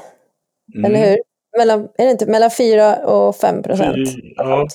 Mm. 0.75 0.85
Eller 0.85 1.11
hur? 1.11 1.19
Mellan, 1.59 1.81
är 1.81 2.05
det 2.05 2.11
inte 2.11 2.27
mellan 2.27 2.51
4 2.51 2.97
och 2.97 3.37
5 3.37 3.63
procent? 3.63 3.97
Ja. 4.37 4.67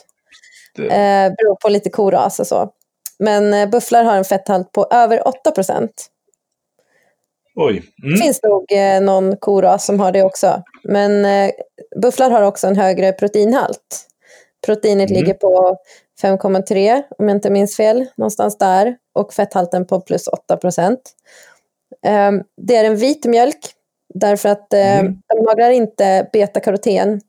Det... 0.75 0.83
Eh, 0.83 1.33
beror 1.37 1.55
på 1.61 1.69
lite 1.69 1.89
koras 1.89 2.39
och 2.39 2.47
så. 2.47 2.71
Men 3.19 3.53
eh, 3.53 3.69
bufflar 3.69 4.03
har 4.03 4.15
en 4.15 4.25
fetthalt 4.25 4.71
på 4.71 4.87
över 4.91 5.27
8 5.27 5.51
procent. 5.51 6.09
Oj. 7.55 7.83
Mm. 8.03 8.17
Finns 8.17 8.43
nog 8.43 8.71
eh, 8.71 9.01
någon 9.01 9.37
koras 9.37 9.85
som 9.85 9.99
har 9.99 10.11
det 10.11 10.23
också. 10.23 10.63
Men 10.83 11.25
eh, 11.25 11.51
bufflar 12.01 12.29
har 12.29 12.41
också 12.41 12.67
en 12.67 12.75
högre 12.75 13.11
proteinhalt. 13.11 14.07
Proteinet 14.65 15.09
mm. 15.09 15.21
ligger 15.21 15.33
på 15.33 15.77
5,3 16.21 17.03
om 17.17 17.27
jag 17.27 17.37
inte 17.37 17.49
minns 17.49 17.77
fel, 17.77 18.05
någonstans 18.15 18.57
där. 18.57 18.97
Och 19.13 19.33
fetthalten 19.33 19.87
på 19.87 20.01
plus 20.01 20.27
8 20.27 20.57
procent. 20.57 21.11
Eh, 22.05 22.31
det 22.57 22.75
är 22.75 22.83
en 22.83 22.95
vit 22.95 23.25
mjölk 23.25 23.59
därför 24.13 24.49
att 24.49 24.73
mm. 24.73 25.21
de 25.27 25.45
lagrar 25.45 25.69
inte 25.69 26.29
betakaroten 26.33 27.21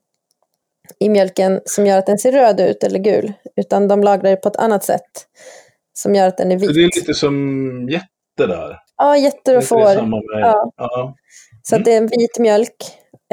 i 0.99 1.09
mjölken 1.09 1.61
som 1.65 1.85
gör 1.85 1.97
att 1.97 2.05
den 2.05 2.17
ser 2.17 2.31
röd 2.31 2.59
ut 2.59 2.83
eller 2.83 2.99
gul, 2.99 3.33
utan 3.55 3.87
de 3.87 4.03
lagrar 4.03 4.29
det 4.29 4.35
på 4.35 4.47
ett 4.47 4.55
annat 4.55 4.83
sätt 4.83 5.27
som 5.97 6.15
gör 6.15 6.27
att 6.27 6.37
den 6.37 6.51
är 6.51 6.57
vit. 6.57 6.73
det 6.73 6.83
är 6.83 6.99
lite 6.99 7.13
som 7.13 7.87
jätter 7.89 8.47
där? 8.47 8.79
Ja, 8.97 9.17
jätter 9.17 9.57
och 9.57 9.63
får. 9.63 9.91
Ja. 10.41 10.71
ja. 10.77 11.15
Så 11.63 11.77
det 11.77 11.93
är 11.93 11.97
en 11.97 12.07
vit 12.07 12.39
mjölk. 12.39 12.75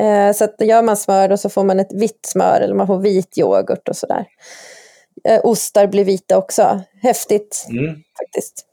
Eh, 0.01 0.33
så 0.33 0.44
att 0.44 0.55
gör 0.59 0.83
man 0.83 0.96
smör 0.96 1.33
och 1.33 1.40
så 1.40 1.48
får 1.48 1.64
man 1.64 1.81
ett 1.81 1.92
vitt 1.92 2.27
smör 2.27 2.61
eller 2.61 2.75
man 2.75 2.87
får 2.87 2.98
vit 2.98 3.38
yoghurt 3.38 3.88
och 3.88 3.96
sådär. 3.96 4.27
Eh, 5.29 5.40
ostar 5.44 5.87
blir 5.87 6.05
vita 6.05 6.38
också. 6.38 6.81
Häftigt 7.03 7.66
mm. 7.70 7.94
faktiskt. 8.18 8.66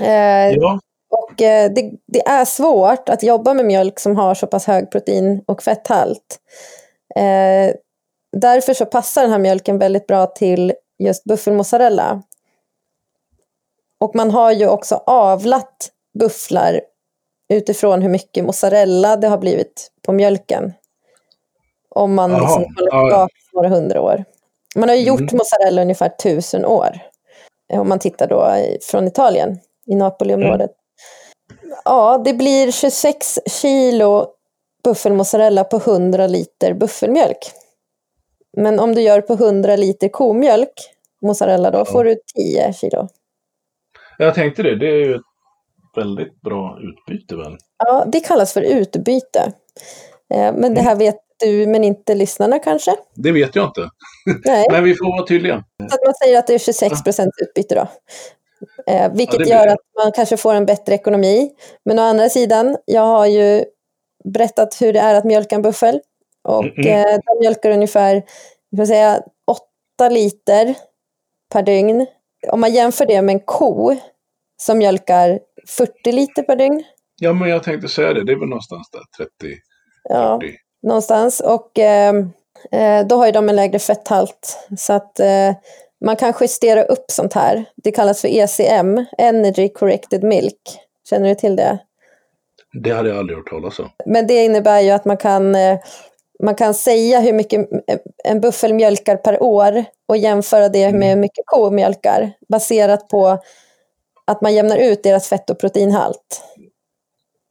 Eh, 0.00 0.50
ja. 0.50 0.80
Och 1.10 1.34
det, 1.36 1.68
det, 2.06 2.26
är 2.26 2.44
svårt 2.44 3.08
att 3.08 3.22
jobba 3.22 3.54
med 3.54 3.64
mjölk 3.64 3.98
som 3.98 4.16
har 4.16 4.34
så 4.34 4.46
pass 4.46 4.66
hög 4.66 4.90
protein 4.90 5.44
och 5.46 5.62
fetthalt. 5.62 6.40
Därför 8.36 8.74
så 8.74 8.86
passar 8.86 9.22
den 9.22 9.30
här 9.30 9.38
mjölken 9.38 9.78
väldigt 9.78 10.06
bra 10.06 10.26
till 10.26 10.72
just 10.98 11.24
buffelmozzarella. 11.24 12.22
Och 14.00 14.14
man 14.14 14.30
har 14.30 14.52
ju 14.52 14.68
också 14.68 15.02
avlat 15.06 15.90
bufflar 16.18 16.80
utifrån 17.52 18.02
hur 18.02 18.08
mycket 18.08 18.44
mozzarella 18.44 19.16
det 19.16 19.28
har 19.28 19.38
blivit 19.38 19.90
på 20.02 20.12
mjölken. 20.12 20.72
Om 21.88 22.14
man 22.14 22.32
Aha, 22.34 22.40
liksom 22.40 22.74
håller 22.76 23.10
ja. 23.10 23.28
några 23.52 23.68
hundra 23.68 24.00
år. 24.00 24.24
Man 24.76 24.88
har 24.88 24.96
ju 24.96 25.02
gjort 25.02 25.20
mm. 25.20 25.36
mozzarella 25.36 25.82
ungefär 25.82 26.08
tusen 26.08 26.64
år. 26.64 26.98
Om 27.72 27.88
man 27.88 27.98
tittar 27.98 28.26
då 28.28 28.56
från 28.82 29.06
Italien, 29.06 29.58
i 29.86 29.94
Napoliområdet. 29.94 30.70
Mm. 31.50 31.76
Ja, 31.84 32.22
det 32.24 32.34
blir 32.34 32.70
26 32.70 33.38
kilo 33.46 34.26
buffelmozzarella 34.84 35.64
på 35.64 35.76
100 35.76 36.26
liter 36.26 36.74
buffelmjölk. 36.74 37.52
Men 38.56 38.80
om 38.80 38.94
du 38.94 39.02
gör 39.02 39.20
på 39.20 39.32
100 39.32 39.76
liter 39.76 40.08
komjölk, 40.08 40.72
mozzarella, 41.22 41.70
då 41.70 41.78
ja. 41.78 41.84
får 41.84 42.04
du 42.04 42.16
10 42.34 42.72
kilo. 42.72 43.08
Jag 44.20 44.34
tänkte 44.34 44.62
det, 44.62 44.76
det 44.76 44.86
är 44.86 45.06
ju 45.06 45.14
ett 45.14 45.22
väldigt 45.96 46.40
bra 46.40 46.78
utbyte 46.80 47.36
väl? 47.36 47.56
Ja, 47.78 48.04
det 48.06 48.20
kallas 48.20 48.52
för 48.52 48.62
utbyte. 48.62 49.52
Eh, 50.34 50.54
men 50.54 50.74
det 50.74 50.80
här 50.80 50.96
vet 50.96 51.16
du, 51.40 51.66
men 51.66 51.84
inte 51.84 52.14
lyssnarna 52.14 52.58
kanske? 52.58 52.96
Det 53.14 53.32
vet 53.32 53.56
jag 53.56 53.68
inte. 53.68 53.88
Nej. 54.44 54.66
men 54.70 54.84
vi 54.84 54.94
får 54.94 55.16
vara 55.16 55.26
tydliga. 55.26 55.64
Så 55.78 55.94
att 55.94 56.04
man 56.04 56.14
säger 56.14 56.38
att 56.38 56.46
det 56.46 56.54
är 56.54 56.58
26 56.58 57.04
procent 57.04 57.30
utbyte 57.42 57.74
då. 57.74 57.88
Eh, 58.92 59.12
vilket 59.12 59.40
ja, 59.40 59.46
gör 59.46 59.66
att 59.66 59.78
man 60.04 60.12
kanske 60.12 60.36
får 60.36 60.54
en 60.54 60.66
bättre 60.66 60.94
ekonomi. 60.94 61.50
Men 61.84 61.98
å 61.98 62.02
andra 62.02 62.28
sidan, 62.28 62.76
jag 62.84 63.06
har 63.06 63.26
ju 63.26 63.64
berättat 64.24 64.82
hur 64.82 64.92
det 64.92 65.00
är 65.00 65.14
att 65.14 65.24
mjölka 65.24 65.54
en 65.54 65.62
buffel. 65.62 66.00
Och 66.42 66.64
mm 66.64 66.74
-hmm. 66.74 66.88
eh, 66.88 67.18
de 67.26 67.40
mjölkar 67.40 67.70
ungefär 67.70 68.22
jag 68.70 68.88
säga, 68.88 69.22
8 69.98 70.08
liter 70.08 70.74
per 71.52 71.62
dygn. 71.62 72.06
Om 72.48 72.60
man 72.60 72.72
jämför 72.72 73.06
det 73.06 73.22
med 73.22 73.32
en 73.32 73.40
ko 73.40 73.96
som 74.62 74.78
mjölkar 74.78 75.40
40 75.68 76.12
liter 76.12 76.42
per 76.42 76.56
dygn. 76.56 76.84
Ja, 77.20 77.32
men 77.32 77.48
jag 77.48 77.62
tänkte 77.62 77.88
säga 77.88 78.12
det. 78.12 78.24
Det 78.24 78.32
är 78.32 78.36
väl 78.36 78.48
någonstans 78.48 78.90
där, 78.90 79.24
30, 79.24 79.56
Ja, 80.08 80.38
40. 80.42 80.54
någonstans. 80.82 81.40
Och 81.40 81.78
eh, 81.78 82.14
eh, 82.72 83.06
då 83.06 83.16
har 83.16 83.26
ju 83.26 83.32
de 83.32 83.48
en 83.48 83.56
lägre 83.56 83.78
fetthalt. 83.78 84.58
Så 84.78 84.92
att 84.92 85.20
eh, 85.20 85.54
man 86.04 86.16
kan 86.16 86.32
justera 86.40 86.82
upp 86.82 87.04
sånt 87.10 87.32
här. 87.32 87.64
Det 87.76 87.92
kallas 87.92 88.20
för 88.20 88.28
ECM, 88.28 89.06
Energy 89.18 89.68
Corrected 89.68 90.22
Milk. 90.24 90.60
Känner 91.10 91.28
du 91.28 91.34
till 91.34 91.56
det? 91.56 91.78
Det 92.82 92.90
hade 92.90 93.08
jag 93.08 93.18
aldrig 93.18 93.38
hört 93.38 93.50
talas 93.50 93.78
om. 93.78 93.88
Men 94.06 94.26
det 94.26 94.44
innebär 94.44 94.80
ju 94.80 94.90
att 94.90 95.04
man 95.04 95.16
kan, 95.16 95.54
eh, 95.54 95.78
man 96.42 96.54
kan 96.54 96.74
säga 96.74 97.20
hur 97.20 97.32
mycket 97.32 97.68
en 98.24 98.40
buffel 98.40 98.74
mjölkar 98.74 99.16
per 99.16 99.42
år 99.42 99.84
och 100.08 100.16
jämföra 100.16 100.68
det 100.68 100.92
med 100.92 101.08
hur 101.08 101.16
mycket 101.16 101.46
ko 101.46 101.70
mjölkar 101.70 102.32
baserat 102.48 103.08
på 103.08 103.38
att 104.24 104.40
man 104.40 104.54
jämnar 104.54 104.76
ut 104.76 105.02
deras 105.02 105.28
fett 105.28 105.50
och 105.50 105.58
proteinhalt. 105.58 106.42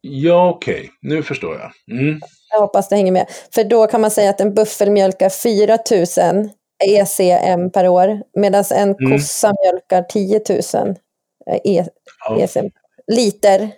Ja, 0.00 0.50
okej. 0.50 0.90
Nu 1.02 1.22
förstår 1.22 1.54
jag. 1.58 1.98
Mm. 1.98 2.20
Jag 2.52 2.60
hoppas 2.60 2.88
det 2.88 2.96
hänger 2.96 3.12
med. 3.12 3.26
För 3.54 3.64
då 3.64 3.86
kan 3.86 4.00
man 4.00 4.10
säga 4.10 4.30
att 4.30 4.40
en 4.40 4.54
buffel 4.54 4.90
mjölkar 4.90 5.28
4000 5.28 6.50
ECM 6.84 7.70
per 7.70 7.88
år 7.88 8.22
medan 8.34 8.64
en 8.74 8.88
Mm. 8.94 9.12
kossa 9.12 9.52
mjölkar 9.64 10.02
10 10.02 10.40
000 10.48 10.94
e 11.64 11.84
Ja. 12.28 12.38
ECM. 12.40 12.70
liter, 13.06 13.70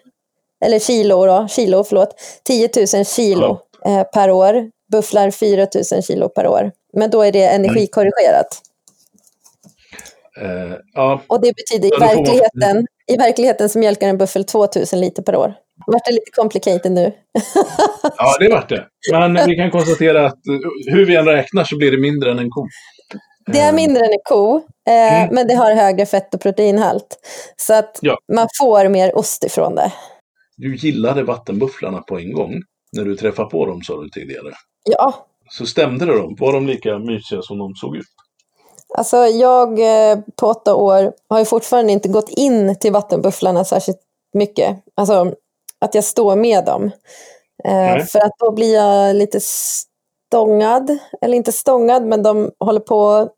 eller 0.65 0.79
kilo 0.79 1.27
då, 1.27 1.49
kilo, 1.49 1.85
förlåt, 1.85 2.15
10 2.45 2.69
000 2.95 3.05
kilo 3.05 3.59
eh, 3.87 4.03
per 4.03 4.31
år. 4.31 4.71
Bufflar 4.93 5.31
4 5.31 5.67
000 5.93 6.03
kilo 6.03 6.29
per 6.29 6.47
år. 6.47 6.73
Men 6.93 7.11
då 7.11 7.23
är 7.23 7.33
det 7.33 7.45
energikorrigerat. 7.47 8.61
Eh, 10.41 10.77
ja, 10.95 11.23
Och 11.27 11.41
det 11.41 11.53
betyder 11.57 11.97
i 11.97 11.99
man- 12.01 12.09
verkligheten, 12.09 12.87
i 13.13 13.17
verkligheten 13.17 13.69
så 13.69 13.79
mjölkar 13.79 14.09
en 14.09 14.19
buffel 14.19 14.45
2 14.45 14.59
000 14.93 15.01
liter 15.01 15.23
per 15.23 15.37
år. 15.37 15.55
Vart 15.87 16.05
det 16.05 16.13
lite 16.13 16.31
complicated 16.31 16.93
nu? 16.93 17.13
ja, 18.17 18.37
det 18.41 18.49
vart 18.49 18.69
det. 18.69 18.87
Men 19.11 19.49
vi 19.49 19.57
kan 19.57 19.71
konstatera 19.71 20.27
att 20.27 20.47
eh, 20.47 20.93
hur 20.95 21.07
vi 21.07 21.17
än 21.17 21.25
räknar 21.27 21.65
så 21.65 21.77
blir 21.77 21.91
det 21.91 21.99
mindre 21.99 22.31
än 22.31 22.39
en 22.39 22.51
ko. 22.51 22.67
Det 23.47 23.59
är 23.61 23.73
mindre 23.73 24.05
än 24.05 24.13
en 24.13 24.19
ko, 24.25 24.57
eh, 24.89 25.23
Mm. 25.23 25.35
men 25.35 25.49
det 25.49 25.55
har 25.55 25.75
högre 25.75 26.07
fett 26.07 26.35
och 26.35 26.41
proteinhalt. 26.41 27.19
Så 27.57 27.75
att 27.75 27.99
Ja. 28.03 28.19
man 28.33 28.49
får 28.61 28.89
mer 28.89 29.19
ost 29.19 29.45
ifrån 29.45 29.75
det. 29.75 29.93
Du 30.57 30.77
gillade 30.77 31.23
vattenbufflarna 31.23 32.01
på 32.03 32.19
en 32.19 32.33
gång 32.33 32.63
när 32.97 33.05
du 33.05 33.17
träffade 33.17 33.49
på 33.51 33.67
dem, 33.67 33.83
sa 33.83 34.03
du 34.03 34.09
tidigare. 34.09 34.53
Ja, 34.85 35.27
Så 35.51 35.67
stämde 35.67 36.07
det 36.07 36.13
då? 36.13 36.35
Var 36.39 36.53
de 36.53 36.67
lika 36.67 36.99
mysiga 36.99 37.43
som 37.43 37.59
de 37.59 37.75
såg 37.75 37.97
ut? 37.97 38.07
alltså 38.95 39.17
jag 39.17 39.81
eh, 39.81 40.19
på 40.37 40.47
åtta 40.47 40.75
år 40.75 41.13
har 41.29 41.39
ju 41.39 41.45
fortfarande 41.45 41.93
inte 41.93 42.09
gått 42.09 42.29
in 42.29 42.77
till 42.79 42.93
vattenbufflarna 42.93 43.65
särskilt 43.65 44.01
mycket. 44.33 44.77
Alltså 44.95 45.35
att 45.79 45.95
jag 45.95 46.05
står 46.05 46.37
med 46.37 46.65
dem. 46.65 46.85
Eh, 47.65 47.73
Nej. 47.73 48.07
för 48.07 48.19
att 48.19 48.33
då 48.39 48.53
blir 48.53 48.75
jag 48.75 49.17
lite 49.17 49.41
stångad, 49.41 50.99
eller 51.21 51.37
inte 51.37 51.53
stångad, 51.53 52.07
men 52.07 52.23
de 52.23 52.51
håller 52.61 52.81
på 52.81 53.29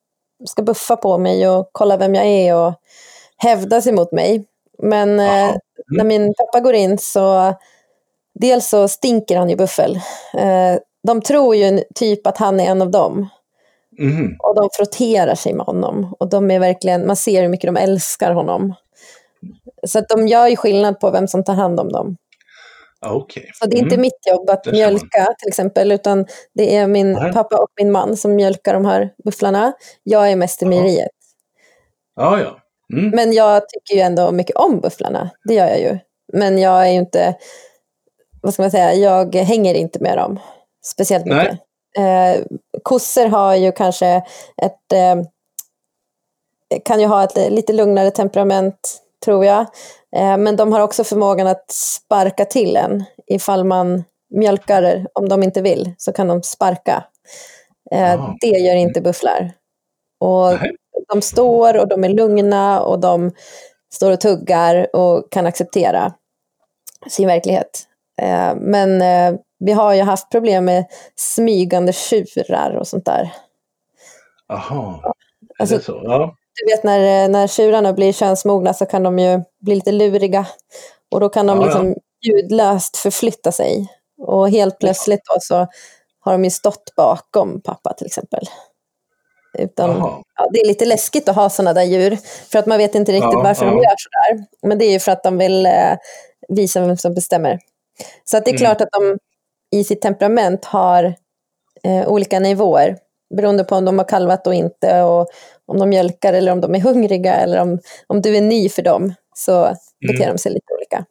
ska 0.46 0.62
buffa 0.62 0.96
på 0.96 1.18
mig 1.18 1.48
och 1.48 1.68
kolla 1.72 1.96
vem 1.96 2.14
jag 2.14 2.26
är 2.26 2.56
och 2.56 2.72
hävda 3.36 3.80
sig 3.80 3.92
mot 3.92 4.12
mig. 4.12 4.44
Men 4.78 5.20
eh, 5.20 5.26
Jaha. 5.26 5.58
när 5.88 6.04
min 6.04 6.34
pappa 6.34 6.60
går 6.60 6.74
in 6.74 6.98
så 6.98 7.54
dels 8.34 8.68
så 8.68 8.88
stinker 8.88 9.38
han 9.38 9.50
ju 9.50 9.56
buffel. 9.56 10.00
De 11.06 11.20
tror 11.20 11.56
ju 11.56 11.82
typ 11.94 12.26
att 12.26 12.38
han 12.38 12.60
är 12.60 12.64
en 12.64 12.82
av 12.82 12.90
dem. 12.90 13.28
Mhm. 13.98 14.36
Och 14.38 14.54
de 14.54 14.68
frotterar 14.76 15.34
sig 15.34 15.54
med 15.54 15.66
honom. 15.66 16.14
Och 16.18 16.28
de 16.28 16.50
är 16.50 16.58
verkligen, 16.58 17.06
man 17.06 17.16
ser 17.16 17.42
hur 17.42 17.48
mycket 17.48 17.68
de 17.68 17.76
älskar 17.76 18.32
honom. 18.32 18.74
Så 19.86 19.98
att 19.98 20.08
de 20.08 20.28
gör 20.28 20.48
ju 20.48 20.56
skillnad 20.56 21.00
på 21.00 21.10
vem 21.10 21.28
som 21.28 21.44
tar 21.44 21.54
hand 21.54 21.80
om 21.80 21.92
dem. 21.92 22.16
Ja, 23.00 23.12
okej. 23.12 23.50
Så 23.54 23.66
det 23.66 23.76
är 23.76 23.78
inte 23.78 23.94
Mm. 23.94 24.00
mitt 24.00 24.26
jobb 24.30 24.50
att 24.50 24.66
mjölka 24.66 25.34
till 25.38 25.48
exempel, 25.48 25.92
utan 25.92 26.26
det 26.54 26.76
är 26.76 26.86
min 26.86 27.12
Nej. 27.12 27.32
pappa 27.32 27.56
och 27.56 27.68
min 27.80 27.92
man 27.92 28.16
som 28.16 28.34
mjölkar 28.34 28.74
de 28.74 28.84
här 28.84 29.12
bufflarna. 29.24 29.72
Jag 30.02 30.30
är 30.30 30.36
mest 30.36 30.62
i 30.62 30.66
mejeriet. 30.66 31.10
Ja, 32.16 32.40
ja. 32.40 32.58
Mm. 32.98 33.10
Men 33.10 33.32
jag 33.32 33.68
tycker 33.68 33.94
ju 33.94 34.00
ändå 34.00 34.32
mycket 34.32 34.56
om 34.56 34.80
bufflarna, 34.80 35.30
det 35.48 35.54
gör 35.54 35.66
jag 35.66 35.80
ju. 35.80 35.98
Men 36.32 36.58
jag 36.58 36.86
är 36.86 36.92
ju 36.92 36.98
inte, 36.98 37.36
vad 38.42 38.54
ska 38.54 38.62
man 38.62 38.70
säga, 38.70 38.94
jag 38.94 39.34
hänger 39.34 39.74
inte 39.74 39.98
med 40.00 40.18
dem 40.18 40.40
speciellt 40.86 41.26
Nej. 41.26 41.44
mycket. 41.44 41.60
Eh, 41.98 42.46
kossor 42.82 43.26
har 43.26 43.54
ju 43.54 43.72
kanske 43.72 44.06
ett, 44.62 44.92
eh, 44.94 45.16
kan 46.84 47.00
ju 47.00 47.06
ha 47.06 47.24
ett 47.24 47.52
lite 47.52 47.72
lugnare 47.72 48.10
temperament 48.10 49.00
tror 49.24 49.44
jag. 49.44 49.60
Eh, 50.16 50.36
men 50.36 50.56
de 50.56 50.72
har 50.72 50.80
också 50.80 51.04
förmågan 51.04 51.46
att 51.46 51.70
sparka 51.70 52.44
till 52.44 52.76
en 52.76 53.04
ifall 53.26 53.64
man 53.64 54.04
mjölkar, 54.30 55.06
om 55.12 55.28
de 55.28 55.42
inte 55.42 55.62
vill, 55.62 55.94
så 55.98 56.12
kan 56.12 56.28
de 56.28 56.42
sparka. 56.42 57.04
Eh, 57.90 58.14
Ah. 58.24 58.36
det 58.40 58.46
gör 58.46 58.74
inte 58.76 59.00
bufflar. 59.00 59.52
Och 60.20 60.52
Nej. 60.60 60.70
de 61.08 61.22
står 61.22 61.76
och 61.76 61.88
de 61.88 62.04
är 62.04 62.08
lugna 62.08 62.80
och 62.82 62.98
de 63.00 63.30
står 63.94 64.10
och 64.12 64.20
tuggar 64.20 64.96
och 64.96 65.32
kan 65.32 65.46
acceptera 65.46 66.12
sin 67.10 67.26
verklighet. 67.26 67.82
Eh, 68.22 68.54
men 68.56 69.02
eh, 69.02 69.40
vi 69.64 69.72
har 69.72 69.94
ju 69.94 70.02
haft 70.02 70.30
problem 70.30 70.64
med 70.64 70.84
smygande 71.16 71.92
tjurar 71.92 72.76
och 72.76 72.86
sånt 72.88 73.04
där. 73.04 73.32
Aha. 74.48 75.14
Alltså- 75.58 75.74
är 75.74 75.78
det 75.78 75.84
så? 75.84 76.00
Ja. 76.04 76.34
Du 76.64 76.72
vet 76.72 76.84
när, 76.84 77.28
när 77.28 77.46
tjurarna 77.46 77.92
blir 77.92 78.12
könsmogna 78.12 78.74
så 78.74 78.86
kan 78.86 79.02
de 79.02 79.18
ju 79.18 79.40
bli 79.60 79.74
lite 79.74 79.92
luriga. 79.92 80.46
Och 81.10 81.20
då 81.20 81.28
kan 81.28 81.46
de 81.46 81.58
Ja, 81.60 81.64
liksom 81.64 81.94
ljudlöst 82.26 82.96
förflytta 82.96 83.52
sig. 83.52 83.88
Och 84.18 84.50
helt 84.50 84.78
plötsligt 84.78 85.20
då 85.34 85.36
så 85.40 85.66
har 86.20 86.32
de 86.32 86.44
ju 86.44 86.50
stått 86.50 86.94
bakom 86.96 87.60
pappa 87.60 87.92
till 87.92 88.06
exempel. 88.06 88.44
Utan, 89.58 89.90
Jaha. 89.90 90.22
ja, 90.38 90.48
det 90.52 90.60
är 90.60 90.66
lite 90.66 90.84
läskigt 90.84 91.28
att 91.28 91.36
ha 91.36 91.50
sådana 91.50 91.72
där 91.72 91.82
djur. 91.82 92.18
För 92.52 92.58
att 92.58 92.66
man 92.66 92.78
vet 92.78 92.94
inte 92.94 93.12
riktigt 93.12 93.32
Ja, 93.32 93.42
varför 93.42 93.66
de 93.66 93.76
ja. 93.76 93.82
gör 93.84 93.94
sådär. 93.98 94.46
Men 94.62 94.78
det 94.78 94.84
är 94.84 94.90
ju 94.90 94.98
för 94.98 95.12
att 95.12 95.22
de 95.22 95.38
vill 95.38 95.66
eh, 95.66 95.96
visa 96.48 96.80
vem 96.80 96.96
som 96.96 97.14
bestämmer. 97.14 97.58
Så 98.24 98.36
att 98.36 98.44
det 98.44 98.50
är 98.50 98.52
Mm. 98.52 98.58
klart 98.60 98.80
att 98.80 98.88
de 98.92 99.18
i 99.74 99.84
sitt 99.84 100.02
temperament 100.02 100.64
har 100.64 101.04
eh, 101.84 102.08
olika 102.08 102.40
nivåer. 102.40 102.96
Beroende 103.36 103.64
på 103.64 103.74
om 103.74 103.84
de 103.84 103.98
har 103.98 104.08
kalvat 104.08 104.46
och 104.46 104.54
inte. 104.54 105.02
Och 105.02 105.28
om 105.66 105.78
de 105.78 105.88
mjölkar 105.88 106.32
eller 106.32 106.52
om 106.52 106.60
de 106.60 106.74
är 106.74 106.80
hungriga. 106.80 107.34
Eller 107.34 107.60
om, 107.60 107.78
om 108.06 108.22
du 108.22 108.36
är 108.36 108.40
ny 108.40 108.68
för 108.68 108.82
dem. 108.82 109.14
Så 109.34 109.74
beter 110.08 110.32
de 110.32 110.38
sig 110.38 110.52
lite 110.52 110.74
olika. 110.74 111.04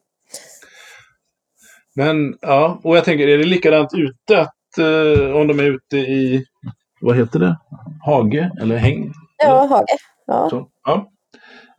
Men 1.94 2.38
ja, 2.40 2.80
och 2.84 2.96
jag 2.96 3.04
tänker, 3.04 3.28
är 3.28 3.38
det 3.38 3.44
likadant 3.44 3.90
ute? 3.94 4.40
Att, 4.40 4.78
eh, 4.78 5.36
om 5.36 5.46
de 5.46 5.60
är 5.60 5.64
ute 5.64 5.96
i, 5.96 6.46
vad 7.00 7.16
heter 7.16 7.38
det? 7.38 7.58
Hage 8.04 8.50
eller 8.60 8.76
häng? 8.76 9.12
Ja, 9.36 9.66
hage. 9.66 9.96
Ja. 10.26 10.50
Så, 10.50 10.68
ja. 10.84 11.10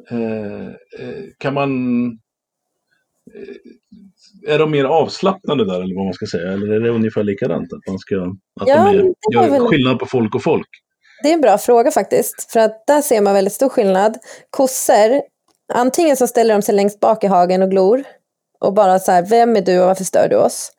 Eh, 0.10 0.68
eh, 1.00 1.24
kan 1.38 1.54
man... 1.54 1.72
Eh, 4.48 4.54
är 4.54 4.60
de 4.60 4.72
mer 4.72 4.84
avslappnade 4.86 5.66
där 5.66 5.82
eller 5.82 5.96
vad 5.96 6.06
man 6.06 6.14
ska 6.14 6.26
säga? 6.26 6.52
Eller 6.54 6.74
är 6.76 6.80
det 6.80 6.90
ungefär 6.90 7.24
likadant? 7.24 7.74
Att 7.74 7.88
man 7.90 8.00
ska... 8.00 8.16
Att 8.62 8.68
Ja, 8.68 8.76
de 8.76 8.98
är, 9.00 9.14
gör 9.34 9.50
väl- 9.50 9.68
skillnad 9.68 10.00
på 10.00 10.06
folk 10.06 10.36
och 10.36 10.44
folk? 10.44 10.68
Det 11.24 11.30
är 11.30 11.34
en 11.34 11.42
bra 11.42 11.58
fråga 11.58 11.92
faktiskt. 11.92 12.52
För 12.52 12.60
att 12.60 12.84
där 12.88 13.02
ser 13.02 13.22
man 13.22 13.34
väldigt 13.34 13.54
stor 13.54 13.70
skillnad. 13.70 14.18
Kossor, 14.50 15.22
antingen 15.74 16.18
så 16.18 16.28
ställer 16.28 16.54
de 16.56 16.62
sig 16.62 16.76
längst 16.76 17.00
bak 17.00 17.24
i 17.24 17.28
hagen 17.28 17.62
och 17.62 17.72
glor. 17.72 18.04
Och 18.60 18.74
bara 18.74 19.00
så 19.00 19.12
här, 19.12 19.26
vem 19.30 19.56
är 19.56 19.62
du 19.62 19.80
och 19.80 19.88
varför 19.88 20.04
stör 20.04 20.28
du 20.30 20.36
oss? 20.36 20.72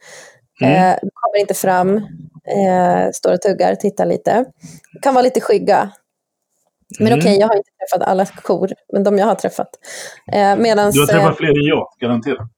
Mm. 0.63 0.73
Eh, 0.75 0.99
kommer 0.99 1.41
inte 1.41 1.55
fram, 1.55 1.97
eh, 1.97 3.11
står 3.15 3.33
och 3.33 3.41
tuggar, 3.41 3.75
tittar 3.75 4.07
lite. 4.07 4.45
Kan 5.03 5.15
vara 5.15 5.23
lite 5.23 5.41
skygga. 5.41 5.91
Men 6.99 7.07
Mm. 7.09 7.19
okej, 7.19 7.39
jag 7.41 7.49
har 7.49 7.57
inte 7.57 7.71
träffat 7.91 8.09
alla 8.09 8.27
kor, 8.27 8.71
men 8.93 9.05
de 9.05 9.19
jag 9.19 9.27
har 9.27 9.35
träffat. 9.35 9.69
Eh, 10.33 10.57
medans, 10.57 10.95
Du 10.95 11.01
har 11.01 11.09
eh, 11.09 11.15
träffat 11.15 11.37
fler 11.37 11.49
än 11.49 11.65
jag, 11.67 11.87
garanterat. 12.01 12.49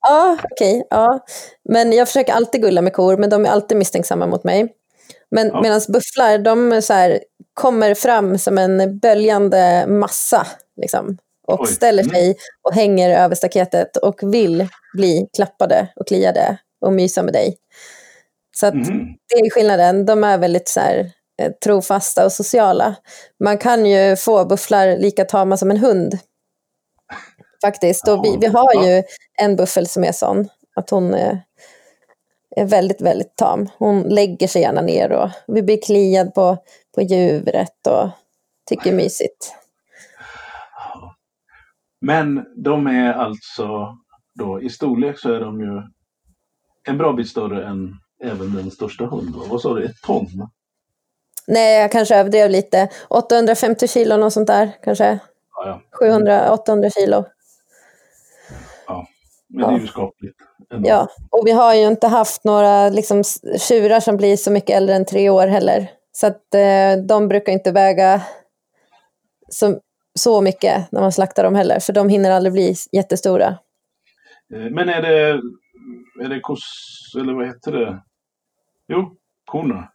Ja, 0.00 0.36
okej. 0.50 0.86
ja. 0.90 1.18
Men 1.68 1.92
jag 1.92 2.08
försöker 2.08 2.32
alltid 2.32 2.62
gulla 2.62 2.82
med 2.82 2.92
kor, 2.92 3.16
men 3.16 3.30
de 3.30 3.46
är 3.46 3.50
alltid 3.50 3.78
misstänksamma 3.78 4.26
mot 4.26 4.44
mig. 4.44 4.68
Men 5.30 5.46
Ja. 5.48 5.60
medan 5.62 5.80
bufflar, 5.88 6.38
de 6.38 6.82
så 6.82 6.92
här, 6.92 7.20
kommer 7.54 7.94
fram 7.94 8.38
som 8.38 8.58
en 8.58 8.98
böljande 8.98 9.86
massa. 9.86 10.46
Liksom, 10.80 11.18
och 11.46 11.60
Oj. 11.60 11.66
ställer 11.66 12.02
Mm. 12.02 12.14
sig 12.14 12.36
och 12.62 12.74
hänger 12.74 13.18
över 13.24 13.34
staketet 13.34 13.96
och 13.96 14.20
vill 14.22 14.68
bli 14.96 15.28
klappade 15.36 15.88
och 15.96 16.06
kliade 16.08 16.56
och 16.80 16.92
mysa 16.92 17.22
med 17.22 17.32
dig. 17.34 17.56
Så 18.56 18.66
Mhm. 18.66 18.84
det 19.28 19.34
är 19.40 19.50
skillnaden. 19.50 20.06
De 20.06 20.24
är 20.24 20.38
väldigt 20.38 20.68
så 20.68 20.80
här, 20.80 21.10
eh, 21.42 21.52
trofasta 21.64 22.24
och 22.24 22.32
sociala. 22.32 22.94
Man 23.44 23.58
kan 23.58 23.86
ju 23.86 24.16
få 24.16 24.44
bufflar 24.44 24.96
lika 24.96 25.24
tama 25.24 25.56
som 25.56 25.70
en 25.70 25.76
hund. 25.78 26.18
Faktiskt. 27.64 28.08
Och 28.08 28.24
vi, 28.24 28.36
vi 28.40 28.46
har 28.46 28.86
ju 28.86 29.02
en 29.42 29.56
buffel 29.56 29.86
som 29.86 30.04
är 30.04 30.12
sån. 30.12 30.48
Att 30.76 30.90
hon 30.90 31.14
eh, 31.14 31.36
är 32.56 32.64
väldigt, 32.64 33.00
väldigt 33.00 33.36
tam. 33.36 33.68
Hon 33.78 34.02
lägger 34.02 34.48
sig 34.48 34.62
gärna 34.62 34.80
ner 34.80 35.12
och 35.12 35.30
vi 35.46 35.62
blir 35.62 35.82
kliad 35.82 36.34
på, 36.34 36.56
på 36.94 37.02
djuret 37.02 37.86
och 37.86 38.08
tycker 38.68 38.92
mysigt. 38.92 39.54
Men 42.00 42.44
de 42.56 42.86
är 42.86 43.12
alltså 43.12 43.98
då 44.34 44.62
i 44.62 44.70
storlek 44.70 45.18
så 45.18 45.32
är 45.32 45.40
de 45.40 45.60
ju 45.60 45.82
en 46.88 46.98
bra 46.98 47.12
bit 47.12 47.28
större 47.28 47.66
än 47.66 47.94
även 48.24 48.52
den 48.52 48.70
största 48.70 49.04
hunden. 49.04 49.42
Vad 49.48 49.60
sa 49.60 49.74
du, 49.74 49.84
ett 49.84 50.02
ton? 50.02 50.26
Nej, 51.46 51.80
jag 51.80 51.92
kanske 51.92 52.16
överdrev 52.16 52.50
lite. 52.50 52.88
850 53.08 53.88
kilo, 53.88 54.16
något 54.16 54.32
sånt 54.32 54.46
där 54.46 54.70
kanske. 54.82 55.18
Ja, 55.54 55.80
ja. 56.00 56.06
700-800 56.06 56.90
kilo. 56.90 57.24
Ja. 59.60 59.66
Men 59.66 59.74
det 59.74 59.80
är 59.80 59.80
ju 59.80 59.86
skapligt. 59.86 60.36
ändå. 60.72 60.88
Ja, 60.88 61.08
och 61.30 61.46
vi 61.46 61.50
har 61.52 61.74
ju 61.74 61.86
inte 61.86 62.06
haft 62.06 62.44
några 62.44 62.88
liksom, 62.88 63.22
tjurar 63.68 64.00
som 64.00 64.16
blir 64.16 64.36
så 64.36 64.50
mycket 64.50 64.76
äldre 64.76 64.96
än 64.96 65.04
tre 65.04 65.30
år 65.30 65.46
heller. 65.46 65.90
Så 66.12 66.26
att 66.26 66.54
eh, 66.54 67.04
de 67.08 67.28
brukar 67.28 67.52
inte 67.52 67.72
väga 67.72 68.22
så, 69.48 69.80
så 70.18 70.40
mycket 70.40 70.92
när 70.92 71.00
man 71.00 71.12
slaktar 71.12 71.44
dem 71.44 71.54
heller, 71.54 71.80
för 71.80 71.92
de 71.92 72.08
hinner 72.08 72.30
aldrig 72.30 72.52
bli 72.52 72.74
jättestora. 72.92 73.58
Eh, 74.54 74.70
Men 74.70 74.88
är 74.88 75.02
det, 75.02 75.40
är 76.24 76.28
det 76.28 76.40
kos, 76.40 76.60
eller 77.20 77.32
vad 77.34 77.46
heter 77.46 77.72
det? 77.72 78.02
Jo, 78.88 79.16
korna. 79.44 79.90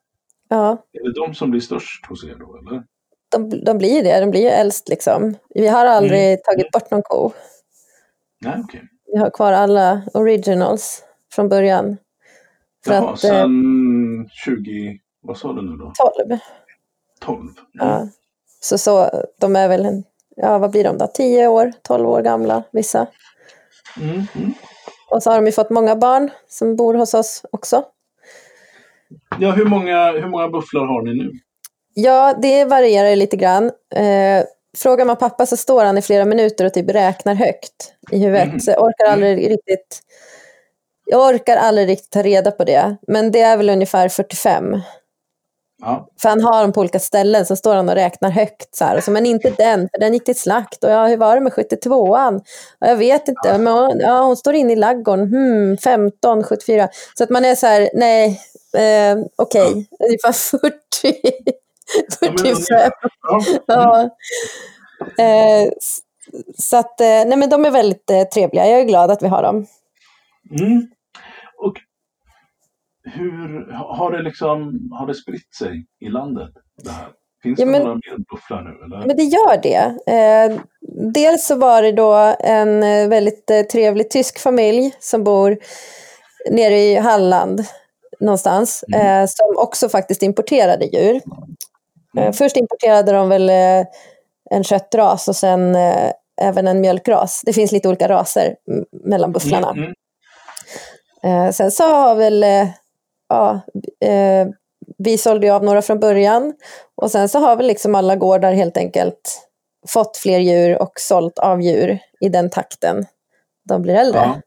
Ja, 0.50 0.78
Är 0.94 1.04
det 1.04 1.14
de 1.26 1.34
som 1.36 1.52
blir 1.52 1.62
störst 1.62 2.06
hos 2.06 2.24
er 2.24 2.36
då, 2.40 2.58
eller? 2.58 2.84
de, 3.32 3.64
de 3.64 3.78
blir 3.78 4.04
det, 4.04 4.20
de 4.20 4.32
blir 4.32 4.42
ju 4.42 4.48
äldst 4.48 4.90
liksom. 4.90 5.36
Vi 5.50 5.68
har 5.68 5.86
aldrig 5.86 6.44
tagit 6.44 6.72
bort 6.72 6.92
någon 6.92 7.02
ko. 7.02 7.32
Nej, 8.42 8.54
okej. 8.64 8.82
Vi 9.14 9.20
har 9.20 9.30
kvar 9.30 9.54
alla 9.54 10.02
originals 10.14 11.04
från 11.34 11.50
början. 11.50 11.98
För 12.86 12.94
Jaha, 12.94 13.14
att, 13.14 13.24
eh, 13.24 13.30
sen 13.30 14.30
20, 14.32 15.00
vad 15.22 15.38
sa 15.38 15.54
du 15.54 15.62
nu 15.62 15.78
då? 15.78 15.94
12. 16.28 16.40
12? 17.22 17.50
Ja. 17.74 18.08
Så, 18.60 18.78
så 18.78 19.10
de 19.40 19.56
är 19.56 19.68
väl, 19.68 19.86
en, 19.86 20.04
ja 20.36 20.58
vad 20.58 20.72
blir 20.72 20.84
de 20.84 20.98
då? 20.98 21.08
10 21.08 21.48
år, 21.48 21.72
12 21.82 22.10
år 22.10 22.22
gamla 22.22 22.64
vissa. 22.72 23.08
Mm, 24.02 24.24
mm. 24.36 24.54
Och 25.12 25.24
så 25.24 25.30
har 25.30 25.38
de 25.38 25.46
ju 25.46 25.52
fått 25.52 25.70
många 25.70 25.96
barn 25.96 26.30
som 26.48 26.76
bor 26.76 26.94
hos 26.94 27.14
oss 27.14 27.46
också. 27.52 27.84
Ja, 29.40 29.52
hur 29.52 29.66
många, 29.66 30.12
hur 30.12 30.28
många 30.28 30.50
bufflar 30.50 30.86
har 30.86 31.02
ni 31.02 31.14
nu? 31.14 31.32
Ja, 31.94 32.34
det 32.42 32.66
varierar 32.66 33.16
lite 33.16 33.38
grann. 33.38 33.66
Eh, 33.96 34.44
frågar 34.80 35.06
man 35.06 35.16
pappa 35.18 35.46
så 35.46 35.58
står 35.58 35.86
han 35.86 35.98
i 35.98 36.02
flera 36.02 36.26
minuter 36.26 36.66
och 36.66 36.74
typ 36.74 36.90
räknar 36.90 37.36
högt 37.36 37.94
i 38.12 38.18
huvudet. 38.20 38.48
Mhm. 38.48 38.60
Så 38.60 38.72
jag 38.72 38.84
orkar 38.84 39.06
aldrig 39.06 39.52
riktigt 39.52 40.02
jag 41.12 41.30
orkar 41.30 41.58
aldrig 41.58 41.90
riktigt 41.90 42.12
ta 42.12 42.22
reda 42.22 42.52
på 42.52 42.64
det. 42.64 42.98
Men 43.08 43.32
det 43.32 43.42
är 43.42 43.58
väl 43.58 43.70
ungefär 43.70 44.10
45. 44.10 44.82
Ja, 45.82 46.10
För 46.22 46.30
han 46.30 46.42
har 46.42 46.62
dem 46.62 46.72
på 46.72 46.80
olika 46.80 47.00
ställen, 47.00 47.46
så 47.46 47.56
står 47.56 47.76
han 47.76 47.90
och 47.90 47.96
räknar 47.96 48.30
högt. 48.30 48.76
Så 48.76 48.86
här. 48.86 48.98
Och 48.98 49.04
så, 49.04 49.12
men 49.12 49.26
inte 49.26 49.50
den, 49.50 49.90
för 49.90 50.00
den 50.00 50.14
gick 50.14 50.24
till 50.24 50.40
slakt. 50.40 50.84
Och 50.84 50.90
ja, 50.90 51.08
hur 51.08 51.18
var 51.18 51.36
det 51.36 51.42
med 51.42 51.54
72an? 51.54 52.42
Ja, 52.80 52.88
jag 52.88 52.96
vet 52.96 53.28
inte, 53.28 53.58
men 53.58 53.74
hon, 53.74 54.00
ja, 54.00 54.22
hon 54.22 54.38
står 54.38 54.54
inne 54.54 54.74
i 54.74 54.76
laggården. 54.76 55.28
Hmm, 55.28 55.78
15, 55.78 56.44
74. 56.44 56.90
Så 57.18 57.24
att 57.24 57.30
man 57.30 57.46
är 57.46 57.56
så 57.56 57.68
här, 57.68 57.90
nej, 57.94 58.42
eh, 58.78 59.18
okej, 59.36 59.88
ungefär 60.00 60.32
40. 60.32 61.60
Ja, 62.22 62.28
men 62.30 62.38
45. 62.38 62.92
ja. 63.22 63.42
Ja. 63.68 64.10
Eh, 65.24 65.70
så 66.58 66.78
att, 66.78 67.02
eh, 67.02 67.06
nej 67.08 67.38
men 67.38 67.50
de 67.50 67.66
är 67.66 67.72
väldigt 67.72 68.10
eh, 68.10 68.22
trevliga. 68.24 68.68
Jag 68.68 68.80
är 68.80 68.84
glad 68.86 69.12
att 69.12 69.24
vi 69.24 69.28
har 69.28 69.44
dem. 69.44 69.66
Mm. 70.60 70.88
Och 71.58 71.74
hur 73.04 73.72
har 73.74 74.12
det 74.12 74.22
liksom, 74.24 74.80
har 74.92 75.08
det 75.08 75.16
spritt 75.16 75.56
sig 75.56 75.86
i 76.00 76.10
landet? 76.10 76.50
Det 76.84 76.92
här? 76.92 77.08
Finns 77.44 77.60
Ja, 77.60 77.66
det 77.66 77.72
men- 77.72 77.82
några 77.82 77.96
mer 77.96 78.18
bufflar 78.32 78.62
nu 78.62 78.86
eller? 78.86 79.08
Men 79.08 79.18
det 79.18 79.24
gör 79.24 79.62
det. 79.62 80.12
Eh, 80.14 80.60
dels 81.14 81.46
så 81.48 81.56
var 81.56 81.82
det 81.82 81.92
då 81.92 82.36
en 82.40 82.80
väldigt 83.10 83.50
eh, 83.50 83.62
trevlig 83.62 84.10
tysk 84.10 84.40
familj 84.40 84.96
som 85.00 85.24
bor 85.24 85.58
nere 86.52 86.80
i 86.80 86.96
Halland 86.96 87.62
någonstans, 88.20 88.84
eh, 88.84 89.26
som 89.28 89.58
också 89.58 89.90
faktiskt 89.90 90.24
importerade 90.24 90.86
djur. 90.86 91.22
Eh, 92.18 92.32
först 92.32 92.58
importerade 92.58 93.12
de 93.12 93.30
väl 93.30 93.50
eh, 93.50 93.86
en 94.52 94.64
köttras 94.64 95.28
och 95.28 95.36
sen 95.36 95.76
eh, 95.76 96.12
även 96.42 96.68
en 96.68 96.82
mjölkras. 96.82 97.42
Det 97.46 97.54
finns 97.54 97.72
lite 97.72 97.88
olika 97.88 98.10
raser 98.10 98.56
mellan 98.92 99.32
bufflarna. 99.32 99.72
Mm, 99.72 99.94
mm. 101.24 101.54
Sen 101.54 101.72
så 101.72 101.84
har 101.84 102.16
väl, 102.16 102.46
ja, 103.30 103.60
vi 104.98 105.18
sålde 105.18 105.48
ju 105.48 105.54
av 105.54 105.64
några 105.64 105.82
från 105.82 106.00
början 106.00 106.54
och 106.96 107.12
sen 107.12 107.30
så 107.30 107.40
har 107.40 107.56
väl 107.56 107.68
liksom 107.68 107.96
alla 107.96 108.16
gårdar 108.16 108.54
helt 108.54 108.78
enkelt 108.78 109.50
fått 109.88 110.18
fler 110.18 110.40
djur 110.40 110.82
och 110.82 110.92
sålt 111.00 111.40
av 111.40 111.62
djur 111.62 112.00
i 112.22 112.30
den 112.30 112.50
takten 112.50 113.06
de 113.70 113.82
blir 113.82 113.96
äldre. 113.96 114.22
Ja. 114.22 114.42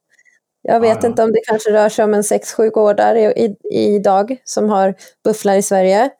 Jag 0.62 0.80
vet 0.80 0.88
Ja, 0.88 0.98
ja. 1.02 1.08
inte 1.08 1.22
om 1.22 1.32
det 1.32 1.40
kanske 1.46 1.70
rör 1.72 1.88
sig 1.88 2.04
om 2.04 2.14
en 2.14 2.24
sex 2.24 2.52
sju 2.52 2.70
gårdar 2.70 3.14
i, 3.14 3.56
i, 3.70 3.94
idag 3.94 4.36
som 4.44 4.68
har 4.68 4.94
bufflar 5.24 5.54
i 5.56 5.62
Sverige. 5.62 6.10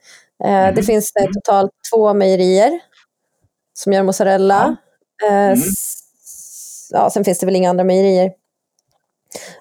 Eh, 0.45 0.51
Mm. 0.63 0.75
Det 0.75 0.83
finns 0.83 1.13
eh, 1.17 1.27
totalt 1.31 1.71
två 1.93 2.15
mejerier 2.15 2.81
som 3.75 3.93
gör 3.93 4.03
mozzarella. 4.03 4.77
Eh, 5.29 5.33
Mm. 5.47 5.59
ja, 6.91 7.11
sen 7.11 7.25
finns 7.25 7.39
det 7.39 7.47
väl 7.47 7.57
inga 7.57 7.71
andra 7.71 7.85
mejerier. 7.85 8.33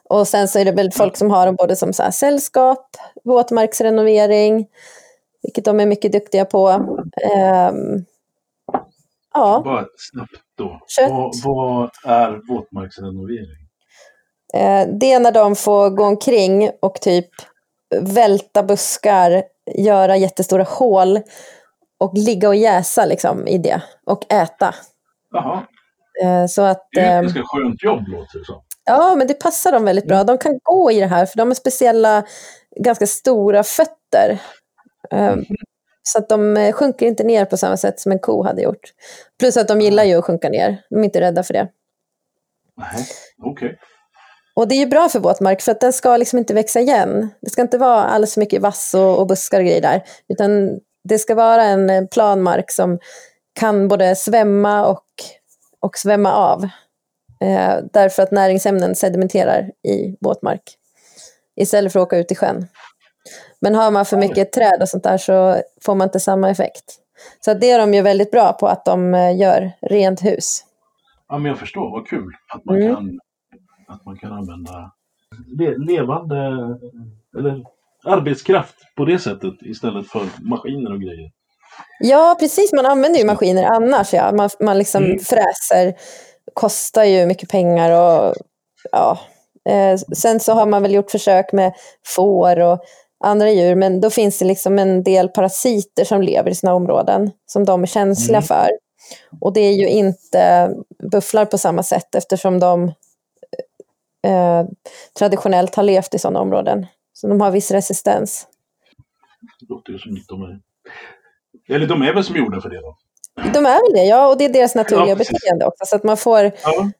Och 0.09 0.27
sen 0.27 0.47
så 0.47 0.59
är 0.59 0.65
det 0.65 0.71
väl 0.71 0.91
folk 0.91 1.17
som 1.17 1.31
har 1.31 1.45
dem 1.45 1.55
både 1.55 1.75
som 1.75 1.93
så 1.93 2.03
här 2.03 2.11
sällskap, 2.11 2.87
våtmarksrenovering, 3.23 4.67
vilket 5.41 5.65
de 5.65 5.79
är 5.79 5.85
mycket 5.85 6.11
duktiga 6.11 6.45
på. 6.45 6.69
Ehm, 7.35 8.05
ja, 9.33 9.61
Bara 9.65 9.85
snabbt 10.11 10.31
då. 10.57 10.79
Vad, 11.09 11.31
vad 11.43 11.89
är 12.05 12.53
våtmarksrenovering? 12.53 13.57
det 14.99 15.11
är 15.11 15.19
när 15.19 15.31
de 15.31 15.55
får 15.55 15.89
gå 15.89 16.03
omkring 16.03 16.71
och 16.81 16.95
typ 17.01 17.29
välta 18.01 18.63
buskar, 18.63 19.43
göra 19.75 20.17
jättestora 20.17 20.63
hål 20.63 21.19
och 21.99 22.17
ligga 22.17 22.47
och 22.47 22.55
jäsa 22.55 23.05
liksom 23.05 23.47
i 23.47 23.57
det 23.57 23.81
och 24.05 24.33
äta. 24.33 24.75
Jaha, 25.31 25.63
Eh, 26.23 26.45
så 26.45 26.61
att, 26.61 26.87
det 26.91 26.99
är 26.99 27.05
ju 27.05 27.11
ehm, 27.11 27.25
ett 27.25 27.33
ganska 27.33 27.57
skönt 27.57 27.83
jobb 27.83 28.07
låter 28.07 28.39
det 28.39 28.45
som. 28.45 28.63
Ja, 28.85 29.15
men 29.15 29.27
det 29.27 29.33
passar 29.33 29.71
dem 29.71 29.85
väldigt 29.85 30.07
bra. 30.07 30.23
De 30.23 30.37
kan 30.37 30.59
gå 30.63 30.91
i 30.91 30.99
det 30.99 31.05
här, 31.07 31.25
för 31.25 31.37
de 31.37 31.47
har 31.47 31.55
speciella, 31.55 32.23
ganska 32.79 33.07
stora 33.07 33.63
fötter. 33.63 34.39
Eh, 35.11 35.35
Så 36.03 36.19
att 36.19 36.29
de 36.29 36.57
eh, 36.57 36.71
sjunker 36.73 37.05
inte 37.05 37.23
ner 37.23 37.45
på 37.45 37.57
samma 37.57 37.77
sätt 37.77 37.99
som 37.99 38.11
en 38.11 38.19
ko 38.19 38.43
hade 38.43 38.61
gjort. 38.61 38.81
Plus 39.39 39.57
att 39.57 39.67
de 39.67 39.81
gillar 39.81 40.03
ju 40.03 40.15
att 40.15 40.25
sjunka 40.25 40.49
ner. 40.49 40.81
De 40.89 40.99
är 40.99 41.03
inte 41.03 41.21
rädda 41.21 41.43
för 41.43 41.53
det. 41.53 41.67
Nej, 42.77 43.05
okej. 43.43 43.77
Och 44.61 44.67
det 44.67 44.75
är 44.75 44.79
ju 44.79 44.85
bra 44.85 45.09
för 45.09 45.19
våtmark, 45.19 45.61
för 45.61 45.71
att 45.71 45.79
den 45.81 45.93
ska 45.93 46.17
liksom 46.17 46.39
inte 46.39 46.53
växa 46.53 46.79
igen. 46.79 47.29
Det 47.41 47.49
ska 47.49 47.61
inte 47.61 47.77
vara 47.77 48.03
alldeles 48.03 48.33
för 48.33 48.41
mycket 48.41 48.61
vass 48.61 48.93
och, 48.93 49.19
och 49.19 49.27
buskar 49.27 49.59
och 49.59 49.65
grejer 49.65 49.81
där. 49.81 50.03
Utan 50.27 50.79
det 51.03 51.19
ska 51.19 51.35
vara 51.35 51.63
en 51.63 51.89
eh, 51.89 52.05
plan 52.05 52.41
mark 52.41 52.71
som 52.71 52.99
kan 53.59 53.87
både 53.87 54.15
svämma 54.15 54.85
och, 54.85 55.03
och 55.79 55.97
svämma 55.97 56.33
av. 56.33 56.63
Eh, 57.43 57.75
därför 57.93 58.23
att 58.23 58.31
näringsämnen 58.31 58.95
sedimenterar 58.95 59.71
i 59.87 60.17
våtmark. 60.19 60.61
Istället 61.55 61.93
för 61.93 61.99
att 61.99 62.05
åka 62.07 62.17
ut 62.17 62.31
i 62.31 62.35
sjön. 62.35 62.67
Men 63.61 63.75
har 63.75 63.91
man 63.91 64.05
för 64.05 64.17
mycket 64.17 64.51
träd 64.51 64.81
och 64.81 64.89
sånt 64.89 65.03
där 65.03 65.17
så 65.17 65.61
får 65.85 65.95
man 65.95 66.05
inte 66.07 66.19
samma 66.19 66.49
effekt. 66.49 66.95
Så 67.45 67.53
det 67.53 67.71
är 67.71 67.79
de 67.79 67.93
ju 67.93 68.01
väldigt 68.01 68.31
bra 68.31 68.53
på, 68.53 68.67
att 68.67 68.85
de 68.85 69.13
eh, 69.13 69.37
gör 69.37 69.71
rent 69.81 70.25
hus. 70.25 70.63
Ja, 71.29 71.37
men 71.37 71.45
jag 71.45 71.59
förstår, 71.59 71.91
vad 71.91 72.07
kul 72.07 72.33
att 72.53 72.65
man, 72.65 72.75
Mm. 72.75 72.95
kan, 72.95 73.19
att 73.91 74.05
man 74.05 74.17
kan 74.17 74.31
använda 74.33 74.91
le, 75.59 75.77
levande 75.77 76.37
eller 77.37 77.63
arbetskraft 78.05 78.75
på 78.97 79.05
det 79.05 79.19
sättet 79.19 79.53
istället 79.61 80.07
för 80.07 80.21
maskiner 80.49 80.93
och 80.93 80.99
grejer. 81.01 81.31
Ja, 81.99 82.35
precis. 82.39 82.73
Man 82.73 82.85
använder 82.85 83.19
ju 83.19 83.25
maskiner 83.25 83.63
annars. 83.63 84.13
Ja. 84.13 84.31
Man, 84.31 84.49
man 84.59 84.77
liksom 84.77 85.03
Mm. 85.03 85.19
fräser, 85.19 85.93
kostar 86.53 87.03
ju 87.03 87.25
mycket 87.25 87.49
pengar. 87.49 87.91
och 87.91 88.35
ja. 88.91 89.19
eh, 89.69 89.97
Sen 90.15 90.39
så 90.39 90.53
har 90.53 90.65
man 90.65 90.81
väl 90.81 90.93
gjort 90.93 91.11
försök 91.11 91.51
med 91.53 91.73
får 92.15 92.59
och 92.59 92.79
andra 93.23 93.49
djur, 93.51 93.75
men 93.75 94.01
då 94.01 94.09
finns 94.09 94.39
det 94.39 94.45
liksom 94.45 94.79
en 94.79 95.03
del 95.03 95.29
parasiter 95.29 96.03
som 96.05 96.21
lever 96.21 96.51
i 96.51 96.55
sina 96.55 96.73
områden, 96.73 97.31
som 97.45 97.65
de 97.65 97.83
är 97.83 97.87
känsliga 97.87 98.37
Mm. 98.37 98.47
för. 98.47 98.69
Och 99.41 99.53
det 99.53 99.61
är 99.61 99.73
ju 99.73 99.87
inte 99.87 100.69
bufflar 101.11 101.45
på 101.45 101.57
samma 101.57 101.83
sätt, 101.83 102.15
eftersom 102.15 102.59
de 102.59 102.93
eh, 104.27 104.65
traditionellt 105.19 105.75
har 105.75 105.83
levt 105.83 106.13
i 106.13 106.19
sådana 106.19 106.39
områden. 106.39 106.85
Så 107.13 107.27
de 107.27 107.41
har 107.41 107.51
viss 107.51 107.71
resistens. 107.71 108.47
Det 109.59 109.65
låter 109.69 109.91
ju 109.93 109.99
som 109.99 110.13
att 110.13 110.27
de 110.27 110.41
är... 110.43 110.59
Eller 111.75 111.87
de 111.87 112.01
är 112.01 112.13
väl 112.13 112.23
som 112.23 112.35
gjorda 112.35 112.61
för 112.61 112.69
det 112.69 112.81
då? 112.81 112.97
De 113.53 113.65
är 113.65 113.83
väl 113.83 113.93
det, 113.93 114.03
ja, 114.05 114.27
och 114.27 114.37
det 114.37 114.45
är 114.45 114.53
deras 114.53 114.75
naturliga 114.75 115.09
Ja, 115.09 115.15
beteende 115.15 115.65
också. 115.65 115.85
Så 115.85 115.95
att 115.95 116.03
man 116.03 116.17
får 116.17 116.39
Ja. 116.63 116.91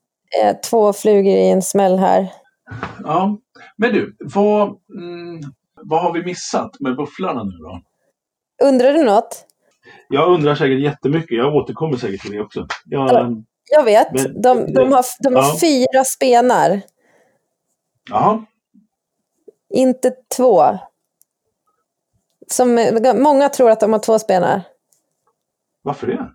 eh, 0.42 0.56
två 0.70 0.94
flugor 0.94 1.34
i 1.34 1.50
en 1.50 1.62
smäll 1.62 1.98
här. 1.98 2.28
ja. 3.04 3.38
Men 3.78 3.94
du, 3.94 4.16
vad, 4.20 4.68
mm, 4.98 5.40
vad 5.84 6.02
har 6.02 6.14
vi 6.14 6.24
missat 6.24 6.80
med 6.80 6.96
bufflarna 6.96 7.44
nu 7.44 7.52
då? 7.58 7.82
Undrar 8.68 8.94
du 8.94 9.04
något? 9.04 9.46
Jag 10.10 10.30
undrar 10.30 10.56
säkert 10.56 10.80
jättemycket. 10.80 11.38
Jag 11.38 11.56
återkommer 11.56 11.98
säkert 11.98 12.22
till 12.22 12.32
det 12.32 12.42
också. 12.42 12.68
Jag, 12.86 13.10
Ja. 13.10 13.30
Jag 13.72 13.84
vet. 13.84 14.12
Men- 14.14 14.42
de, 14.42 14.74
de 14.74 14.92
har, 14.92 15.06
de 15.24 15.36
har 15.36 15.44
Ja. 15.44 15.58
fyra 15.62 16.04
spenar, 16.04 16.82
Jaha. 18.12 18.46
inte 19.70 20.12
två. 20.36 20.78
Som, 22.48 22.90
många 23.16 23.50
tror 23.50 23.70
att 23.72 23.80
de 23.80 23.94
har 23.94 24.00
två 24.00 24.20
spenar. 24.20 24.62
Varför 25.82 26.08
det? 26.08 26.32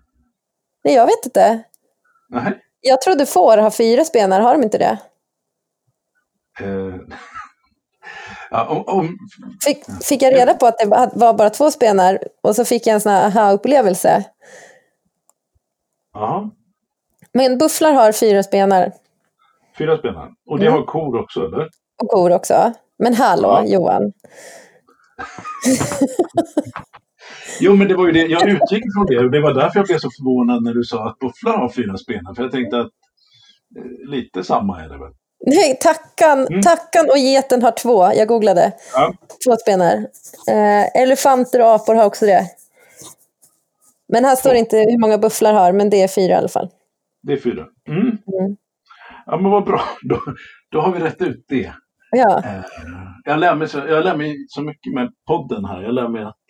Nej, 0.83 0.93
jag 0.93 1.05
vet 1.05 1.25
inte. 1.25 1.63
Nej. 2.29 2.63
Jag 2.81 3.01
trodde 3.01 3.25
får 3.25 3.57
har 3.57 3.71
fyra 3.71 4.05
spenar, 4.05 4.41
har 4.41 4.53
de 4.53 4.63
inte 4.63 4.77
det? 4.77 4.97
Eh, 6.59 6.95
ja, 8.51 8.67
om, 8.67 8.83
om, 8.97 9.17
Fick, 9.65 9.83
fick 10.03 10.21
jag 10.21 10.33
reda 10.33 10.53
på 10.53 10.67
att 10.67 10.77
det 10.77 10.85
var 11.13 11.33
bara 11.33 11.49
två 11.49 11.71
spenar 11.71 12.19
och 12.41 12.55
så 12.55 12.65
fick 12.65 12.87
jag 12.87 12.93
en 12.93 13.01
sån 13.01 13.11
här 13.11 13.27
aha-upplevelse. 13.27 14.23
jaha, 16.13 16.49
Men 17.31 17.57
bufflar 17.57 17.93
har 17.93 18.11
fyra 18.11 18.43
spenar 18.43 18.93
fyra 19.77 19.97
spelare. 19.97 20.29
Och 20.49 20.59
det 20.59 20.65
Mm. 20.67 20.79
har 20.79 20.85
kor 20.85 21.19
också, 21.21 21.45
eller? 21.45 21.67
och 22.03 22.09
kor 22.09 22.31
också. 22.31 22.73
Men 22.99 23.13
hallå, 23.13 23.47
Ja. 23.47 23.65
Johan. 23.65 24.11
Jo, 27.59 27.75
men 27.75 27.87
det 27.87 27.95
var 27.95 28.05
ju 28.05 28.11
det. 28.11 28.25
Jag 28.25 28.49
utgick 28.49 28.83
från 28.95 29.05
det. 29.05 29.17
och 29.19 29.31
Det 29.31 29.41
var 29.41 29.53
därför 29.53 29.79
jag 29.79 29.85
blev 29.87 29.97
så 29.97 30.09
förvånad 30.17 30.63
när 30.63 30.73
du 30.73 30.83
sa 30.83 31.07
att 31.09 31.19
bufflar 31.19 31.57
har 31.57 31.69
fyra 31.69 31.97
spelare. 31.97 32.35
För 32.35 32.43
jag 32.43 32.51
tänkte 32.51 32.77
att 32.79 32.87
eh, 33.77 34.09
lite 34.09 34.43
samma 34.43 34.79
är 34.83 34.89
det 34.89 34.97
väl? 34.97 35.11
Nej, 35.45 35.77
tackan, 35.81 36.47
Mm. 36.47 36.61
tackan 36.61 37.09
och 37.09 37.17
geten 37.17 37.61
har 37.63 37.71
två. 37.71 38.13
Jag 38.13 38.27
googlade. 38.27 38.71
Ja. 38.93 39.13
Två 39.45 39.55
spenar. 39.55 39.93
Eh, 40.49 41.01
elefanter 41.01 41.61
och 41.61 41.67
apor 41.71 41.95
har 41.95 42.05
också 42.05 42.25
det. 42.25 42.45
Men 44.09 44.25
här 44.25 44.35
står 44.35 44.53
inte 44.55 44.77
hur 44.77 44.99
många 45.01 45.17
bufflar 45.17 45.53
har, 45.53 45.71
men 45.71 45.89
det 45.89 46.01
är 46.01 46.07
fyra 46.07 46.33
i 46.33 46.35
alla 46.35 46.47
fall. 46.47 46.69
Det 47.23 47.33
är 47.33 47.37
fyra. 47.37 47.65
Mm. 47.87 48.17
Mm. 49.27 49.31
Ja, 49.31 49.41
men 49.41 49.51
vad 49.51 49.65
bra. 49.65 49.81
Då, 50.01 50.19
då 50.71 50.81
har 50.81 50.93
vi 50.93 50.99
rätt 50.99 51.21
ut 51.21 51.45
det. 51.47 51.73
Ja, 52.11 52.43
Eh, 52.45 52.63
jag, 53.23 53.39
lär 53.39 53.55
mig 53.55 53.67
så, 53.67 53.77
jag 53.77 54.03
lär 54.05 54.17
mig 54.17 54.35
så 54.47 54.61
mycket 54.61 54.93
med 54.93 55.11
podden 55.27 55.65
här. 55.65 55.81
Jag 55.81 55.93
lär 55.93 56.07
mig 56.07 56.23
att 56.23 56.45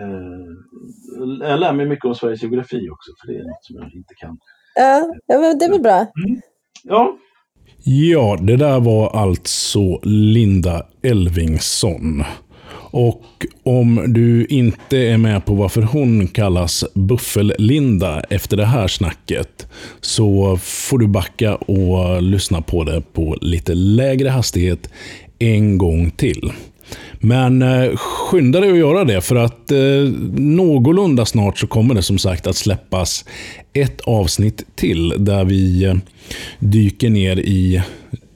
eh, 0.00 1.48
jag 1.48 1.60
lär 1.60 1.72
mig 1.72 1.86
mycket 1.86 2.04
om 2.04 2.14
Sveriges 2.14 2.42
geografi 2.42 2.88
också, 2.90 3.10
för 3.20 3.32
det 3.32 3.38
är 3.38 3.44
något 3.44 3.64
som 3.64 3.76
jag 3.76 3.94
inte 3.94 4.14
kan. 4.14 4.38
ja, 4.74 5.14
ja 5.26 5.38
men 5.38 5.58
det 5.58 5.64
är 5.64 5.70
väl 5.70 5.82
bra. 5.82 6.06
Ja, 6.84 7.18
Ja, 7.84 8.38
det 8.40 8.56
där 8.56 8.80
var 8.80 9.16
alltså 9.16 10.00
Linda 10.02 10.86
Elvingsson. 11.02 12.24
Och 12.90 13.46
om 13.62 14.04
du 14.08 14.46
inte 14.46 14.98
är 14.98 15.16
med 15.16 15.44
på 15.44 15.54
varför 15.54 15.82
hon 15.82 16.26
kallas 16.26 16.84
Buffel-Linda 16.94 18.22
efter 18.30 18.56
det 18.56 18.66
här 18.66 18.88
snacket 18.88 19.66
så 20.00 20.58
får 20.62 20.98
du 20.98 21.06
backa 21.06 21.54
och 21.54 22.22
lyssna 22.22 22.62
på 22.62 22.84
det 22.84 23.02
på 23.12 23.36
lite 23.40 23.74
lägre 23.74 24.28
hastighet 24.28 24.90
en 25.38 25.78
gång 25.78 26.10
till. 26.10 26.52
Men 27.20 27.62
eh, 27.62 27.96
skynda 27.96 28.60
dig 28.60 28.70
att 28.70 28.78
göra 28.78 29.04
det 29.04 29.20
för 29.20 29.36
att 29.36 29.70
eh, 29.70 29.78
någorlunda 30.36 31.26
snart 31.26 31.58
så 31.58 31.66
kommer 31.66 31.94
det 31.94 32.02
som 32.02 32.18
sagt 32.18 32.46
att 32.46 32.56
släppas 32.56 33.24
ett 33.72 34.00
avsnitt 34.00 34.66
till 34.74 35.14
där 35.18 35.44
vi 35.44 35.84
eh, 35.84 35.94
dyker 36.58 37.10
ner 37.10 37.38
i 37.38 37.82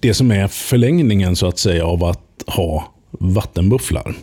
det 0.01 0.15
som 0.15 0.31
är 0.31 0.49
förlängningen 0.49 1.37
så 1.37 1.47
att 1.47 1.59
säga 1.59 1.87
av 1.87 2.05
att 2.05 2.45
ha 2.47 2.93
vattenbufflar. 3.11 4.15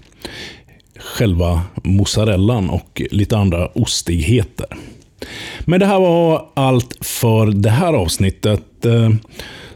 Själva 1.00 1.62
mozzarellan 1.84 2.70
och 2.70 3.02
lite 3.12 3.38
andra 3.38 3.68
ostigheter. 3.68 4.68
Men 5.60 5.80
det 5.80 5.86
här 5.86 6.00
var 6.00 6.46
allt 6.54 6.98
för 7.02 7.46
det 7.46 7.70
här 7.70 7.94
avsnittet. 7.94 8.86
Eh, 8.86 9.10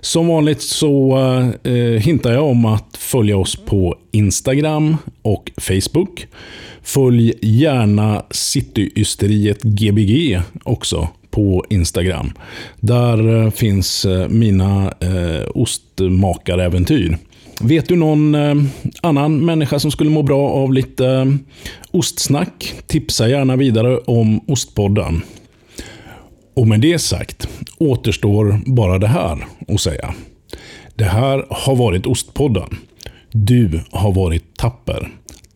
som 0.01 0.27
vanligt 0.27 0.61
så 0.61 1.17
eh, 1.63 1.73
hintar 1.73 2.33
jag 2.33 2.43
om 2.43 2.65
att 2.65 2.97
följa 2.97 3.37
oss 3.37 3.55
på 3.55 3.95
Instagram 4.11 4.97
och 5.21 5.51
Facebook. 5.57 6.27
Följ 6.81 7.33
gärna 7.41 8.23
Cityysteriet 8.31 9.63
Gbg 9.63 10.41
också 10.63 11.07
på 11.31 11.65
Instagram. 11.69 12.31
Där 12.79 13.43
eh, 13.43 13.51
finns 13.51 14.05
mina 14.29 14.93
ostmakaräventyr. 15.53 17.17
Vet 17.61 17.87
du 17.87 17.95
någon 17.95 18.35
eh, 18.35 18.55
annan 19.01 19.45
människa 19.45 19.79
som 19.79 19.91
skulle 19.91 20.09
må 20.09 20.23
bra 20.23 20.49
av 20.49 20.73
lite 20.73 21.07
eh, 21.07 21.25
ostsnack? 21.91 22.73
Tipsa 22.87 23.29
gärna 23.29 23.55
vidare 23.55 23.97
om 23.97 24.39
Ostpodden. 24.47 25.21
Och 26.53 26.67
med 26.67 26.81
det 26.81 26.99
sagt 26.99 27.47
återstår 27.77 28.59
bara 28.65 28.99
det 28.99 29.07
här 29.07 29.45
att 29.67 29.81
säga. 29.81 30.13
Det 30.95 31.05
här 31.05 31.45
har 31.49 31.75
varit 31.75 32.05
Ostpodden. 32.05 32.77
Du 33.31 33.81
har 33.91 34.11
varit 34.11 34.57
tapper. 34.57 35.09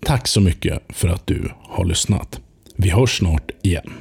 Tack 0.06 0.28
så 0.28 0.42
mycket 0.42 0.84
för 0.90 1.08
att 1.08 1.28
du 1.28 1.52
har 1.62 1.86
lyssnat. 1.86 2.40
Vi 2.76 2.90
hörs 2.90 3.18
snart 3.18 3.52
igen. 3.62 3.92